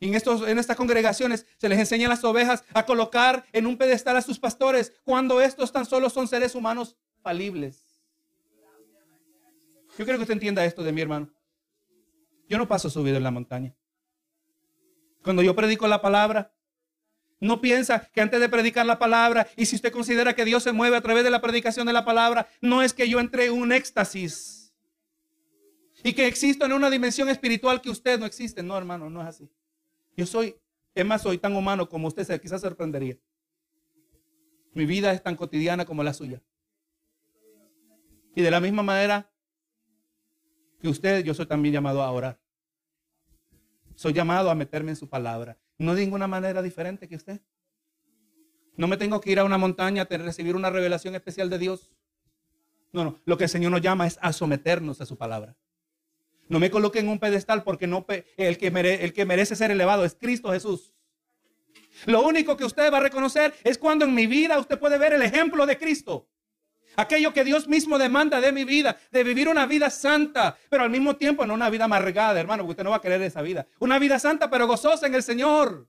en, 0.00 0.14
estos, 0.14 0.46
en 0.46 0.58
estas 0.58 0.76
congregaciones 0.76 1.46
se 1.56 1.68
les 1.68 1.78
enseña 1.78 2.06
a 2.06 2.10
las 2.10 2.24
ovejas 2.24 2.64
a 2.74 2.84
colocar 2.84 3.46
en 3.52 3.66
un 3.66 3.78
pedestal 3.78 4.16
a 4.16 4.22
sus 4.22 4.38
pastores 4.38 4.92
cuando 5.04 5.40
estos 5.40 5.72
tan 5.72 5.86
solo 5.86 6.10
son 6.10 6.28
seres 6.28 6.54
humanos 6.54 6.96
falibles. 7.22 7.82
Yo 9.98 10.04
quiero 10.04 10.18
que 10.18 10.22
usted 10.22 10.34
entienda 10.34 10.64
esto 10.64 10.82
de 10.82 10.92
mi 10.92 11.00
hermano. 11.00 11.32
Yo 12.48 12.58
no 12.58 12.68
paso 12.68 12.90
subido 12.90 13.16
en 13.16 13.22
la 13.22 13.30
montaña. 13.30 13.74
Cuando 15.26 15.42
yo 15.42 15.56
predico 15.56 15.88
la 15.88 16.00
palabra, 16.00 16.54
no 17.40 17.60
piensa 17.60 18.08
que 18.12 18.20
antes 18.20 18.38
de 18.38 18.48
predicar 18.48 18.86
la 18.86 19.00
palabra, 19.00 19.48
y 19.56 19.66
si 19.66 19.74
usted 19.74 19.90
considera 19.90 20.36
que 20.36 20.44
Dios 20.44 20.62
se 20.62 20.70
mueve 20.70 20.96
a 20.96 21.00
través 21.00 21.24
de 21.24 21.30
la 21.30 21.40
predicación 21.40 21.84
de 21.88 21.92
la 21.92 22.04
palabra, 22.04 22.46
no 22.60 22.80
es 22.80 22.92
que 22.92 23.08
yo 23.08 23.18
entre 23.18 23.46
en 23.46 23.54
un 23.54 23.72
éxtasis 23.72 24.72
y 26.04 26.12
que 26.12 26.28
existo 26.28 26.64
en 26.64 26.74
una 26.74 26.90
dimensión 26.90 27.28
espiritual 27.28 27.80
que 27.80 27.90
usted 27.90 28.20
no 28.20 28.24
existe. 28.24 28.62
No, 28.62 28.78
hermano, 28.78 29.10
no 29.10 29.20
es 29.20 29.26
así. 29.26 29.50
Yo 30.16 30.26
soy, 30.26 30.54
es 30.94 31.04
más, 31.04 31.22
soy 31.22 31.38
tan 31.38 31.56
humano 31.56 31.88
como 31.88 32.06
usted 32.06 32.22
se 32.22 32.40
quizás 32.40 32.60
sorprendería. 32.60 33.18
Mi 34.74 34.86
vida 34.86 35.10
es 35.10 35.20
tan 35.24 35.34
cotidiana 35.34 35.84
como 35.84 36.04
la 36.04 36.14
suya. 36.14 36.40
Y 38.36 38.42
de 38.42 38.50
la 38.52 38.60
misma 38.60 38.84
manera 38.84 39.28
que 40.80 40.86
usted, 40.86 41.24
yo 41.24 41.34
soy 41.34 41.46
también 41.46 41.72
llamado 41.72 42.00
a 42.00 42.12
orar. 42.12 42.45
Soy 43.96 44.12
llamado 44.12 44.50
a 44.50 44.54
meterme 44.54 44.92
en 44.92 44.96
su 44.96 45.08
palabra. 45.08 45.58
No 45.78 45.94
de 45.94 46.02
ninguna 46.02 46.28
manera 46.28 46.62
diferente 46.62 47.08
que 47.08 47.16
usted. 47.16 47.40
No 48.76 48.86
me 48.86 48.98
tengo 48.98 49.20
que 49.20 49.32
ir 49.32 49.38
a 49.38 49.44
una 49.44 49.58
montaña 49.58 50.06
a 50.08 50.16
recibir 50.18 50.54
una 50.54 50.70
revelación 50.70 51.14
especial 51.14 51.50
de 51.50 51.58
Dios. 51.58 51.90
No, 52.92 53.04
no. 53.04 53.20
Lo 53.24 53.38
que 53.38 53.44
el 53.44 53.50
Señor 53.50 53.72
nos 53.72 53.80
llama 53.80 54.06
es 54.06 54.18
a 54.20 54.32
someternos 54.32 55.00
a 55.00 55.06
su 55.06 55.16
palabra. 55.16 55.56
No 56.48 56.60
me 56.60 56.70
coloque 56.70 57.00
en 57.00 57.08
un 57.08 57.18
pedestal 57.18 57.64
porque 57.64 57.86
no, 57.86 58.06
el, 58.36 58.58
que 58.58 58.68
el 58.68 59.12
que 59.12 59.24
merece 59.24 59.56
ser 59.56 59.70
elevado 59.70 60.04
es 60.04 60.14
Cristo 60.14 60.52
Jesús. 60.52 60.94
Lo 62.04 62.22
único 62.22 62.56
que 62.56 62.64
usted 62.64 62.92
va 62.92 62.98
a 62.98 63.02
reconocer 63.02 63.54
es 63.64 63.78
cuando 63.78 64.04
en 64.04 64.14
mi 64.14 64.26
vida 64.26 64.58
usted 64.58 64.78
puede 64.78 64.98
ver 64.98 65.14
el 65.14 65.22
ejemplo 65.22 65.64
de 65.66 65.78
Cristo. 65.78 66.28
Aquello 66.96 67.32
que 67.32 67.44
Dios 67.44 67.68
mismo 67.68 67.98
demanda 67.98 68.40
de 68.40 68.52
mi 68.52 68.64
vida, 68.64 68.96
de 69.10 69.22
vivir 69.22 69.48
una 69.48 69.66
vida 69.66 69.90
santa, 69.90 70.56
pero 70.70 70.82
al 70.82 70.90
mismo 70.90 71.16
tiempo 71.16 71.46
no 71.46 71.54
una 71.54 71.68
vida 71.68 71.84
amargada, 71.84 72.40
hermano, 72.40 72.62
porque 72.62 72.72
usted 72.72 72.84
no 72.84 72.90
va 72.90 72.96
a 72.96 73.00
querer 73.00 73.20
esa 73.22 73.42
vida. 73.42 73.66
Una 73.78 73.98
vida 73.98 74.18
santa, 74.18 74.48
pero 74.48 74.66
gozosa 74.66 75.06
en 75.06 75.14
el 75.14 75.22
Señor. 75.22 75.88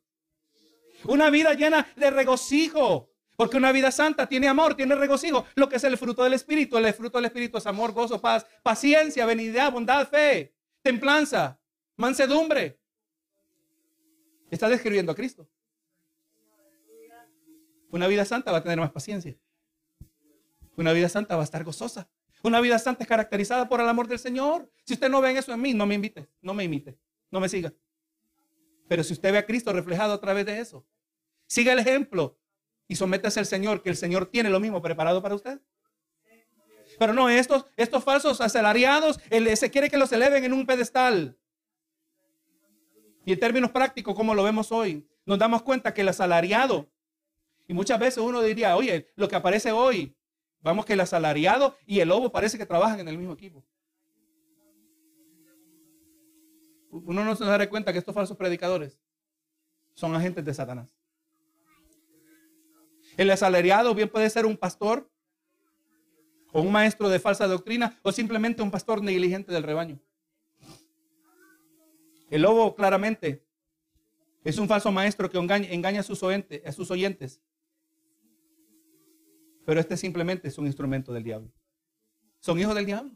Una 1.06 1.30
vida 1.30 1.54
llena 1.54 1.88
de 1.96 2.12
regocijo. 2.12 3.10
Porque 3.38 3.56
una 3.56 3.72
vida 3.72 3.92
santa 3.92 4.28
tiene 4.28 4.48
amor, 4.48 4.74
tiene 4.76 4.96
regocijo. 4.96 5.46
Lo 5.56 5.70
que 5.70 5.76
es 5.76 5.84
el 5.84 5.96
fruto 5.98 6.24
del 6.24 6.34
Espíritu. 6.34 6.78
El 6.78 6.92
fruto 6.94 7.20
del 7.20 7.26
Espíritu 7.26 7.60
es 7.60 7.68
amor, 7.68 7.94
gozo, 7.94 8.20
paz, 8.20 8.48
paciencia, 8.64 9.28
benignidad, 9.28 9.72
bondad, 9.72 10.08
fe, 10.10 10.56
templanza, 10.82 11.60
mansedumbre. 11.98 12.80
Está 14.50 14.68
describiendo 14.68 15.12
a 15.12 15.16
Cristo. 15.16 15.48
Una 17.92 18.08
vida 18.08 18.26
santa 18.26 18.52
va 18.52 18.58
a 18.58 18.64
tener 18.64 18.80
más 18.80 18.92
paciencia. 18.92 19.38
Una 20.78 20.94
vida 20.94 21.10
santa 21.10 21.36
va 21.36 21.42
a 21.42 21.44
estar 21.44 21.64
gozosa. 21.64 22.08
Una 22.44 22.62
vida 22.62 22.78
santa 22.80 23.04
es 23.04 23.10
caracterizada 23.10 23.68
por 23.68 23.82
el 23.82 23.90
amor 23.90 24.08
del 24.08 24.20
Señor. 24.20 24.72
Si 24.86 24.94
usted 24.94 25.10
no 25.10 25.20
ve 25.20 25.38
eso 25.38 25.52
en 25.52 25.60
mí, 25.60 25.74
no 25.74 25.86
me 25.86 25.96
invite, 25.96 26.30
no 26.42 26.54
me 26.54 26.64
imite, 26.64 26.98
no 27.32 27.40
me 27.40 27.50
siga. 27.50 27.74
Pero 28.88 29.04
si 29.04 29.14
usted 29.14 29.32
ve 29.32 29.40
a 29.40 29.46
Cristo 29.46 29.74
reflejado 29.74 30.14
a 30.14 30.22
través 30.22 30.46
de 30.46 30.60
eso, 30.60 30.86
siga 31.48 31.74
el 31.74 31.80
ejemplo 31.80 32.40
y 32.88 32.96
sométase 32.96 33.40
al 33.40 33.48
Señor, 33.48 33.82
que 33.82 33.90
el 33.90 33.98
Señor 33.98 34.28
tiene 34.28 34.50
lo 34.50 34.60
mismo 34.60 34.82
preparado 34.82 35.22
para 35.22 35.36
usted. 35.36 35.60
Pero 37.00 37.14
no, 37.14 37.30
estos, 37.30 37.66
estos 37.76 38.04
falsos 38.04 38.40
asalariados, 38.40 39.20
él, 39.30 39.56
se 39.58 39.70
quiere 39.70 39.90
que 39.90 39.98
los 39.98 40.12
eleven 40.12 40.44
en 40.44 40.54
un 40.54 40.66
pedestal. 40.66 41.38
Y 43.26 43.34
en 43.34 43.40
términos 43.40 43.72
prácticos, 43.72 44.16
como 44.16 44.34
lo 44.34 44.44
vemos 44.44 44.72
hoy, 44.72 45.06
nos 45.26 45.38
damos 45.38 45.64
cuenta 45.64 45.94
que 45.94 46.02
el 46.02 46.10
asalariado 46.10 46.90
Y 47.68 47.74
muchas 47.74 48.00
veces 48.00 48.20
uno 48.20 48.42
diría, 48.42 48.78
oye, 48.78 49.12
lo 49.16 49.28
que 49.28 49.36
aparece 49.36 49.74
hoy, 49.74 50.17
vamos 50.68 50.86
que 50.86 50.94
el 50.94 51.00
asalariado 51.00 51.76
y 51.86 52.00
el 52.00 52.10
lobo 52.10 52.32
parece 52.32 52.58
que 52.58 52.66
trabajan 52.66 53.00
en 53.00 53.08
el 53.08 53.18
mismo 53.18 53.34
equipo. 53.34 53.64
Uno 56.90 57.24
no 57.24 57.36
se 57.36 57.46
da 57.46 57.70
cuenta 57.70 57.94
que 57.94 58.00
estos 58.00 58.14
falsos 58.14 58.38
predicadores 58.38 59.00
son 59.94 60.14
agentes 60.16 60.44
de 60.44 60.54
Satanás. 60.54 60.90
El 63.16 63.30
asalariado 63.32 63.96
bien 63.96 64.10
puede 64.10 64.30
ser 64.30 64.46
un 64.46 64.58
pastor 64.58 65.10
o 66.52 66.62
un 66.62 66.72
maestro 66.72 67.10
de 67.10 67.20
falsa 67.20 67.48
doctrina 67.48 67.98
o 68.04 68.12
simplemente 68.12 68.62
un 68.62 68.72
pastor 68.72 69.02
negligente 69.02 69.52
del 69.52 69.64
rebaño. 69.64 70.00
El 72.30 72.42
lobo 72.42 72.76
claramente 72.76 73.46
es 74.44 74.58
un 74.58 74.68
falso 74.68 74.92
maestro 74.92 75.30
que 75.30 75.38
engaña, 75.38 76.02
a, 76.02 76.04
sus 76.04 76.22
a 76.24 76.72
sus 76.74 76.92
oyentes. 76.92 77.42
Pero 79.68 79.82
este 79.82 79.98
simplemente 79.98 80.48
es 80.48 80.58
un 80.58 80.66
instrumento 80.66 81.12
del 81.12 81.26
diablo. 81.26 81.52
Son 82.40 82.58
hijos 82.58 82.74
del 82.74 82.86
diablo. 82.86 83.12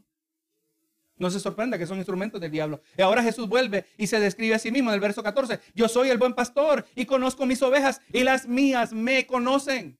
No 1.16 1.30
se 1.30 1.40
sorprenda 1.40 1.78
que 1.78 1.86
son 1.86 1.96
instrumentos 1.96 2.38
del 2.42 2.50
diablo. 2.50 2.82
Y 2.94 3.00
ahora 3.00 3.22
Jesús 3.22 3.48
vuelve 3.48 3.86
y 3.96 4.06
se 4.06 4.20
describe 4.20 4.54
a 4.54 4.58
sí 4.58 4.70
mismo 4.70 4.90
en 4.90 4.94
el 4.96 5.00
verso 5.00 5.22
14. 5.22 5.60
Yo 5.74 5.88
soy 5.88 6.10
el 6.10 6.18
buen 6.18 6.34
pastor 6.34 6.84
y 6.94 7.06
conozco 7.06 7.46
mis 7.46 7.62
ovejas 7.62 8.02
y 8.12 8.22
las 8.22 8.46
mías 8.46 8.92
me 8.92 9.26
conocen. 9.26 9.98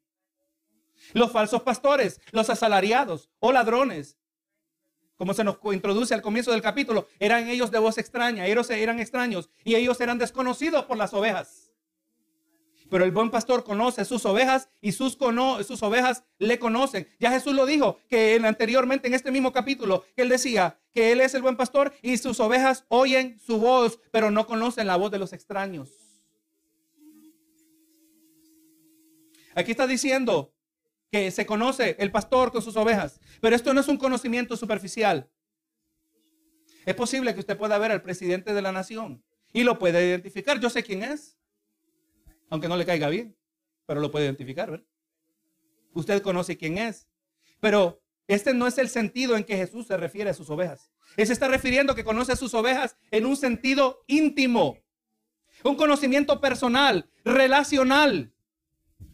Los 1.14 1.32
falsos 1.32 1.62
pastores, 1.62 2.20
los 2.32 2.50
asalariados 2.50 3.30
o 3.38 3.50
ladrones, 3.50 4.18
como 5.16 5.32
se 5.32 5.44
nos 5.44 5.56
introduce 5.72 6.12
al 6.12 6.20
comienzo 6.20 6.50
del 6.50 6.60
capítulo, 6.60 7.08
eran 7.18 7.48
ellos 7.48 7.70
de 7.70 7.78
voz 7.78 7.96
extraña, 7.96 8.46
ellos 8.46 8.68
eran 8.68 9.00
extraños 9.00 9.48
y 9.64 9.74
ellos 9.74 9.98
eran 10.02 10.18
desconocidos 10.18 10.84
por 10.84 10.98
las 10.98 11.14
ovejas. 11.14 11.71
Pero 12.92 13.06
el 13.06 13.10
buen 13.10 13.30
pastor 13.30 13.64
conoce 13.64 14.04
sus 14.04 14.26
ovejas 14.26 14.68
y 14.82 14.92
sus, 14.92 15.16
sus 15.66 15.82
ovejas 15.82 16.24
le 16.38 16.58
conocen. 16.58 17.08
Ya 17.18 17.30
Jesús 17.30 17.54
lo 17.54 17.64
dijo 17.64 17.98
que 18.10 18.38
anteriormente 18.44 19.08
en 19.08 19.14
este 19.14 19.30
mismo 19.30 19.50
capítulo, 19.50 20.04
que 20.14 20.20
él 20.20 20.28
decía 20.28 20.78
que 20.92 21.10
él 21.10 21.22
es 21.22 21.32
el 21.32 21.40
buen 21.40 21.56
pastor 21.56 21.94
y 22.02 22.18
sus 22.18 22.38
ovejas 22.38 22.84
oyen 22.88 23.40
su 23.40 23.58
voz, 23.58 23.98
pero 24.10 24.30
no 24.30 24.46
conocen 24.46 24.86
la 24.86 24.96
voz 24.96 25.10
de 25.10 25.18
los 25.18 25.32
extraños. 25.32 25.88
Aquí 29.54 29.70
está 29.70 29.86
diciendo 29.86 30.52
que 31.10 31.30
se 31.30 31.46
conoce 31.46 31.96
el 31.98 32.12
pastor 32.12 32.52
con 32.52 32.60
sus 32.60 32.76
ovejas, 32.76 33.20
pero 33.40 33.56
esto 33.56 33.72
no 33.72 33.80
es 33.80 33.88
un 33.88 33.96
conocimiento 33.96 34.54
superficial. 34.54 35.30
Es 36.84 36.94
posible 36.94 37.32
que 37.32 37.40
usted 37.40 37.56
pueda 37.56 37.78
ver 37.78 37.90
al 37.90 38.02
presidente 38.02 38.52
de 38.52 38.60
la 38.60 38.70
nación 38.70 39.24
y 39.50 39.62
lo 39.62 39.78
pueda 39.78 39.98
identificar. 39.98 40.60
Yo 40.60 40.68
sé 40.68 40.82
quién 40.82 41.02
es 41.02 41.38
aunque 42.52 42.68
no 42.68 42.76
le 42.76 42.84
caiga 42.84 43.08
bien, 43.08 43.34
pero 43.86 43.98
lo 44.02 44.10
puede 44.10 44.26
identificar, 44.26 44.70
¿verdad? 44.70 44.86
Usted 45.94 46.20
conoce 46.20 46.58
quién 46.58 46.76
es, 46.76 47.08
pero 47.60 48.02
este 48.26 48.52
no 48.52 48.66
es 48.66 48.76
el 48.76 48.90
sentido 48.90 49.38
en 49.38 49.44
que 49.44 49.56
Jesús 49.56 49.86
se 49.86 49.96
refiere 49.96 50.28
a 50.28 50.34
sus 50.34 50.50
ovejas. 50.50 50.92
Él 51.16 51.26
se 51.26 51.32
está 51.32 51.48
refiriendo 51.48 51.94
que 51.94 52.04
conoce 52.04 52.32
a 52.32 52.36
sus 52.36 52.52
ovejas 52.52 52.94
en 53.10 53.24
un 53.24 53.38
sentido 53.38 54.04
íntimo, 54.06 54.76
un 55.64 55.76
conocimiento 55.76 56.42
personal, 56.42 57.08
relacional, 57.24 58.34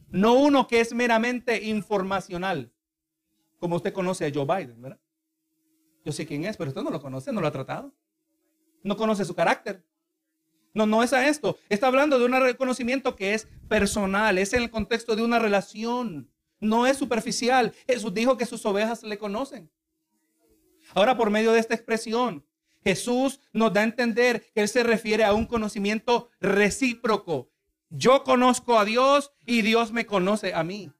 no 0.09 0.34
uno 0.34 0.66
que 0.66 0.80
es 0.80 0.93
meramente 0.93 1.62
informacional, 1.62 2.72
como 3.61 3.76
usted 3.76 3.93
conoce 3.93 4.26
a 4.26 4.32
Joe 4.34 4.47
Biden, 4.47 4.82
¿verdad? 4.82 4.99
Yo 6.05 6.11
sé 6.11 6.26
quién 6.26 6.45
es, 6.45 6.57
pero 6.57 6.70
usted 6.70 6.82
no 6.82 6.91
lo 6.91 7.01
conoce, 7.01 7.32
no 7.32 7.41
lo 7.41 7.47
ha 7.47 7.53
tratado. 7.53 7.95
No 8.82 8.97
conoce 8.97 9.24
su 9.24 9.36
carácter, 9.36 9.84
no, 10.75 10.87
no 10.87 11.03
es 11.03 11.12
a 11.12 11.29
esto. 11.29 11.59
Está 11.69 11.89
hablando 11.89 12.19
de 12.19 12.25
un 12.25 12.33
reconocimiento 12.33 13.16
que 13.16 13.35
es 13.35 13.49
personal, 13.69 14.39
es 14.39 14.53
en 14.53 14.62
el 14.62 14.71
contexto 14.71 15.16
de 15.16 15.23
una 15.23 15.39
relación. 15.39 16.31
No 16.61 16.87
es 16.87 16.97
superficial. 16.97 17.73
Jesús 17.87 18.12
dijo 18.14 18.37
que 18.37 18.47
sus 18.47 18.64
ovejas 18.66 19.03
le 19.03 19.19
conocen. 19.19 19.71
Ahora, 20.95 21.16
por 21.16 21.31
medio 21.31 21.53
de 21.53 21.61
esta 21.61 21.75
expresión, 21.75 22.45
Jesús 22.83 23.41
nos 23.53 23.73
da 23.73 23.83
a 23.83 23.85
entender 23.85 24.51
que 24.55 24.62
Él 24.62 24.69
se 24.69 24.83
refiere 24.83 25.25
a 25.25 25.35
un 25.35 25.47
conocimiento 25.47 26.31
recíproco. 26.41 27.51
Yo 27.91 28.25
conozco 28.25 28.79
a 28.79 28.85
Dios 28.85 29.33
y 29.47 29.62
Dios 29.62 29.93
me 29.93 30.07
conoce 30.07 30.55
a 30.55 30.62
mí. 30.62 30.91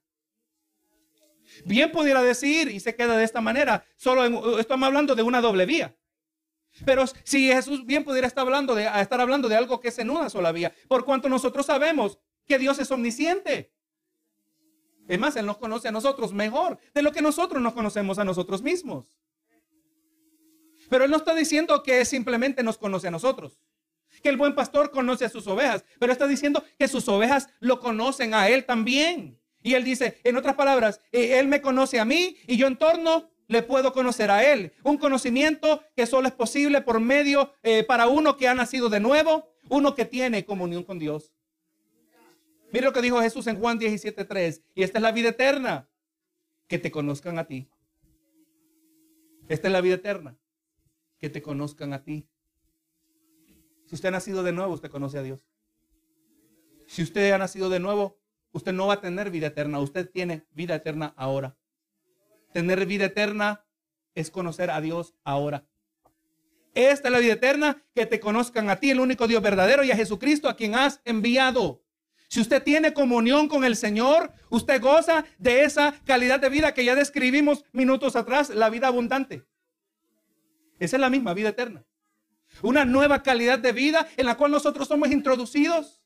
Bien 1.65 1.91
pudiera 1.91 2.21
decir, 2.21 2.69
y 2.69 2.79
se 2.79 2.95
queda 2.95 3.17
de 3.17 3.23
esta 3.23 3.41
manera, 3.41 3.85
solo 3.95 4.59
estamos 4.59 4.87
hablando 4.87 5.15
de 5.15 5.23
una 5.23 5.41
doble 5.41 5.65
vía. 5.65 5.95
Pero 6.85 7.05
si 7.23 7.47
Jesús 7.47 7.85
bien 7.85 8.03
pudiera 8.03 8.27
estar 8.27 8.45
hablando, 8.45 8.75
de, 8.75 8.89
estar 9.01 9.19
hablando 9.19 9.49
de 9.49 9.55
algo 9.55 9.79
que 9.79 9.89
es 9.89 9.99
en 9.99 10.09
una 10.09 10.29
sola 10.29 10.51
vía, 10.51 10.73
por 10.87 11.05
cuanto 11.05 11.29
nosotros 11.29 11.65
sabemos 11.65 12.19
que 12.45 12.57
Dios 12.57 12.79
es 12.79 12.89
omnisciente. 12.91 13.71
Es 15.07 15.19
más, 15.19 15.35
Él 15.35 15.45
nos 15.45 15.57
conoce 15.57 15.87
a 15.87 15.91
nosotros 15.91 16.33
mejor 16.33 16.77
de 16.93 17.01
lo 17.01 17.11
que 17.11 17.21
nosotros 17.21 17.61
nos 17.61 17.73
conocemos 17.73 18.19
a 18.19 18.23
nosotros 18.23 18.61
mismos. 18.61 19.17
Pero 20.89 21.05
Él 21.05 21.11
no 21.11 21.17
está 21.17 21.33
diciendo 21.33 21.81
que 21.83 22.05
simplemente 22.05 22.63
nos 22.63 22.77
conoce 22.77 23.07
a 23.07 23.11
nosotros. 23.11 23.59
Que 24.21 24.29
el 24.29 24.37
buen 24.37 24.55
pastor 24.55 24.91
conoce 24.91 25.25
a 25.25 25.29
sus 25.29 25.47
ovejas. 25.47 25.83
Pero 25.99 26.11
está 26.11 26.27
diciendo 26.27 26.63
que 26.77 26.87
sus 26.87 27.07
ovejas 27.07 27.49
lo 27.59 27.79
conocen 27.79 28.33
a 28.33 28.49
Él 28.49 28.65
también. 28.65 29.39
Y 29.61 29.73
Él 29.73 29.83
dice, 29.83 30.19
en 30.23 30.37
otras 30.37 30.55
palabras, 30.55 31.01
eh, 31.11 31.39
Él 31.39 31.47
me 31.47 31.61
conoce 31.61 31.99
a 31.99 32.05
mí 32.05 32.37
y 32.47 32.57
yo 32.57 32.67
en 32.67 32.77
torno 32.77 33.29
le 33.49 33.63
puedo 33.63 33.91
conocer 33.91 34.31
a 34.31 34.49
Él. 34.49 34.71
Un 34.83 34.97
conocimiento 34.97 35.83
que 35.95 36.05
solo 36.05 36.27
es 36.27 36.33
posible 36.33 36.81
por 36.81 36.99
medio 37.01 37.51
eh, 37.63 37.83
para 37.83 38.07
uno 38.07 38.37
que 38.37 38.47
ha 38.47 38.53
nacido 38.53 38.89
de 38.89 38.99
nuevo, 38.99 39.51
uno 39.69 39.95
que 39.95 40.05
tiene 40.05 40.45
comunión 40.45 40.83
con 40.83 40.99
Dios. 40.99 41.33
Mire 42.71 42.85
lo 42.85 42.93
que 42.93 43.01
dijo 43.01 43.19
Jesús 43.19 43.47
en 43.47 43.59
Juan 43.59 43.79
17:3. 43.79 44.61
Y 44.75 44.83
esta 44.83 44.99
es 44.99 45.01
la 45.01 45.11
vida 45.11 45.29
eterna, 45.29 45.89
que 46.67 46.77
te 46.77 46.91
conozcan 46.91 47.39
a 47.39 47.45
ti. 47.45 47.67
Esta 49.47 49.67
es 49.67 49.73
la 49.73 49.81
vida 49.81 49.95
eterna, 49.95 50.37
que 51.17 51.31
te 51.31 51.41
conozcan 51.41 51.93
a 51.93 52.03
ti. 52.03 52.29
Si 53.87 53.95
usted 53.95 54.09
ha 54.09 54.11
nacido 54.11 54.43
de 54.43 54.51
nuevo, 54.51 54.73
usted 54.73 54.91
conoce 54.91 55.17
a 55.17 55.23
Dios. 55.23 55.47
Si 56.85 57.01
usted 57.01 57.31
ha 57.31 57.39
nacido 57.39 57.69
de 57.69 57.79
nuevo, 57.79 58.19
usted 58.51 58.73
no 58.73 58.85
va 58.85 58.93
a 58.95 59.01
tener 59.01 59.31
vida 59.31 59.47
eterna, 59.47 59.79
usted 59.79 60.07
tiene 60.07 60.45
vida 60.51 60.75
eterna 60.75 61.15
ahora. 61.17 61.58
Tener 62.51 62.85
vida 62.85 63.05
eterna 63.05 63.65
es 64.15 64.31
conocer 64.31 64.71
a 64.71 64.81
Dios 64.81 65.13
ahora. 65.23 65.65
Esta 66.73 67.07
es 67.07 67.11
la 67.11 67.19
vida 67.19 67.33
eterna, 67.33 67.83
que 67.93 68.05
te 68.05 68.19
conozcan 68.19 68.69
a 68.69 68.77
ti, 68.77 68.91
el 68.91 68.99
único 68.99 69.27
Dios 69.27 69.41
verdadero, 69.41 69.83
y 69.83 69.91
a 69.91 69.95
Jesucristo 69.95 70.47
a 70.49 70.55
quien 70.55 70.75
has 70.75 71.01
enviado. 71.03 71.83
Si 72.27 72.39
usted 72.39 72.61
tiene 72.61 72.93
comunión 72.93 73.47
con 73.47 73.63
el 73.63 73.75
Señor, 73.75 74.31
usted 74.49 74.79
goza 74.79 75.25
de 75.39 75.63
esa 75.63 75.93
calidad 76.05 76.39
de 76.39 76.49
vida 76.49 76.73
que 76.73 76.85
ya 76.85 76.95
describimos 76.95 77.65
minutos 77.71 78.15
atrás, 78.15 78.49
la 78.49 78.69
vida 78.69 78.87
abundante. 78.87 79.45
Esa 80.79 80.97
es 80.97 81.01
la 81.01 81.09
misma 81.09 81.33
vida 81.33 81.49
eterna. 81.49 81.83
Una 82.61 82.85
nueva 82.85 83.23
calidad 83.23 83.59
de 83.59 83.71
vida 83.71 84.07
en 84.15 84.27
la 84.27 84.37
cual 84.37 84.51
nosotros 84.51 84.87
somos 84.87 85.11
introducidos. 85.11 86.03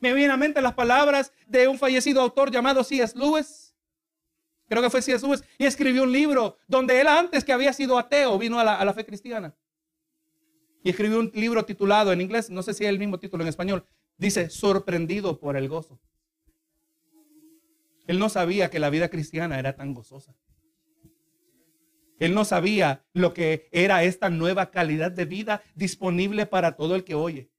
Me 0.00 0.12
vienen 0.12 0.30
a 0.30 0.36
mente 0.36 0.62
las 0.62 0.74
palabras 0.74 1.32
de 1.46 1.66
un 1.66 1.78
fallecido 1.78 2.20
autor 2.20 2.50
llamado 2.52 2.84
C.S. 2.84 3.18
Lewis 3.18 3.67
creo 4.68 4.82
que 4.82 4.90
fue 4.90 5.02
Jesús, 5.02 5.42
y 5.58 5.66
escribió 5.66 6.02
un 6.02 6.12
libro 6.12 6.58
donde 6.66 7.00
él 7.00 7.06
antes 7.06 7.44
que 7.44 7.52
había 7.52 7.72
sido 7.72 7.98
ateo 7.98 8.38
vino 8.38 8.60
a 8.60 8.64
la, 8.64 8.94
fe 8.94 9.04
cristiana. 9.04 9.54
Y 10.82 10.90
escribió 10.90 11.18
un 11.18 11.30
libro 11.34 11.64
titulado 11.64 12.12
en 12.12 12.20
inglés, 12.20 12.50
no 12.50 12.62
sé 12.62 12.74
si 12.74 12.84
es 12.84 12.90
el 12.90 12.98
mismo 12.98 13.18
título 13.18 13.42
en 13.42 13.48
español, 13.48 13.84
dice, 14.16 14.50
sorprendido 14.50 15.40
por 15.40 15.56
el 15.56 15.68
gozo. 15.68 16.00
Él 18.06 18.18
no 18.18 18.28
sabía 18.28 18.70
que 18.70 18.78
la 18.78 18.90
vida 18.90 19.08
cristiana 19.08 19.58
era 19.58 19.76
tan 19.76 19.92
gozosa. 19.92 20.34
Él 22.18 22.34
no 22.34 22.44
sabía 22.44 23.04
lo 23.12 23.32
que 23.32 23.68
era 23.70 24.02
esta 24.02 24.28
nueva 24.28 24.70
calidad 24.70 25.12
de 25.12 25.24
vida 25.24 25.62
disponible 25.74 26.46
para 26.46 26.76
todo 26.76 26.96
el 26.96 27.04
que 27.04 27.14
oye. 27.14 27.50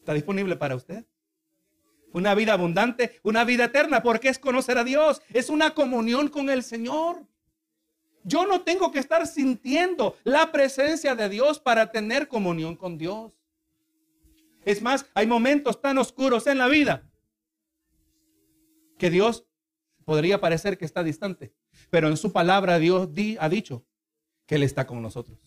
¿Está 0.00 0.12
disponible 0.12 0.56
para 0.56 0.76
usted? 0.76 1.06
Una 2.14 2.34
vida 2.36 2.52
abundante, 2.52 3.18
una 3.24 3.44
vida 3.44 3.64
eterna, 3.64 4.02
porque 4.02 4.28
es 4.28 4.38
conocer 4.38 4.78
a 4.78 4.84
Dios, 4.84 5.20
es 5.30 5.50
una 5.50 5.74
comunión 5.74 6.28
con 6.28 6.48
el 6.48 6.62
Señor. 6.62 7.26
Yo 8.22 8.46
no 8.46 8.62
tengo 8.62 8.92
que 8.92 9.00
estar 9.00 9.26
sintiendo 9.26 10.16
la 10.22 10.52
presencia 10.52 11.16
de 11.16 11.28
Dios 11.28 11.58
para 11.58 11.90
tener 11.90 12.28
comunión 12.28 12.76
con 12.76 12.96
Dios. 12.96 13.32
Es 14.64 14.80
más, 14.80 15.06
hay 15.12 15.26
momentos 15.26 15.80
tan 15.82 15.98
oscuros 15.98 16.46
en 16.46 16.58
la 16.58 16.68
vida 16.68 17.02
que 18.96 19.10
Dios 19.10 19.44
podría 20.04 20.40
parecer 20.40 20.78
que 20.78 20.84
está 20.84 21.02
distante, 21.02 21.52
pero 21.90 22.08
en 22.08 22.16
su 22.16 22.32
palabra 22.32 22.78
Dios 22.78 23.08
ha 23.40 23.48
dicho 23.48 23.84
que 24.46 24.54
Él 24.54 24.62
está 24.62 24.86
con 24.86 25.02
nosotros. 25.02 25.40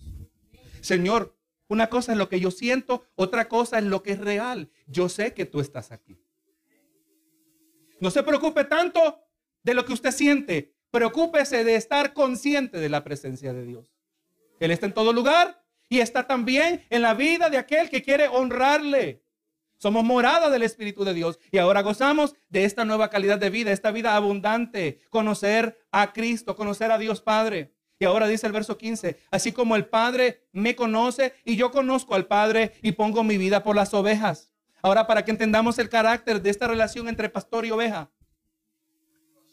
Señor, 0.82 1.34
una 1.70 1.88
cosa 1.88 2.12
es 2.12 2.18
lo 2.18 2.28
que 2.28 2.42
yo 2.42 2.52
siento, 2.52 3.06
otra 3.16 3.48
cosa 3.48 3.80
es 3.80 3.86
lo 3.86 4.04
que 4.04 4.12
es 4.12 4.20
real. 4.20 4.70
Yo 4.86 5.08
sé 5.08 5.34
que 5.34 5.46
tú 5.46 5.62
estás 5.62 5.92
aquí. 5.94 6.20
No 8.00 8.12
se 8.12 8.24
preocupe 8.24 8.64
tanto 8.64 9.20
de 9.64 9.74
lo 9.74 9.86
que 9.86 9.94
usted 9.94 10.12
siente. 10.12 10.76
Preocúpese 10.92 11.64
de 11.64 11.76
estar 11.76 12.14
consciente 12.14 12.80
de 12.80 12.90
la 12.90 13.04
presencia 13.04 13.54
de 13.54 13.66
Dios. 13.66 13.94
Él 14.60 14.72
está 14.72 14.86
en 14.86 14.94
todo 14.94 15.14
lugar 15.14 15.64
y 15.90 16.00
está 16.00 16.28
también 16.28 16.86
en 16.90 17.02
la 17.02 17.14
vida 17.14 17.50
de 17.50 17.58
aquel 17.58 17.90
que 17.90 18.02
quiere 18.02 18.28
honrarle. 18.28 19.24
Somos 19.78 20.04
morada 20.04 20.50
del 20.50 20.64
Espíritu 20.64 21.04
de 21.04 21.14
Dios 21.14 21.40
y 21.52 21.60
ahora 21.60 21.82
gozamos 21.82 22.36
de 22.50 22.66
esta 22.66 22.84
nueva 22.84 23.10
calidad 23.10 23.38
de 23.38 23.52
vida, 23.52 23.72
esta 23.72 23.92
vida 23.92 24.16
abundante, 24.16 25.02
conocer 25.10 25.78
a 25.92 26.14
Cristo, 26.14 26.56
conocer 26.56 26.92
a 26.92 26.98
Dios 26.98 27.22
Padre. 27.22 27.74
Y 28.00 28.06
ahora 28.06 28.28
dice 28.28 28.48
el 28.48 28.54
verso 28.54 28.78
15, 28.78 29.20
así 29.32 29.52
como 29.52 29.76
el 29.76 29.88
Padre 29.88 30.48
me 30.52 30.76
conoce 30.76 31.34
y 31.46 31.56
yo 31.56 31.72
conozco 31.72 32.16
al 32.16 32.28
Padre 32.28 32.74
y 32.82 32.94
pongo 32.94 33.24
mi 33.24 33.38
vida 33.38 33.64
por 33.64 33.76
las 33.76 33.94
ovejas. 33.94 34.52
Ahora 34.82 35.08
para 35.08 35.26
que 35.26 35.32
entendamos 35.32 35.80
el 35.80 35.90
carácter 35.90 36.42
de 36.42 36.50
esta 36.50 36.68
relación 36.68 37.08
entre 37.08 37.30
pastor 37.30 37.66
y 37.66 37.72
oveja. 37.72 38.12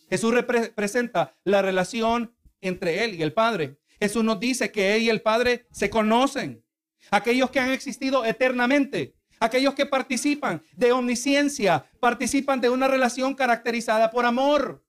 Jesús 0.08 0.32
representa 0.34 1.34
la 1.44 1.62
relación 1.62 2.34
entre 2.60 3.04
Él 3.04 3.14
y 3.14 3.22
el 3.22 3.32
Padre. 3.32 3.78
Jesús 3.98 4.22
nos 4.22 4.38
dice 4.38 4.70
que 4.70 4.96
Él 4.96 5.02
y 5.02 5.10
el 5.10 5.22
Padre 5.22 5.66
se 5.70 5.90
conocen. 5.90 6.64
Aquellos 7.10 7.50
que 7.50 7.60
han 7.60 7.70
existido 7.70 8.24
eternamente. 8.24 9.16
Aquellos 9.40 9.74
que 9.74 9.86
participan 9.86 10.62
de 10.72 10.92
omnisciencia, 10.92 11.86
participan 12.00 12.60
de 12.60 12.70
una 12.70 12.88
relación 12.88 13.34
caracterizada 13.34 14.10
por 14.10 14.24
amor. 14.24 14.84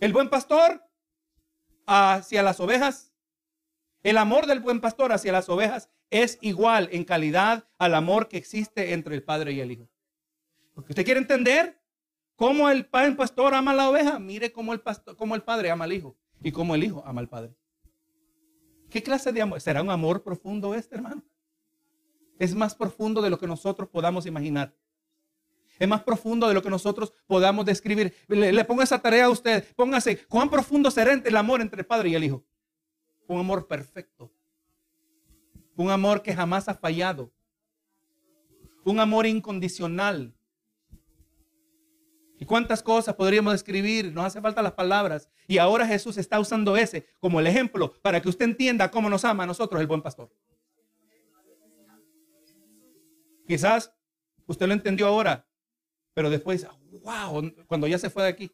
El 0.00 0.12
buen 0.12 0.28
pastor 0.28 0.82
hacia 1.86 2.42
las 2.42 2.60
ovejas, 2.60 3.12
el 4.02 4.18
amor 4.18 4.46
del 4.46 4.60
buen 4.60 4.80
pastor 4.80 5.12
hacia 5.12 5.32
las 5.32 5.48
ovejas 5.48 5.88
es 6.10 6.38
igual 6.40 6.88
en 6.92 7.04
calidad 7.04 7.68
al 7.78 7.94
amor 7.94 8.28
que 8.28 8.36
existe 8.36 8.92
entre 8.92 9.14
el 9.14 9.22
padre 9.22 9.52
y 9.52 9.60
el 9.60 9.72
hijo. 9.72 9.88
Porque 10.74 10.92
usted 10.92 11.04
quiere 11.04 11.20
entender 11.20 11.80
cómo 12.36 12.70
el 12.70 12.86
pastor 12.86 13.54
ama 13.54 13.72
a 13.72 13.74
la 13.74 13.90
oveja, 13.90 14.18
mire 14.18 14.52
cómo 14.52 14.72
el, 14.72 14.80
pastor, 14.80 15.16
cómo 15.16 15.34
el 15.34 15.42
padre 15.42 15.70
ama 15.70 15.84
al 15.84 15.92
hijo 15.92 16.16
y 16.42 16.52
cómo 16.52 16.74
el 16.74 16.84
hijo 16.84 17.02
ama 17.04 17.20
al 17.20 17.28
padre. 17.28 17.54
¿Qué 18.90 19.02
clase 19.02 19.32
de 19.32 19.42
amor? 19.42 19.60
¿Será 19.60 19.82
un 19.82 19.90
amor 19.90 20.22
profundo 20.22 20.74
este, 20.74 20.94
hermano? 20.94 21.22
Es 22.38 22.54
más 22.54 22.74
profundo 22.74 23.20
de 23.20 23.30
lo 23.30 23.38
que 23.38 23.46
nosotros 23.46 23.88
podamos 23.88 24.24
imaginar. 24.26 24.74
Es 25.78 25.88
más 25.88 26.02
profundo 26.02 26.48
de 26.48 26.54
lo 26.54 26.62
que 26.62 26.70
nosotros 26.70 27.12
podamos 27.26 27.64
describir. 27.64 28.14
Le, 28.28 28.64
pongo 28.64 28.82
esa 28.82 29.00
tarea 29.00 29.26
a 29.26 29.30
usted. 29.30 29.64
Póngase, 29.76 30.26
¿cuán 30.26 30.50
profundo 30.50 30.90
será 30.90 31.12
el 31.12 31.36
amor 31.36 31.60
entre 31.60 31.80
el 31.80 31.86
Padre 31.86 32.10
y 32.10 32.14
el 32.14 32.24
Hijo? 32.24 32.44
Un 33.28 33.40
amor 33.40 33.66
perfecto. 33.68 34.32
Un 35.78 35.90
amor 35.90 36.22
que 36.22 36.34
jamás 36.34 36.68
ha 36.68 36.74
fallado. 36.74 37.32
Un 38.84 38.98
amor 38.98 39.26
incondicional. 39.26 40.34
¿Y 42.36 42.44
cuántas 42.44 42.82
cosas 42.82 43.14
podríamos 43.14 43.52
describir? 43.52 44.12
Nos 44.12 44.24
hace 44.24 44.40
falta 44.40 44.60
las 44.60 44.72
palabras. 44.72 45.28
Y 45.46 45.58
ahora 45.58 45.86
Jesús 45.86 46.16
está 46.16 46.40
usando 46.40 46.76
ese 46.76 47.06
como 47.20 47.38
el 47.38 47.46
ejemplo 47.46 47.92
para 48.02 48.20
que 48.20 48.28
usted 48.28 48.46
entienda 48.46 48.90
cómo 48.90 49.08
nos 49.08 49.24
ama 49.24 49.44
a 49.44 49.46
nosotros 49.46 49.80
el 49.80 49.86
buen 49.86 50.02
pastor. 50.02 50.28
Quizás 53.46 53.92
usted 54.46 54.66
lo 54.66 54.72
entendió 54.72 55.06
ahora, 55.06 55.46
pero 56.12 56.28
después, 56.28 56.66
wow, 57.04 57.52
cuando 57.68 57.86
ya 57.86 57.98
se 57.98 58.10
fue 58.10 58.24
de 58.24 58.30
aquí, 58.30 58.50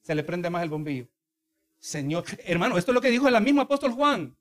se 0.00 0.14
le 0.14 0.24
prende 0.24 0.48
más 0.48 0.62
el 0.62 0.70
bombillo. 0.70 1.06
Señor, 1.78 2.24
hermano, 2.46 2.78
esto 2.78 2.92
es 2.92 2.94
lo 2.94 3.02
que 3.02 3.10
dijo 3.10 3.28
el 3.28 3.42
mismo 3.42 3.60
apóstol 3.60 3.92
Juan 3.92 4.34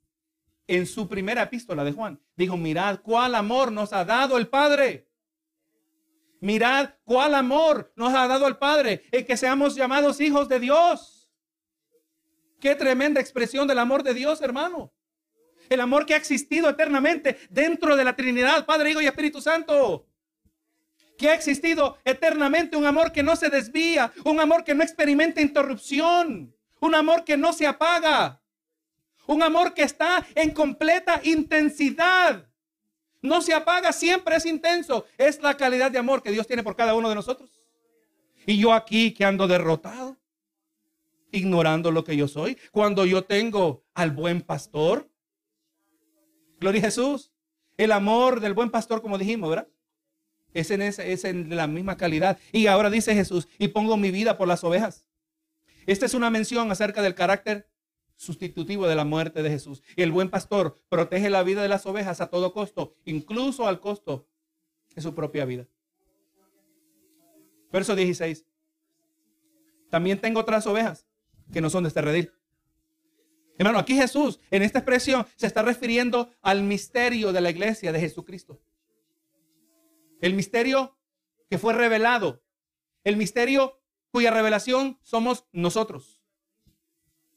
en 0.68 0.86
su 0.86 1.07
primera 1.07 1.43
epístola 1.43 1.84
de 1.84 1.91
Juan. 1.91 2.20
Dijo, 2.36 2.57
mirad 2.57 2.99
cuál 3.01 3.36
amor 3.36 3.72
nos 3.72 3.93
ha 3.93 4.05
dado 4.05 4.38
el 4.38 4.47
Padre. 4.47 5.07
Mirad 6.41 6.91
cuál 7.03 7.36
amor 7.36 7.93
nos 7.95 8.13
ha 8.13 8.28
dado 8.28 8.47
el 8.47 8.57
Padre, 8.57 9.03
el 9.11 9.26
que 9.26 9.38
seamos 9.38 9.76
llamados 9.76 10.20
hijos 10.22 10.47
de 10.47 10.59
Dios. 10.59 11.32
Qué 12.59 12.76
tremenda 12.76 13.22
expresión 13.22 13.68
del 13.68 13.80
amor 13.80 14.03
de 14.03 14.13
Dios, 14.13 14.41
hermano. 14.41 14.93
El 15.70 15.82
amor 15.82 16.05
que 16.05 16.13
ha 16.13 16.18
existido 16.18 16.70
eternamente 16.70 17.38
dentro 17.49 17.95
de 17.95 18.03
la 18.03 18.16
Trinidad, 18.16 18.66
Padre, 18.66 18.91
Hijo 18.91 19.01
y 19.01 19.07
Espíritu 19.07 19.41
Santo 19.41 20.07
que 21.18 21.30
ha 21.30 21.34
existido 21.34 21.97
eternamente, 22.03 22.78
un 22.78 22.86
amor 22.86 23.11
que 23.11 23.24
no 23.24 23.36
se 23.36 23.49
desvía, 23.49 24.11
un 24.24 24.39
amor 24.39 24.63
que 24.63 24.76
no 24.76 24.84
experimenta 24.84 25.41
interrupción, 25.41 26.53
un 26.80 26.95
amor 26.95 27.24
que 27.24 27.38
no 27.38 27.53
se 27.53 27.66
apaga, 27.66 28.41
un 29.28 29.44
amor 29.44 29.74
que 29.74 29.84
está 29.84 30.26
en 30.36 30.52
completa 30.52 31.22
intensidad. 31.24 32.48
No 33.22 33.42
se 33.42 33.54
apaga, 33.54 33.92
siempre 33.92 34.36
es 34.36 34.46
intenso. 34.46 35.06
Es 35.18 35.42
la 35.42 35.58
calidad 35.58 35.90
de 35.90 35.98
amor 35.98 36.22
que 36.22 36.32
Dios 36.32 36.46
tiene 36.46 36.64
por 36.64 36.76
cada 36.76 36.94
uno 36.94 37.10
de 37.10 37.16
nosotros. 37.16 37.50
Y 38.46 38.58
yo 38.60 38.74
aquí 38.74 39.14
que 39.14 39.26
ando 39.26 39.48
derrotado, 39.48 40.18
ignorando 41.32 41.92
lo 41.92 42.04
que 42.04 42.16
yo 42.16 42.28
soy, 42.28 42.58
cuando 42.72 43.06
yo 43.06 43.24
tengo 43.24 43.84
al 43.94 44.12
buen 44.12 44.42
pastor. 44.42 45.10
Gloria 46.60 46.82
a 46.82 46.86
Jesús. 46.86 47.32
El 47.78 47.92
amor 47.92 48.40
del 48.40 48.54
buen 48.54 48.70
pastor, 48.70 49.02
como 49.02 49.18
dijimos, 49.18 49.50
¿verdad? 49.50 49.68
Es 50.54 50.72
en, 50.72 50.82
es 50.82 51.26
en 51.26 51.54
la 51.56 51.68
misma 51.68 51.98
calidad. 51.98 52.40
Y 52.52 52.68
ahora 52.68 52.90
dice 52.90 53.14
Jesús, 53.14 53.50
y 53.58 53.70
pongo 53.70 53.98
mi 53.98 54.12
vida 54.12 54.38
por 54.38 54.48
las 54.48 54.64
ovejas. 54.64 55.06
Esta 55.86 56.06
es 56.06 56.14
una 56.14 56.30
mención 56.30 56.72
acerca 56.72 57.02
del 57.02 57.16
carácter 57.16 57.68
sustitutivo 58.16 58.88
de 58.88 58.95
la 58.95 59.05
muerte 59.05 59.43
de 59.43 59.49
Jesús. 59.49 59.84
Y 59.95 60.01
el 60.01 60.11
buen 60.11 60.30
pastor 60.30 60.82
protege 60.89 61.30
la 61.30 61.43
vida 61.43 61.61
de 61.61 61.68
las 61.68 61.86
ovejas 61.86 62.22
a 62.22 62.30
todo 62.30 62.53
costo, 62.53 62.95
incluso 63.05 63.68
al 63.68 63.80
costo 63.80 64.28
de 64.95 65.01
su 65.01 65.13
propia 65.13 65.45
vida. 65.45 65.68
Verso 67.72 67.95
16. 67.95 68.45
También 69.89 70.20
tengo 70.20 70.39
otras 70.39 70.66
ovejas 70.68 71.05
que 71.51 71.61
no 71.61 71.70
son 71.70 71.84
de 71.84 71.89
este 71.89 72.01
redil. 72.01 72.32
Hermano, 73.57 73.80
aquí 73.80 73.95
Jesús 73.95 74.39
en 74.51 74.63
esta 74.63 74.80
expresión 74.80 75.26
se 75.36 75.47
está 75.47 75.61
refiriendo 75.61 76.30
al 76.41 76.63
misterio 76.63 77.32
de 77.32 77.41
la 77.41 77.49
iglesia 77.49 77.91
de 77.91 77.99
Jesucristo. 77.99 78.61
El 80.22 80.34
misterio 80.34 80.97
que 81.49 81.57
fue 81.57 81.74
revelado. 81.74 82.43
El 83.03 83.18
misterio 83.18 83.80
cuya 84.11 84.32
revelación 84.32 84.99
somos 85.01 85.45
nosotros. 85.51 86.14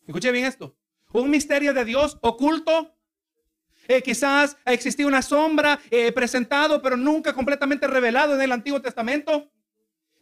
Escuche 0.09 0.33
bien 0.33 0.47
esto. 0.47 0.75
Un 1.13 1.29
misterio 1.29 1.75
de 1.75 1.85
Dios 1.85 2.17
oculto. 2.23 2.95
Eh, 3.89 4.03
quizás 4.03 4.57
ha 4.65 4.73
existido 4.73 5.07
una 5.07 5.21
sombra 5.21 5.79
eh, 5.91 6.13
presentado, 6.13 6.81
pero 6.81 6.97
nunca 6.97 7.35
completamente 7.35 7.87
revelado 7.87 8.35
en 8.35 8.41
el 8.41 8.53
Antiguo 8.53 8.81
Testamento. 8.81 9.53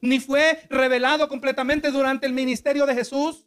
Ni 0.01 0.19
fue 0.19 0.67
revelado 0.71 1.29
completamente 1.29 1.93
durante 1.93 2.27
el 2.27 2.33
ministerio 2.33 2.85
de 2.85 2.95
Jesús. 2.95 3.47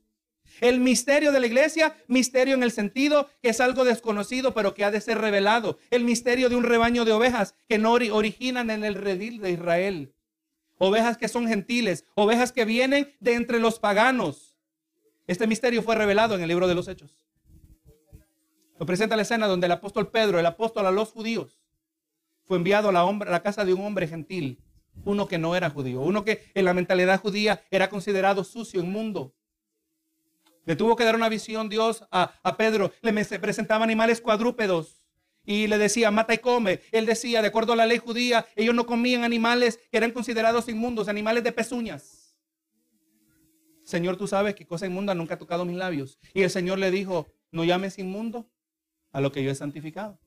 El 0.61 0.79
misterio 0.79 1.33
de 1.33 1.41
la 1.41 1.47
iglesia, 1.47 1.97
misterio 2.07 2.55
en 2.55 2.63
el 2.63 2.71
sentido 2.71 3.29
que 3.41 3.49
es 3.49 3.59
algo 3.59 3.83
desconocido, 3.83 4.53
pero 4.53 4.73
que 4.73 4.85
ha 4.85 4.91
de 4.91 5.01
ser 5.01 5.17
revelado. 5.17 5.77
El 5.89 6.05
misterio 6.05 6.47
de 6.47 6.55
un 6.55 6.63
rebaño 6.63 7.03
de 7.03 7.11
ovejas 7.11 7.53
que 7.67 7.77
no 7.77 7.91
originan 7.91 8.69
en 8.69 8.85
el 8.85 8.95
redil 8.95 9.41
de 9.41 9.51
Israel. 9.51 10.13
Ovejas 10.77 11.17
que 11.17 11.27
son 11.27 11.49
gentiles, 11.49 12.05
ovejas 12.15 12.53
que 12.53 12.63
vienen 12.63 13.13
de 13.19 13.33
entre 13.33 13.59
los 13.59 13.77
paganos. 13.77 14.48
Este 15.29 15.45
misterio 15.45 15.83
fue 15.83 15.93
revelado 15.93 16.33
en 16.33 16.41
el 16.41 16.47
libro 16.47 16.67
de 16.67 16.73
los 16.73 16.87
Hechos. 16.87 17.11
Lo 18.79 18.85
presenta 18.87 19.15
la 19.15 19.21
escena 19.21 19.45
donde 19.45 19.67
el 19.67 19.71
apóstol 19.71 20.09
Pedro, 20.09 20.39
el 20.39 20.45
apóstol 20.47 20.87
a 20.87 20.91
los 20.91 21.11
judíos, 21.11 21.61
fue 22.45 22.57
enviado 22.57 22.89
a 22.89 22.91
la, 22.91 23.43
casa 23.43 23.63
de 23.63 23.75
un 23.75 23.85
hombre 23.85 24.07
gentil, 24.07 24.59
uno 25.05 25.27
que 25.27 25.37
no 25.37 25.55
era 25.55 25.69
judío, 25.69 26.01
uno 26.01 26.25
que 26.25 26.49
en 26.55 26.65
la 26.65 26.73
mentalidad 26.73 27.21
judía 27.21 27.61
era 27.69 27.91
considerado 27.91 28.43
sucio, 28.43 28.79
inmundo. 28.79 29.35
Le 30.65 30.75
tuvo 30.75 30.95
que 30.95 31.03
dar 31.03 31.15
una 31.15 31.29
visión 31.29 31.69
Dios 31.69 32.07
a, 32.09 32.57
Pedro. 32.57 32.91
Le 33.03 33.13
presentaba 33.37 33.83
animales 33.83 34.21
cuadrúpedos 34.21 35.05
y 35.45 35.67
le 35.67 35.77
decía, 35.77 36.09
mata 36.09 36.33
y 36.33 36.39
come. 36.39 36.79
Él 36.91 37.05
decía, 37.05 37.43
de 37.43 37.49
acuerdo 37.49 37.73
a 37.73 37.75
la 37.75 37.85
ley 37.85 37.99
judía, 37.99 38.47
ellos 38.55 38.73
no 38.73 38.87
comían 38.87 39.23
animales 39.23 39.79
que 39.91 39.97
eran 39.97 40.09
considerados 40.09 40.67
inmundos, 40.69 41.07
animales 41.07 41.43
de 41.43 41.51
pezuñas. 41.51 42.18
Señor, 43.89 44.17
tú 44.17 44.27
sabes 44.27 44.53
que 44.53 44.67
cosa 44.67 44.85
inmunda 44.85 45.15
nunca 45.15 45.33
ha 45.33 45.37
tocado 45.39 45.65
mis 45.65 45.75
labios. 45.75 46.19
Y 46.33 46.43
el 46.43 46.51
Señor 46.51 46.77
le 46.77 46.91
dijo, 46.91 47.27
no 47.51 47.63
llames 47.63 47.97
inmundo 47.97 48.47
a 49.11 49.19
lo 49.19 49.31
que 49.31 49.43
yo 49.43 49.49
he 49.49 49.55
santificado. 49.55 50.19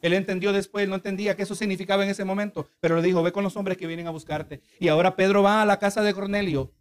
Él 0.00 0.14
entendió 0.14 0.54
después, 0.54 0.88
no 0.88 0.94
entendía 0.94 1.36
qué 1.36 1.42
eso 1.42 1.54
significaba 1.54 2.04
en 2.04 2.10
ese 2.10 2.24
momento, 2.24 2.66
pero 2.80 2.96
le 2.96 3.02
dijo, 3.02 3.22
ve 3.22 3.32
con 3.32 3.44
los 3.44 3.54
hombres 3.58 3.76
que 3.76 3.86
vienen 3.86 4.06
a 4.06 4.10
buscarte. 4.10 4.62
Y 4.78 4.88
ahora 4.88 5.14
Pedro 5.14 5.42
va 5.42 5.60
a 5.60 5.66
la 5.66 5.78
casa 5.78 6.02
de 6.02 6.14
Cornelio 6.14 6.72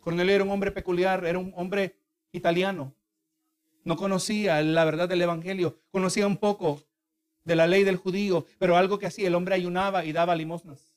Cornelio 0.00 0.34
era 0.34 0.44
un 0.44 0.50
hombre 0.50 0.70
peculiar, 0.70 1.24
era 1.24 1.38
un 1.38 1.52
hombre 1.56 1.96
italiano. 2.32 2.94
No 3.84 3.96
conocía 3.96 4.60
la 4.60 4.84
verdad 4.84 5.08
del 5.08 5.22
Evangelio, 5.22 5.80
conocía 5.90 6.26
un 6.26 6.36
poco 6.36 6.82
de 7.44 7.56
la 7.56 7.66
ley 7.66 7.84
del 7.84 7.96
judío, 7.96 8.46
pero 8.58 8.76
algo 8.76 8.98
que 8.98 9.06
hacía, 9.06 9.28
el 9.28 9.34
hombre 9.34 9.54
ayunaba 9.54 10.04
y 10.04 10.12
daba 10.12 10.36
limosnas. 10.36 10.94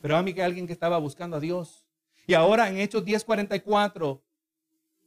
Pero 0.00 0.16
a 0.16 0.22
mí 0.22 0.32
que 0.32 0.42
alguien 0.42 0.66
que 0.66 0.72
estaba 0.72 0.98
buscando 0.98 1.36
a 1.36 1.40
Dios. 1.40 1.86
Y 2.26 2.34
ahora 2.34 2.68
en 2.68 2.78
Hechos 2.78 3.04
10:44, 3.04 4.20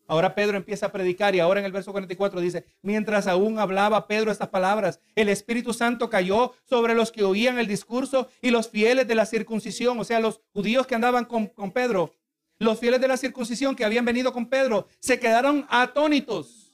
ahora 0.08 0.36
Pedro 0.36 0.58
empieza 0.58 0.88
a 0.88 0.92
predicar 0.92 1.36
y 1.36 1.40
ahora 1.40 1.60
en 1.60 1.66
el 1.66 1.72
verso 1.72 1.92
44 1.92 2.42
dice, 2.42 2.66
mientras 2.82 3.28
aún 3.28 3.60
hablaba 3.60 4.08
Pedro 4.08 4.32
estas 4.32 4.50
palabras, 4.50 5.00
el 5.16 5.30
Espíritu 5.30 5.72
Santo 5.72 6.10
cayó 6.10 6.54
sobre 6.66 6.96
los 6.96 7.12
que 7.12 7.24
oían 7.24 7.60
el 7.60 7.68
discurso 7.68 8.28
y 8.42 8.50
los 8.50 8.70
fieles 8.70 9.08
de 9.08 9.16
la 9.16 9.26
circuncisión, 9.26 10.00
o 10.00 10.04
sea, 10.04 10.20
los 10.20 10.42
judíos 10.54 10.88
que 10.88 10.96
andaban 10.96 11.26
con, 11.26 11.48
con 11.48 11.72
Pedro, 11.72 12.14
los 12.60 12.80
fieles 12.80 13.00
de 13.00 13.08
la 13.08 13.18
circuncisión 13.18 13.76
que 13.76 13.86
habían 13.86 14.06
venido 14.06 14.34
con 14.34 14.48
Pedro 14.48 14.88
se 15.00 15.20
quedaron 15.20 15.66
atónitos. 15.70 16.68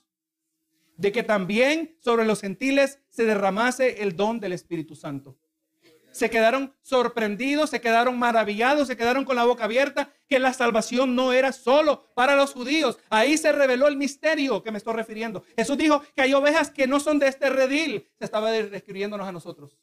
de 0.98 1.12
que 1.12 1.22
también 1.22 1.96
sobre 2.00 2.26
los 2.26 2.42
gentiles 2.42 3.00
se 3.10 3.24
derramase 3.24 4.02
el 4.02 4.16
don 4.16 4.40
del 4.40 4.54
Espíritu 4.54 4.96
Santo. 4.96 5.38
Se 6.18 6.32
quedaron 6.32 6.74
sorprendidos, 6.82 7.70
se 7.70 7.80
quedaron 7.80 8.18
maravillados, 8.18 8.88
se 8.88 8.98
quedaron 8.98 9.24
con 9.24 9.36
la 9.36 9.46
boca 9.46 9.66
abierta, 9.66 10.10
que 10.28 10.40
la 10.40 10.52
salvación 10.52 11.16
no 11.16 11.32
era 11.32 11.52
solo 11.52 12.08
para 12.16 12.36
los 12.36 12.54
judíos. 12.54 12.98
Ahí 13.12 13.38
se 13.38 13.52
reveló 13.52 13.88
el 13.88 13.98
misterio 13.98 14.64
que 14.64 14.72
me 14.72 14.80
estoy 14.80 14.96
refiriendo. 14.96 15.44
Jesús 15.56 15.78
dijo 15.78 16.02
que 16.16 16.24
hay 16.24 16.34
ovejas 16.34 16.72
que 16.72 16.88
no 16.88 17.00
son 17.00 17.20
de 17.20 17.28
este 17.28 17.52
redil. 17.52 18.10
Se 18.18 18.26
estaba 18.26 18.50
describiéndonos 18.50 19.28
a 19.28 19.32
nosotros. 19.32 19.78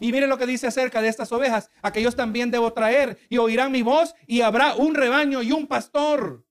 Y 0.00 0.10
miren 0.10 0.28
lo 0.28 0.38
que 0.38 0.46
dice 0.46 0.66
acerca 0.66 1.00
de 1.00 1.06
estas 1.06 1.30
ovejas. 1.30 1.70
Aquellos 1.82 2.16
también 2.16 2.50
debo 2.50 2.72
traer 2.72 3.16
y 3.28 3.38
oirán 3.38 3.70
mi 3.70 3.82
voz 3.82 4.16
y 4.26 4.40
habrá 4.40 4.74
un 4.74 4.96
rebaño 4.96 5.40
y 5.40 5.52
un 5.52 5.68
pastor. 5.68 6.44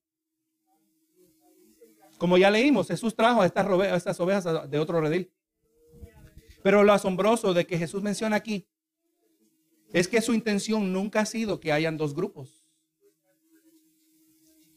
Como 2.16 2.38
ya 2.38 2.50
leímos, 2.50 2.88
Jesús 2.88 3.14
trajo 3.14 3.42
a 3.42 3.46
estas, 3.46 4.18
ovejas 4.18 4.70
de 4.70 4.78
otro 4.78 4.98
redil. 4.98 5.30
Pero 6.62 6.84
lo 6.84 6.92
asombroso 6.92 7.54
de 7.54 7.66
que 7.66 7.78
Jesús 7.78 8.02
menciona 8.02 8.36
aquí 8.36 8.68
es 9.92 10.08
que 10.08 10.20
su 10.20 10.34
intención 10.34 10.92
nunca 10.92 11.20
ha 11.20 11.26
sido 11.26 11.60
que 11.60 11.72
hayan 11.72 11.96
dos 11.96 12.14
grupos. 12.14 12.64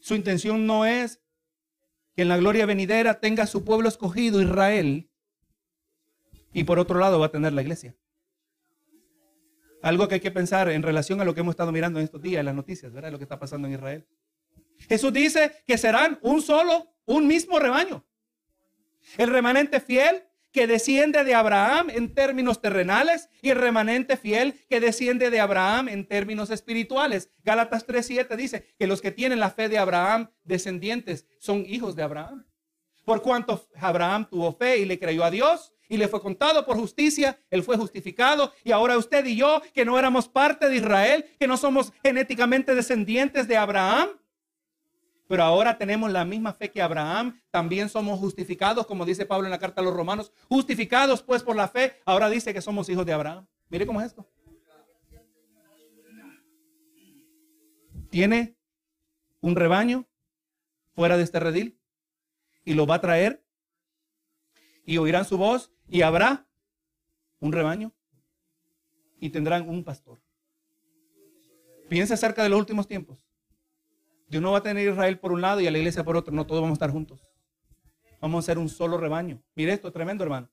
Su 0.00 0.14
intención 0.14 0.66
no 0.66 0.84
es 0.84 1.20
que 2.14 2.22
en 2.22 2.28
la 2.28 2.36
gloria 2.36 2.66
venidera 2.66 3.20
tenga 3.20 3.46
su 3.46 3.64
pueblo 3.64 3.88
escogido, 3.88 4.42
Israel, 4.42 5.10
y 6.52 6.64
por 6.64 6.78
otro 6.78 6.98
lado 6.98 7.18
va 7.18 7.26
a 7.26 7.32
tener 7.32 7.52
la 7.52 7.62
iglesia. 7.62 7.96
Algo 9.82 10.08
que 10.08 10.14
hay 10.14 10.20
que 10.20 10.30
pensar 10.30 10.68
en 10.70 10.82
relación 10.82 11.20
a 11.20 11.24
lo 11.24 11.34
que 11.34 11.40
hemos 11.40 11.52
estado 11.52 11.72
mirando 11.72 11.98
en 11.98 12.04
estos 12.04 12.22
días, 12.22 12.40
en 12.40 12.46
las 12.46 12.54
noticias, 12.54 12.92
¿verdad? 12.92 13.12
Lo 13.12 13.18
que 13.18 13.24
está 13.24 13.38
pasando 13.38 13.68
en 13.68 13.74
Israel. 13.74 14.06
Jesús 14.88 15.12
dice 15.12 15.52
que 15.66 15.76
serán 15.76 16.18
un 16.22 16.40
solo, 16.40 16.94
un 17.04 17.26
mismo 17.26 17.58
rebaño. 17.58 18.06
El 19.18 19.30
remanente 19.30 19.80
fiel 19.80 20.24
que 20.54 20.68
desciende 20.68 21.24
de 21.24 21.34
Abraham 21.34 21.90
en 21.90 22.14
términos 22.14 22.60
terrenales 22.60 23.28
y 23.42 23.50
el 23.50 23.58
remanente 23.58 24.16
fiel 24.16 24.54
que 24.70 24.78
desciende 24.78 25.30
de 25.30 25.40
Abraham 25.40 25.88
en 25.88 26.06
términos 26.06 26.48
espirituales. 26.50 27.28
Gálatas 27.42 27.84
3:7 27.86 28.36
dice 28.36 28.72
que 28.78 28.86
los 28.86 29.02
que 29.02 29.10
tienen 29.10 29.40
la 29.40 29.50
fe 29.50 29.68
de 29.68 29.78
Abraham, 29.78 30.30
descendientes, 30.44 31.26
son 31.40 31.66
hijos 31.66 31.96
de 31.96 32.04
Abraham. 32.04 32.46
Por 33.04 33.20
cuanto 33.20 33.68
Abraham 33.74 34.28
tuvo 34.30 34.52
fe 34.52 34.78
y 34.78 34.84
le 34.84 34.98
creyó 35.00 35.24
a 35.24 35.30
Dios, 35.30 35.72
y 35.88 35.96
le 35.96 36.08
fue 36.08 36.22
contado 36.22 36.64
por 36.64 36.78
justicia, 36.78 37.38
él 37.50 37.62
fue 37.62 37.76
justificado 37.76 38.52
y 38.64 38.72
ahora 38.72 38.96
usted 38.96 39.26
y 39.26 39.36
yo, 39.36 39.60
que 39.74 39.84
no 39.84 39.98
éramos 39.98 40.28
parte 40.28 40.68
de 40.68 40.76
Israel, 40.76 41.26
que 41.38 41.46
no 41.46 41.56
somos 41.56 41.92
genéticamente 42.02 42.74
descendientes 42.74 43.46
de 43.48 43.56
Abraham, 43.56 44.08
pero 45.26 45.42
ahora 45.42 45.78
tenemos 45.78 46.10
la 46.12 46.24
misma 46.24 46.52
fe 46.52 46.70
que 46.70 46.82
Abraham, 46.82 47.40
también 47.50 47.88
somos 47.88 48.18
justificados, 48.18 48.86
como 48.86 49.04
dice 49.04 49.26
Pablo 49.26 49.46
en 49.46 49.50
la 49.50 49.58
carta 49.58 49.80
a 49.80 49.84
los 49.84 49.94
romanos, 49.94 50.32
justificados 50.48 51.22
pues 51.22 51.42
por 51.42 51.56
la 51.56 51.68
fe, 51.68 52.00
ahora 52.04 52.28
dice 52.28 52.52
que 52.52 52.60
somos 52.60 52.88
hijos 52.88 53.06
de 53.06 53.12
Abraham. 53.12 53.46
Mire 53.68 53.86
cómo 53.86 54.00
es 54.00 54.08
esto. 54.08 54.28
Tiene 58.10 58.56
un 59.40 59.56
rebaño 59.56 60.06
fuera 60.94 61.16
de 61.16 61.24
este 61.24 61.40
redil 61.40 61.80
y 62.64 62.74
lo 62.74 62.86
va 62.86 62.96
a 62.96 63.00
traer 63.00 63.44
y 64.84 64.98
oirán 64.98 65.24
su 65.24 65.36
voz 65.36 65.72
y 65.88 66.02
habrá 66.02 66.46
un 67.40 67.52
rebaño 67.52 67.92
y 69.18 69.30
tendrán 69.30 69.68
un 69.68 69.82
pastor. 69.84 70.20
Piensa 71.88 72.14
acerca 72.14 72.42
de 72.42 72.48
los 72.48 72.58
últimos 72.58 72.86
tiempos. 72.86 73.24
Dios 74.34 74.42
no 74.42 74.50
va 74.50 74.58
a 74.58 74.62
tener 74.64 74.88
Israel 74.88 75.16
por 75.20 75.30
un 75.30 75.40
lado 75.40 75.60
y 75.60 75.68
a 75.68 75.70
la 75.70 75.78
iglesia 75.78 76.02
por 76.02 76.16
otro. 76.16 76.34
No, 76.34 76.44
todos 76.44 76.60
vamos 76.60 76.74
a 76.74 76.78
estar 76.78 76.90
juntos. 76.90 77.20
Vamos 78.20 78.44
a 78.44 78.46
ser 78.46 78.58
un 78.58 78.68
solo 78.68 78.98
rebaño. 78.98 79.40
Mire 79.54 79.72
esto, 79.72 79.92
tremendo 79.92 80.24
hermano. 80.24 80.50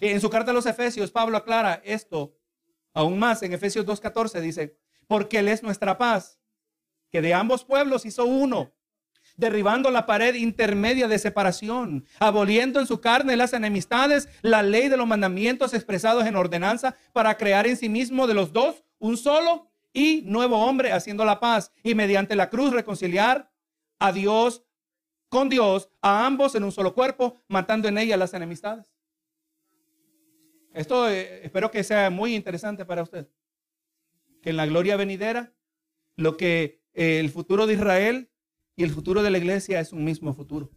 En 0.00 0.18
su 0.22 0.30
carta 0.30 0.52
a 0.52 0.54
los 0.54 0.64
Efesios, 0.64 1.10
Pablo 1.10 1.36
aclara 1.36 1.82
esto 1.84 2.34
aún 2.94 3.18
más. 3.18 3.42
En 3.42 3.52
Efesios 3.52 3.84
2.14 3.84 4.40
dice, 4.40 4.78
porque 5.06 5.40
Él 5.40 5.48
es 5.48 5.62
nuestra 5.62 5.98
paz, 5.98 6.40
que 7.10 7.20
de 7.20 7.34
ambos 7.34 7.62
pueblos 7.62 8.06
hizo 8.06 8.24
uno 8.24 8.72
derribando 9.36 9.90
la 9.90 10.06
pared 10.06 10.34
intermedia 10.34 11.08
de 11.08 11.18
separación, 11.18 12.06
aboliendo 12.18 12.80
en 12.80 12.86
su 12.86 13.02
carne 13.02 13.36
las 13.36 13.52
enemistades, 13.52 14.30
la 14.40 14.62
ley 14.62 14.88
de 14.88 14.96
los 14.96 15.06
mandamientos 15.06 15.74
expresados 15.74 16.24
en 16.24 16.36
ordenanza, 16.36 16.96
para 17.12 17.36
crear 17.36 17.66
en 17.66 17.76
sí 17.76 17.90
mismo 17.90 18.26
de 18.26 18.32
los 18.32 18.54
dos 18.54 18.82
un 18.98 19.18
solo 19.18 19.70
y 19.96 20.20
nuevo 20.26 20.58
hombre, 20.58 20.92
haciendo 20.92 21.24
la 21.24 21.40
paz 21.40 21.72
y 21.82 21.94
mediante 21.94 22.36
la 22.36 22.50
cruz 22.50 22.70
reconciliar 22.70 23.50
a 23.98 24.12
Dios 24.12 24.62
con 25.30 25.48
Dios, 25.48 25.88
a 26.02 26.26
ambos 26.26 26.54
en 26.54 26.64
un 26.64 26.70
solo 26.70 26.94
cuerpo, 26.94 27.40
matando 27.48 27.88
en 27.88 27.96
ella 27.96 28.18
las 28.18 28.34
enemistades. 28.34 28.92
Esto 30.74 31.08
eh, 31.08 31.46
espero 31.46 31.70
que 31.70 31.82
sea 31.82 32.10
muy 32.10 32.34
interesante 32.34 32.84
para 32.84 33.02
usted. 33.02 33.26
Que 34.42 34.50
en 34.50 34.58
la 34.58 34.66
gloria 34.66 34.96
venidera, 34.96 35.54
lo 36.14 36.36
que 36.36 36.82
eh, 36.92 37.18
el 37.18 37.30
futuro 37.30 37.66
de 37.66 37.72
Israel 37.72 38.30
y 38.76 38.84
el 38.84 38.90
futuro 38.90 39.22
de 39.22 39.30
la 39.30 39.38
iglesia 39.38 39.80
es 39.80 39.94
un 39.94 40.04
mismo 40.04 40.34
futuro. 40.34 40.70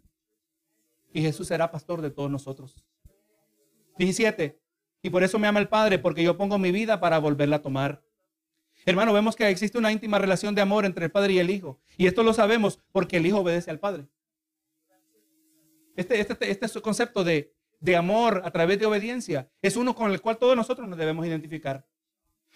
Y 1.11 1.21
Jesús 1.21 1.49
será 1.49 1.71
pastor 1.71 2.01
de 2.01 2.09
todos 2.09 2.31
nosotros. 2.31 2.85
17. 3.97 4.61
Y 5.01 5.09
por 5.09 5.23
eso 5.23 5.37
me 5.39 5.47
ama 5.47 5.59
el 5.59 5.67
Padre, 5.67 5.99
porque 5.99 6.23
yo 6.23 6.37
pongo 6.37 6.57
mi 6.57 6.71
vida 6.71 7.01
para 7.01 7.19
volverla 7.19 7.57
a 7.57 7.61
tomar. 7.61 8.01
Hermano, 8.85 9.13
vemos 9.13 9.35
que 9.35 9.47
existe 9.47 9.77
una 9.77 9.91
íntima 9.91 10.19
relación 10.19 10.55
de 10.55 10.61
amor 10.61 10.85
entre 10.85 11.05
el 11.05 11.11
Padre 11.11 11.33
y 11.33 11.39
el 11.39 11.49
Hijo. 11.49 11.79
Y 11.97 12.07
esto 12.07 12.23
lo 12.23 12.33
sabemos 12.33 12.79
porque 12.91 13.17
el 13.17 13.25
Hijo 13.25 13.39
obedece 13.39 13.69
al 13.71 13.79
Padre. 13.79 14.07
Este, 15.95 16.19
este, 16.19 16.51
este 16.51 16.81
concepto 16.81 17.23
de, 17.23 17.53
de 17.79 17.95
amor 17.95 18.41
a 18.45 18.51
través 18.51 18.79
de 18.79 18.85
obediencia 18.85 19.49
es 19.61 19.75
uno 19.75 19.93
con 19.93 20.11
el 20.11 20.21
cual 20.21 20.37
todos 20.37 20.55
nosotros 20.55 20.87
nos 20.87 20.97
debemos 20.97 21.25
identificar. 21.25 21.85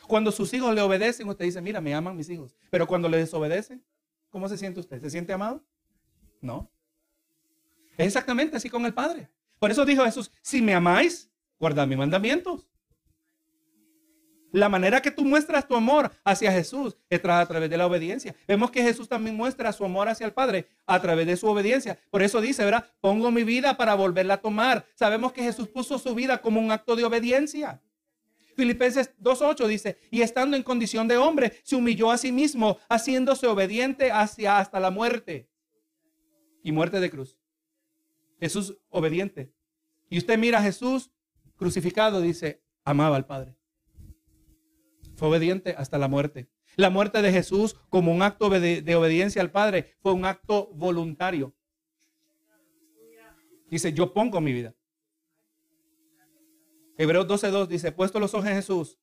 Cuando 0.08 0.32
sus 0.32 0.54
hijos 0.54 0.74
le 0.74 0.82
obedecen, 0.82 1.28
usted 1.28 1.46
dice, 1.46 1.62
mira, 1.62 1.82
me 1.82 1.94
aman 1.94 2.16
mis 2.16 2.30
hijos. 2.30 2.56
Pero 2.70 2.88
cuando 2.88 3.10
le 3.10 3.18
desobedecen, 3.18 3.84
¿Cómo 4.34 4.50
se 4.50 4.58
siente 4.58 4.80
usted? 4.80 5.00
¿Se 5.00 5.12
siente 5.12 5.32
amado? 5.32 5.64
No. 6.42 6.72
Es 7.96 8.08
exactamente 8.08 8.58
así 8.58 8.68
con 8.68 8.84
el 8.84 8.92
Padre. 8.92 9.30
Por 9.60 9.70
eso 9.70 9.86
dijo 9.86 10.04
Jesús, 10.04 10.32
si 10.42 10.60
me 10.60 10.74
amáis, 10.74 11.30
guardad 11.60 11.86
mis 11.86 12.00
mandamientos. 12.00 12.68
La 14.54 14.70
manera 14.70 15.02
que 15.02 15.10
tú 15.10 15.26
muestras 15.26 15.68
tu 15.68 15.76
amor 15.76 16.12
hacia 16.24 16.52
Jesús 16.52 16.96
es 17.10 17.26
a 17.26 17.46
través 17.48 17.72
de 17.72 17.76
la 17.76 17.88
obediencia. 17.88 18.36
Vemos 18.48 18.70
que 18.70 18.84
Jesús 18.84 19.10
también 19.10 19.36
muestra 19.36 19.74
su 19.74 19.84
amor 19.84 20.08
hacia 20.08 20.28
el 20.28 20.32
Padre 20.32 20.68
a 20.86 21.02
través 21.02 21.26
de 21.26 21.36
su 21.36 21.48
obediencia. 21.48 21.98
Por 22.12 22.22
eso 22.22 22.40
dice, 22.40 22.64
¿verdad? 22.64 22.86
Pongo 23.02 23.32
mi 23.32 23.44
vida 23.44 23.76
para 23.76 23.96
volverla 23.96 24.36
a 24.36 24.42
tomar. 24.42 24.86
Sabemos 24.94 25.34
que 25.34 25.42
Jesús 25.42 25.68
puso 25.70 25.98
su 25.98 26.14
vida 26.14 26.40
como 26.40 26.62
un 26.62 26.70
acto 26.70 26.96
de 26.96 27.04
obediencia. 27.04 27.82
Filipenses 28.56 29.10
2.8 29.20 29.66
dice, 29.66 29.98
y 30.12 30.22
estando 30.22 30.56
en 30.56 30.62
condición 30.62 31.08
de 31.08 31.18
hombre, 31.18 31.54
se 31.64 31.76
humilló 31.76 32.12
a 32.12 32.20
sí 32.20 32.32
mismo, 32.32 32.78
haciéndose 32.90 33.48
obediente 33.48 34.12
hacia 34.12 34.60
hasta 34.60 34.80
la 34.80 34.92
muerte. 34.92 35.50
Y 36.62 36.72
muerte 36.72 37.00
de 37.00 37.10
cruz. 37.10 37.40
Jesús 38.40 38.78
obediente. 38.90 39.52
Y 40.12 40.20
usted 40.20 40.38
mira 40.38 40.60
a 40.60 40.62
Jesús 40.62 41.10
crucificado, 41.56 42.22
dice, 42.22 42.62
amaba 42.86 43.16
al 43.16 43.26
Padre. 43.26 43.56
Obediente 45.24 45.74
hasta 45.78 45.98
la 45.98 46.10
muerte. 46.10 46.50
La 46.76 46.90
muerte 46.90 47.22
de 47.22 47.32
Jesús 47.32 47.78
como 47.88 48.12
un 48.12 48.22
acto 48.22 48.50
de 48.50 48.96
obediencia 48.96 49.42
al 49.42 49.52
Padre 49.52 49.96
fue 50.02 50.12
un 50.12 50.26
acto 50.26 50.70
voluntario. 50.74 51.54
Dice, 53.70 53.94
yo 53.94 54.12
pongo 54.12 54.42
mi 54.42 54.52
vida. 54.52 54.76
Hebreos 56.98 57.26
12.2 57.26 57.68
dice, 57.68 57.94
puesto 57.94 58.20
los 58.20 58.34
ojos 58.34 58.48
en 58.48 58.56
Jesús, 58.56 59.00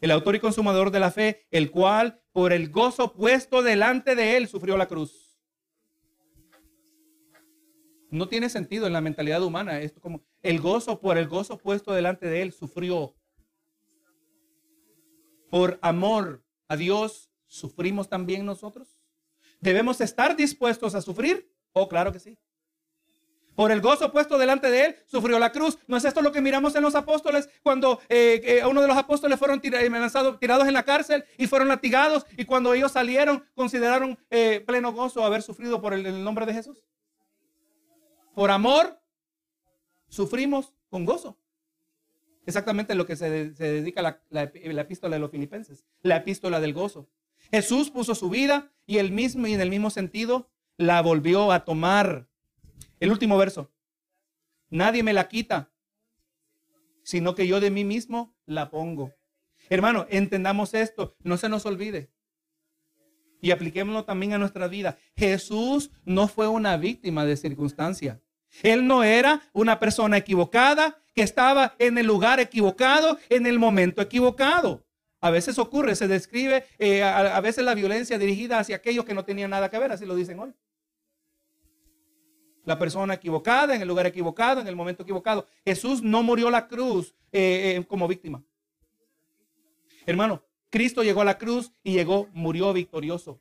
el 0.00 0.10
autor 0.10 0.34
y 0.34 0.40
consumador 0.40 0.90
de 0.90 0.98
la 0.98 1.12
fe, 1.12 1.46
el 1.52 1.70
cual 1.70 2.20
por 2.32 2.52
el 2.52 2.68
gozo 2.70 3.12
puesto 3.12 3.62
delante 3.62 4.16
de 4.16 4.36
él 4.36 4.48
sufrió 4.48 4.76
la 4.76 4.88
cruz. 4.88 5.38
No 8.10 8.26
tiene 8.28 8.50
sentido 8.50 8.88
en 8.88 8.92
la 8.92 9.00
mentalidad 9.00 9.40
humana 9.44 9.78
esto 9.78 10.00
como 10.00 10.24
el 10.42 10.60
gozo 10.60 11.00
por 11.00 11.16
el 11.16 11.28
gozo 11.28 11.58
puesto 11.58 11.92
delante 11.92 12.26
de 12.26 12.42
él 12.42 12.52
sufrió. 12.52 13.14
Por 15.52 15.78
amor 15.82 16.42
a 16.66 16.76
Dios 16.76 17.28
sufrimos 17.46 18.08
también 18.08 18.46
nosotros. 18.46 18.98
¿Debemos 19.60 20.00
estar 20.00 20.34
dispuestos 20.34 20.94
a 20.94 21.02
sufrir? 21.02 21.52
Oh, 21.74 21.90
claro 21.90 22.10
que 22.10 22.20
sí. 22.20 22.38
Por 23.54 23.70
el 23.70 23.82
gozo 23.82 24.10
puesto 24.10 24.38
delante 24.38 24.70
de 24.70 24.86
él, 24.86 24.96
sufrió 25.04 25.38
la 25.38 25.52
cruz. 25.52 25.78
¿No 25.86 25.98
es 25.98 26.06
esto 26.06 26.22
lo 26.22 26.32
que 26.32 26.40
miramos 26.40 26.74
en 26.74 26.82
los 26.82 26.94
apóstoles 26.94 27.50
cuando 27.62 28.00
eh, 28.08 28.40
eh, 28.42 28.66
uno 28.66 28.80
de 28.80 28.88
los 28.88 28.96
apóstoles 28.96 29.38
fueron 29.38 29.60
eh, 29.62 30.36
tirados 30.40 30.66
en 30.66 30.72
la 30.72 30.84
cárcel 30.84 31.22
y 31.36 31.46
fueron 31.46 31.68
latigados? 31.68 32.24
Y 32.38 32.46
cuando 32.46 32.72
ellos 32.72 32.92
salieron, 32.92 33.44
consideraron 33.54 34.18
pleno 34.64 34.94
gozo 34.94 35.22
haber 35.22 35.42
sufrido 35.42 35.82
por 35.82 35.92
el, 35.92 36.24
nombre 36.24 36.46
de 36.46 36.54
Jesús. 36.54 36.82
Por 38.34 38.50
amor, 38.50 38.98
sufrimos 40.08 40.72
con 40.88 41.04
gozo. 41.04 41.41
Exactamente 42.44 42.94
lo 42.94 43.06
que 43.06 43.16
se, 43.16 43.50
dedica 43.50 44.02
la, 44.02 44.20
la, 44.30 44.50
la 44.52 44.80
epístola 44.82 45.16
de 45.16 45.20
los 45.20 45.30
filipenses, 45.30 45.84
la 46.02 46.16
epístola 46.16 46.60
del 46.60 46.72
gozo. 46.72 47.08
Jesús 47.50 47.90
puso 47.90 48.14
su 48.14 48.30
vida 48.30 48.72
y, 48.86 48.98
el 48.98 49.12
mismo, 49.12 49.46
y 49.46 49.54
en 49.54 49.60
el 49.60 49.70
mismo 49.70 49.90
sentido 49.90 50.50
la 50.76 51.00
volvió 51.02 51.52
a 51.52 51.64
tomar 51.64 52.28
El 52.98 53.10
último 53.10 53.36
verso. 53.36 53.70
Nadie 54.70 55.02
me 55.02 55.12
la 55.12 55.28
quita, 55.28 55.70
sino 57.02 57.34
que 57.34 57.46
yo 57.46 57.60
de 57.60 57.70
mí 57.70 57.84
mismo 57.84 58.34
la 58.46 58.70
pongo. 58.70 59.12
Hermano, 59.68 60.06
entendamos 60.08 60.72
esto, 60.72 61.16
no 61.22 61.36
se 61.36 61.48
nos 61.48 61.66
olvide. 61.66 62.10
Y 63.40 63.50
apliquémoslo 63.50 64.04
también 64.04 64.32
a 64.32 64.38
nuestra 64.38 64.68
vida. 64.68 64.98
Jesús 65.16 65.90
no 66.04 66.28
fue 66.28 66.48
una 66.48 66.76
víctima 66.76 67.24
de 67.24 67.36
circunstancia. 67.36 68.22
Él 68.62 68.86
no 68.86 69.02
era 69.02 69.42
una 69.52 69.78
persona 69.78 70.16
equivocada 70.16 71.01
que 71.14 71.22
estaba 71.22 71.74
en 71.78 71.98
el 71.98 72.06
lugar 72.06 72.40
equivocado, 72.40 73.18
en 73.28 73.46
el 73.46 73.58
momento 73.58 74.02
equivocado. 74.02 74.84
A 75.20 75.30
veces 75.30 75.58
ocurre, 75.58 75.94
se 75.94 76.08
describe 76.08 76.64
eh, 76.78 77.02
a, 77.02 77.40
veces 77.40 77.64
la 77.64 77.74
violencia 77.74 78.18
dirigida 78.18 78.58
hacia 78.58 78.76
aquellos 78.76 79.04
que 79.04 79.14
no 79.14 79.24
tenían 79.24 79.50
nada 79.50 79.70
que 79.70 79.78
ver, 79.78 79.92
así 79.92 80.04
lo 80.04 80.16
dicen 80.16 80.38
hoy. 80.40 80.52
La 82.64 82.78
persona 82.78 83.14
equivocada, 83.14 83.74
en 83.74 83.82
el 83.82 83.88
lugar 83.88 84.06
equivocado, 84.06 84.60
en 84.60 84.66
el 84.66 84.74
momento 84.74 85.04
equivocado. 85.04 85.46
Jesús 85.64 86.02
no 86.02 86.22
murió 86.22 86.50
la 86.50 86.66
cruz 86.66 87.14
eh, 87.30 87.76
eh, 87.76 87.84
como 87.86 88.08
víctima. 88.08 88.42
Hermano, 90.06 90.42
Cristo 90.70 91.04
llegó 91.04 91.20
a 91.20 91.24
la 91.24 91.38
cruz 91.38 91.72
y 91.84 91.92
llegó, 91.92 92.28
murió 92.32 92.72
victorioso. 92.72 93.40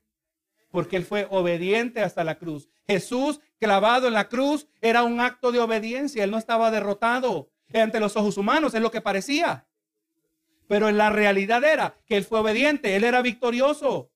Porque 0.69 0.97
él 0.97 1.03
fue 1.03 1.27
obediente 1.29 2.01
hasta 2.01 2.23
la 2.23 2.37
cruz. 2.37 2.69
Jesús 2.87 3.39
clavado 3.59 4.07
en 4.07 4.13
la 4.13 4.27
cruz 4.29 4.67
era 4.81 5.03
un 5.03 5.19
acto 5.19 5.51
de 5.51 5.59
obediencia. 5.59 6.23
Él 6.23 6.31
no 6.31 6.37
estaba 6.37 6.71
derrotado 6.71 7.49
ante 7.73 7.99
los 7.99 8.15
ojos 8.17 8.37
humanos, 8.37 8.73
es 8.73 8.81
lo 8.81 8.91
que 8.91 9.01
parecía. 9.01 9.67
Pero 10.67 10.89
en 10.89 10.97
la 10.97 11.09
realidad 11.09 11.63
era 11.63 11.97
que 12.05 12.17
él 12.17 12.23
fue 12.23 12.39
obediente, 12.39 12.95
él 12.95 13.03
era 13.03 13.21
victorioso. 13.21 14.11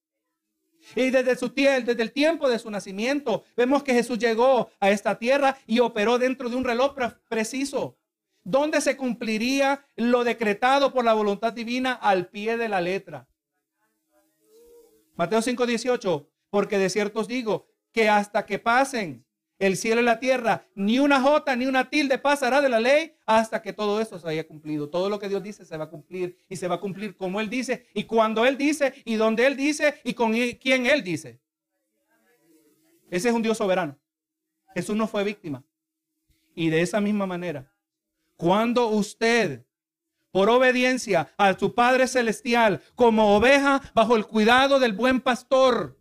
Y 0.95 1.09
desde 1.09 1.35
su 1.35 1.49
desde 1.49 2.01
el 2.01 2.11
tiempo 2.11 2.47
de 2.47 2.59
su 2.59 2.69
nacimiento, 2.69 3.43
vemos 3.57 3.83
que 3.83 3.93
Jesús 3.93 4.19
llegó 4.19 4.69
a 4.79 4.91
esta 4.91 5.17
tierra 5.17 5.57
y 5.65 5.79
operó 5.79 6.19
dentro 6.19 6.49
de 6.49 6.55
un 6.55 6.63
reloj 6.63 6.93
preciso, 7.27 7.97
donde 8.43 8.81
se 8.81 8.95
cumpliría 8.95 9.85
lo 9.95 10.23
decretado 10.23 10.93
por 10.93 11.03
la 11.03 11.13
voluntad 11.13 11.53
divina 11.53 11.93
al 11.93 12.27
pie 12.27 12.57
de 12.57 12.69
la 12.69 12.81
letra. 12.81 13.27
Mateo 15.15 15.41
5:18, 15.41 16.27
porque 16.49 16.77
de 16.77 16.89
cierto 16.89 17.21
os 17.21 17.27
digo 17.27 17.67
que 17.91 18.09
hasta 18.09 18.45
que 18.45 18.59
pasen 18.59 19.24
el 19.59 19.77
cielo 19.77 20.01
y 20.01 20.03
la 20.03 20.19
tierra, 20.19 20.67
ni 20.75 20.99
una 20.99 21.21
jota 21.21 21.55
ni 21.55 21.65
una 21.65 21.89
tilde 21.89 22.17
pasará 22.17 22.61
de 22.61 22.69
la 22.69 22.79
ley 22.79 23.15
hasta 23.25 23.61
que 23.61 23.73
todo 23.73 24.01
eso 24.01 24.19
se 24.19 24.27
haya 24.27 24.45
cumplido. 24.47 24.89
Todo 24.89 25.09
lo 25.09 25.19
que 25.19 25.29
Dios 25.29 25.41
dice 25.41 25.65
se 25.65 25.77
va 25.77 25.85
a 25.85 25.89
cumplir 25.89 26.37
y 26.49 26.57
se 26.57 26.67
va 26.67 26.75
a 26.75 26.79
cumplir 26.79 27.15
como 27.15 27.39
Él 27.39 27.49
dice 27.49 27.87
y 27.93 28.03
cuando 28.03 28.45
Él 28.45 28.57
dice 28.57 28.93
y 29.05 29.15
donde 29.15 29.47
Él 29.47 29.55
dice 29.55 30.01
y 30.03 30.13
con 30.13 30.33
quien 30.33 30.85
Él 30.85 31.03
dice. 31.03 31.39
Ese 33.09 33.29
es 33.29 33.35
un 33.35 33.41
Dios 33.41 33.57
soberano. 33.57 33.97
Jesús 34.73 34.95
no 34.95 35.07
fue 35.07 35.23
víctima. 35.23 35.63
Y 36.53 36.69
de 36.69 36.81
esa 36.81 36.99
misma 37.01 37.25
manera, 37.25 37.71
cuando 38.37 38.87
usted, 38.87 39.65
por 40.31 40.49
obediencia 40.49 41.33
a 41.37 41.57
su 41.57 41.73
Padre 41.73 42.07
Celestial, 42.07 42.81
como 42.95 43.35
oveja 43.35 43.81
bajo 43.93 44.15
el 44.15 44.25
cuidado 44.25 44.79
del 44.79 44.93
buen 44.93 45.21
pastor, 45.21 45.97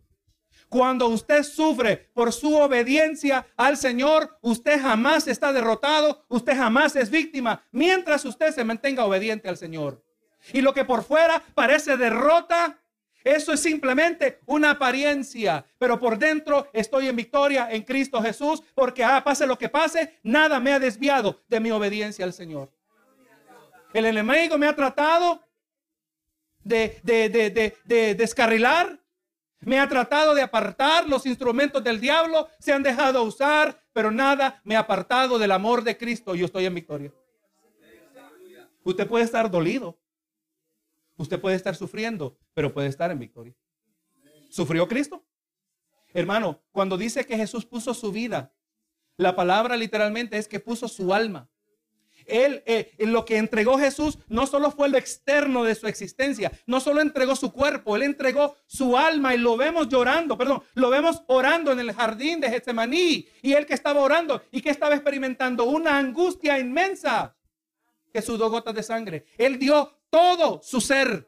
cuando 0.69 1.07
usted 1.07 1.43
sufre 1.43 2.09
por 2.13 2.33
su 2.33 2.55
obediencia 2.55 3.47
al 3.55 3.77
Señor, 3.77 4.37
usted 4.41 4.81
jamás 4.81 5.27
está 5.27 5.53
derrotado, 5.53 6.25
usted 6.27 6.55
jamás 6.55 6.95
es 6.95 7.09
víctima, 7.09 7.63
mientras 7.71 8.25
usted 8.25 8.53
se 8.53 8.63
mantenga 8.63 9.05
obediente 9.05 9.47
al 9.47 9.57
Señor. 9.57 10.03
Y 10.53 10.61
lo 10.61 10.73
que 10.73 10.85
por 10.85 11.03
fuera 11.03 11.41
parece 11.53 11.97
derrota, 11.97 12.79
eso 13.23 13.53
es 13.53 13.59
simplemente 13.59 14.39
una 14.45 14.71
apariencia, 14.71 15.65
pero 15.79 15.99
por 15.99 16.19
dentro 16.19 16.67
estoy 16.73 17.07
en 17.07 17.15
victoria 17.15 17.67
en 17.71 17.83
Cristo 17.83 18.21
Jesús, 18.21 18.61
porque 18.75 19.03
ah, 19.03 19.23
pase 19.23 19.47
lo 19.47 19.57
que 19.57 19.69
pase, 19.69 20.19
nada 20.21 20.59
me 20.59 20.73
ha 20.73 20.79
desviado 20.79 21.41
de 21.47 21.59
mi 21.59 21.71
obediencia 21.71 22.25
al 22.25 22.33
Señor. 22.33 22.71
El 23.93 24.05
enemigo 24.05 24.57
me 24.57 24.67
ha 24.67 24.75
tratado 24.75 25.41
de, 26.63 26.99
de, 27.03 27.29
de, 27.29 27.77
de 27.83 28.15
descarrilar, 28.15 28.99
me 29.65 29.79
ha 29.79 29.89
tratado 29.89 30.35
de 30.35 30.43
apartar, 30.43 31.09
los 31.09 31.25
instrumentos 31.25 31.83
del 31.83 31.99
diablo 31.99 32.47
se 32.59 32.71
han 32.71 32.83
dejado 32.83 33.23
usar, 33.23 33.83
pero 33.91 34.11
nada 34.11 34.61
me 34.63 34.75
ha 34.75 34.79
apartado 34.79 35.39
del 35.39 35.51
amor 35.51 35.83
de 35.83 35.97
Cristo. 35.97 36.35
Yo 36.35 36.45
estoy 36.45 36.65
en 36.65 36.75
victoria. 36.75 37.13
Usted 38.83 39.07
puede 39.07 39.25
estar 39.25 39.49
dolido, 39.49 39.99
usted 41.17 41.41
puede 41.41 41.55
estar 41.55 41.75
sufriendo, 41.75 42.37
pero 42.53 42.71
puede 42.71 42.87
estar 42.87 43.09
en 43.09 43.17
victoria. 43.17 43.55
¿Sufrió 44.49 44.87
Cristo? 44.87 45.25
Hermano, 46.13 46.63
cuando 46.71 46.95
dice 46.95 47.25
que 47.25 47.35
Jesús 47.35 47.65
puso 47.65 47.95
su 47.95 48.11
vida, 48.11 48.53
la 49.17 49.35
palabra 49.35 49.75
literalmente 49.75 50.37
es 50.37 50.47
que 50.47 50.59
puso 50.59 50.87
su 50.87 51.13
alma. 51.13 51.49
Él, 52.25 52.63
eh, 52.65 52.93
lo 52.99 53.25
que 53.25 53.37
entregó 53.37 53.77
Jesús 53.77 54.17
no 54.27 54.47
solo 54.47 54.71
fue 54.71 54.89
lo 54.89 54.97
externo 54.97 55.63
de 55.63 55.75
su 55.75 55.87
existencia, 55.87 56.51
no 56.65 56.79
solo 56.79 57.01
entregó 57.01 57.35
su 57.35 57.51
cuerpo, 57.51 57.95
él 57.95 58.03
entregó 58.03 58.55
su 58.65 58.97
alma 58.97 59.35
y 59.35 59.37
lo 59.37 59.57
vemos 59.57 59.89
llorando, 59.89 60.37
perdón, 60.37 60.63
lo 60.73 60.89
vemos 60.89 61.23
orando 61.27 61.71
en 61.71 61.79
el 61.79 61.93
jardín 61.93 62.39
de 62.39 62.49
Getsemaní 62.49 63.27
y 63.41 63.53
él 63.53 63.65
que 63.65 63.73
estaba 63.73 64.01
orando 64.01 64.41
y 64.51 64.61
que 64.61 64.69
estaba 64.69 64.95
experimentando 64.95 65.65
una 65.65 65.97
angustia 65.97 66.59
inmensa 66.59 67.35
que 68.11 68.21
sudó 68.21 68.49
gotas 68.49 68.73
de 68.73 68.83
sangre. 68.83 69.25
Él 69.37 69.59
dio 69.59 69.91
todo 70.09 70.61
su 70.63 70.79
ser. 70.79 71.27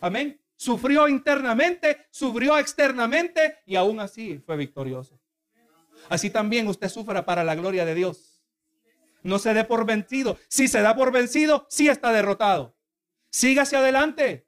Amén. 0.00 0.40
Sufrió 0.56 1.08
internamente, 1.08 2.06
sufrió 2.10 2.58
externamente 2.58 3.58
y 3.66 3.76
aún 3.76 4.00
así 4.00 4.38
fue 4.38 4.56
victorioso. 4.56 5.18
Así 6.08 6.30
también 6.30 6.66
usted 6.68 6.88
sufra 6.88 7.24
para 7.24 7.44
la 7.44 7.54
gloria 7.54 7.84
de 7.84 7.94
Dios. 7.94 8.31
No 9.22 9.38
se 9.38 9.54
dé 9.54 9.64
por 9.64 9.86
vencido. 9.86 10.38
Si 10.48 10.68
se 10.68 10.80
da 10.80 10.94
por 10.96 11.12
vencido, 11.12 11.66
sí 11.68 11.88
está 11.88 12.12
derrotado. 12.12 12.74
Siga 13.30 13.62
hacia 13.62 13.78
adelante. 13.78 14.46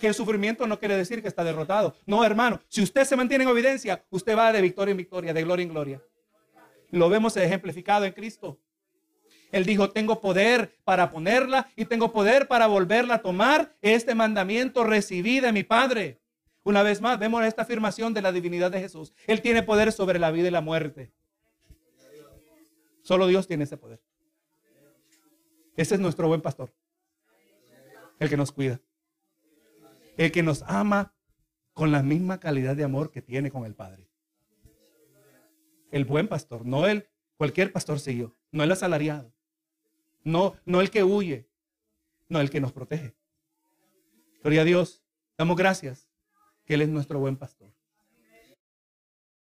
Que 0.00 0.08
el 0.08 0.14
sufrimiento 0.14 0.66
no 0.66 0.78
quiere 0.78 0.96
decir 0.96 1.22
que 1.22 1.28
está 1.28 1.44
derrotado. 1.44 1.96
No, 2.06 2.24
hermano. 2.24 2.60
Si 2.68 2.82
usted 2.82 3.04
se 3.04 3.16
mantiene 3.16 3.44
en 3.44 3.50
obediencia, 3.50 4.04
usted 4.10 4.36
va 4.36 4.52
de 4.52 4.62
victoria 4.62 4.92
en 4.92 4.96
victoria, 4.96 5.34
de 5.34 5.42
gloria 5.42 5.62
en 5.64 5.70
gloria. 5.70 6.02
Lo 6.90 7.08
vemos 7.08 7.36
ejemplificado 7.36 8.04
en 8.04 8.12
Cristo. 8.12 8.58
Él 9.50 9.64
dijo, 9.64 9.90
tengo 9.90 10.20
poder 10.20 10.76
para 10.84 11.10
ponerla 11.10 11.68
y 11.74 11.86
tengo 11.86 12.12
poder 12.12 12.48
para 12.48 12.66
volverla 12.66 13.14
a 13.14 13.22
tomar. 13.22 13.76
Este 13.80 14.14
mandamiento 14.14 14.84
recibí 14.84 15.40
de 15.40 15.52
mi 15.52 15.62
Padre. 15.62 16.20
Una 16.64 16.82
vez 16.82 17.00
más, 17.00 17.18
vemos 17.18 17.44
esta 17.44 17.62
afirmación 17.62 18.12
de 18.12 18.22
la 18.22 18.32
divinidad 18.32 18.70
de 18.70 18.80
Jesús. 18.80 19.12
Él 19.26 19.40
tiene 19.40 19.62
poder 19.62 19.90
sobre 19.90 20.18
la 20.18 20.30
vida 20.30 20.48
y 20.48 20.50
la 20.50 20.60
muerte. 20.60 21.12
Solo 23.08 23.26
Dios 23.26 23.46
tiene 23.46 23.64
ese 23.64 23.78
poder. 23.78 24.02
Ese 25.78 25.94
es 25.94 26.00
nuestro 26.00 26.28
buen 26.28 26.42
pastor. 26.42 26.74
El 28.18 28.28
que 28.28 28.36
nos 28.36 28.52
cuida. 28.52 28.82
El 30.18 30.30
que 30.30 30.42
nos 30.42 30.62
ama 30.64 31.14
con 31.72 31.90
la 31.90 32.02
misma 32.02 32.38
calidad 32.38 32.76
de 32.76 32.84
amor 32.84 33.10
que 33.10 33.22
tiene 33.22 33.50
con 33.50 33.64
el 33.64 33.74
Padre. 33.74 34.10
El 35.90 36.04
buen 36.04 36.28
pastor, 36.28 36.66
no 36.66 36.86
el 36.86 37.08
cualquier 37.38 37.72
pastor 37.72 37.98
siguió, 37.98 38.36
no 38.52 38.62
el 38.62 38.72
asalariado, 38.72 39.32
no, 40.22 40.56
no 40.66 40.82
el 40.82 40.90
que 40.90 41.02
huye, 41.02 41.48
no 42.28 42.40
el 42.42 42.50
que 42.50 42.60
nos 42.60 42.72
protege. 42.72 43.16
Gloria 44.42 44.60
a 44.60 44.64
Dios, 44.64 45.02
damos 45.38 45.56
gracias 45.56 46.10
que 46.66 46.74
Él 46.74 46.82
es 46.82 46.90
nuestro 46.90 47.18
buen 47.20 47.38
pastor. 47.38 47.67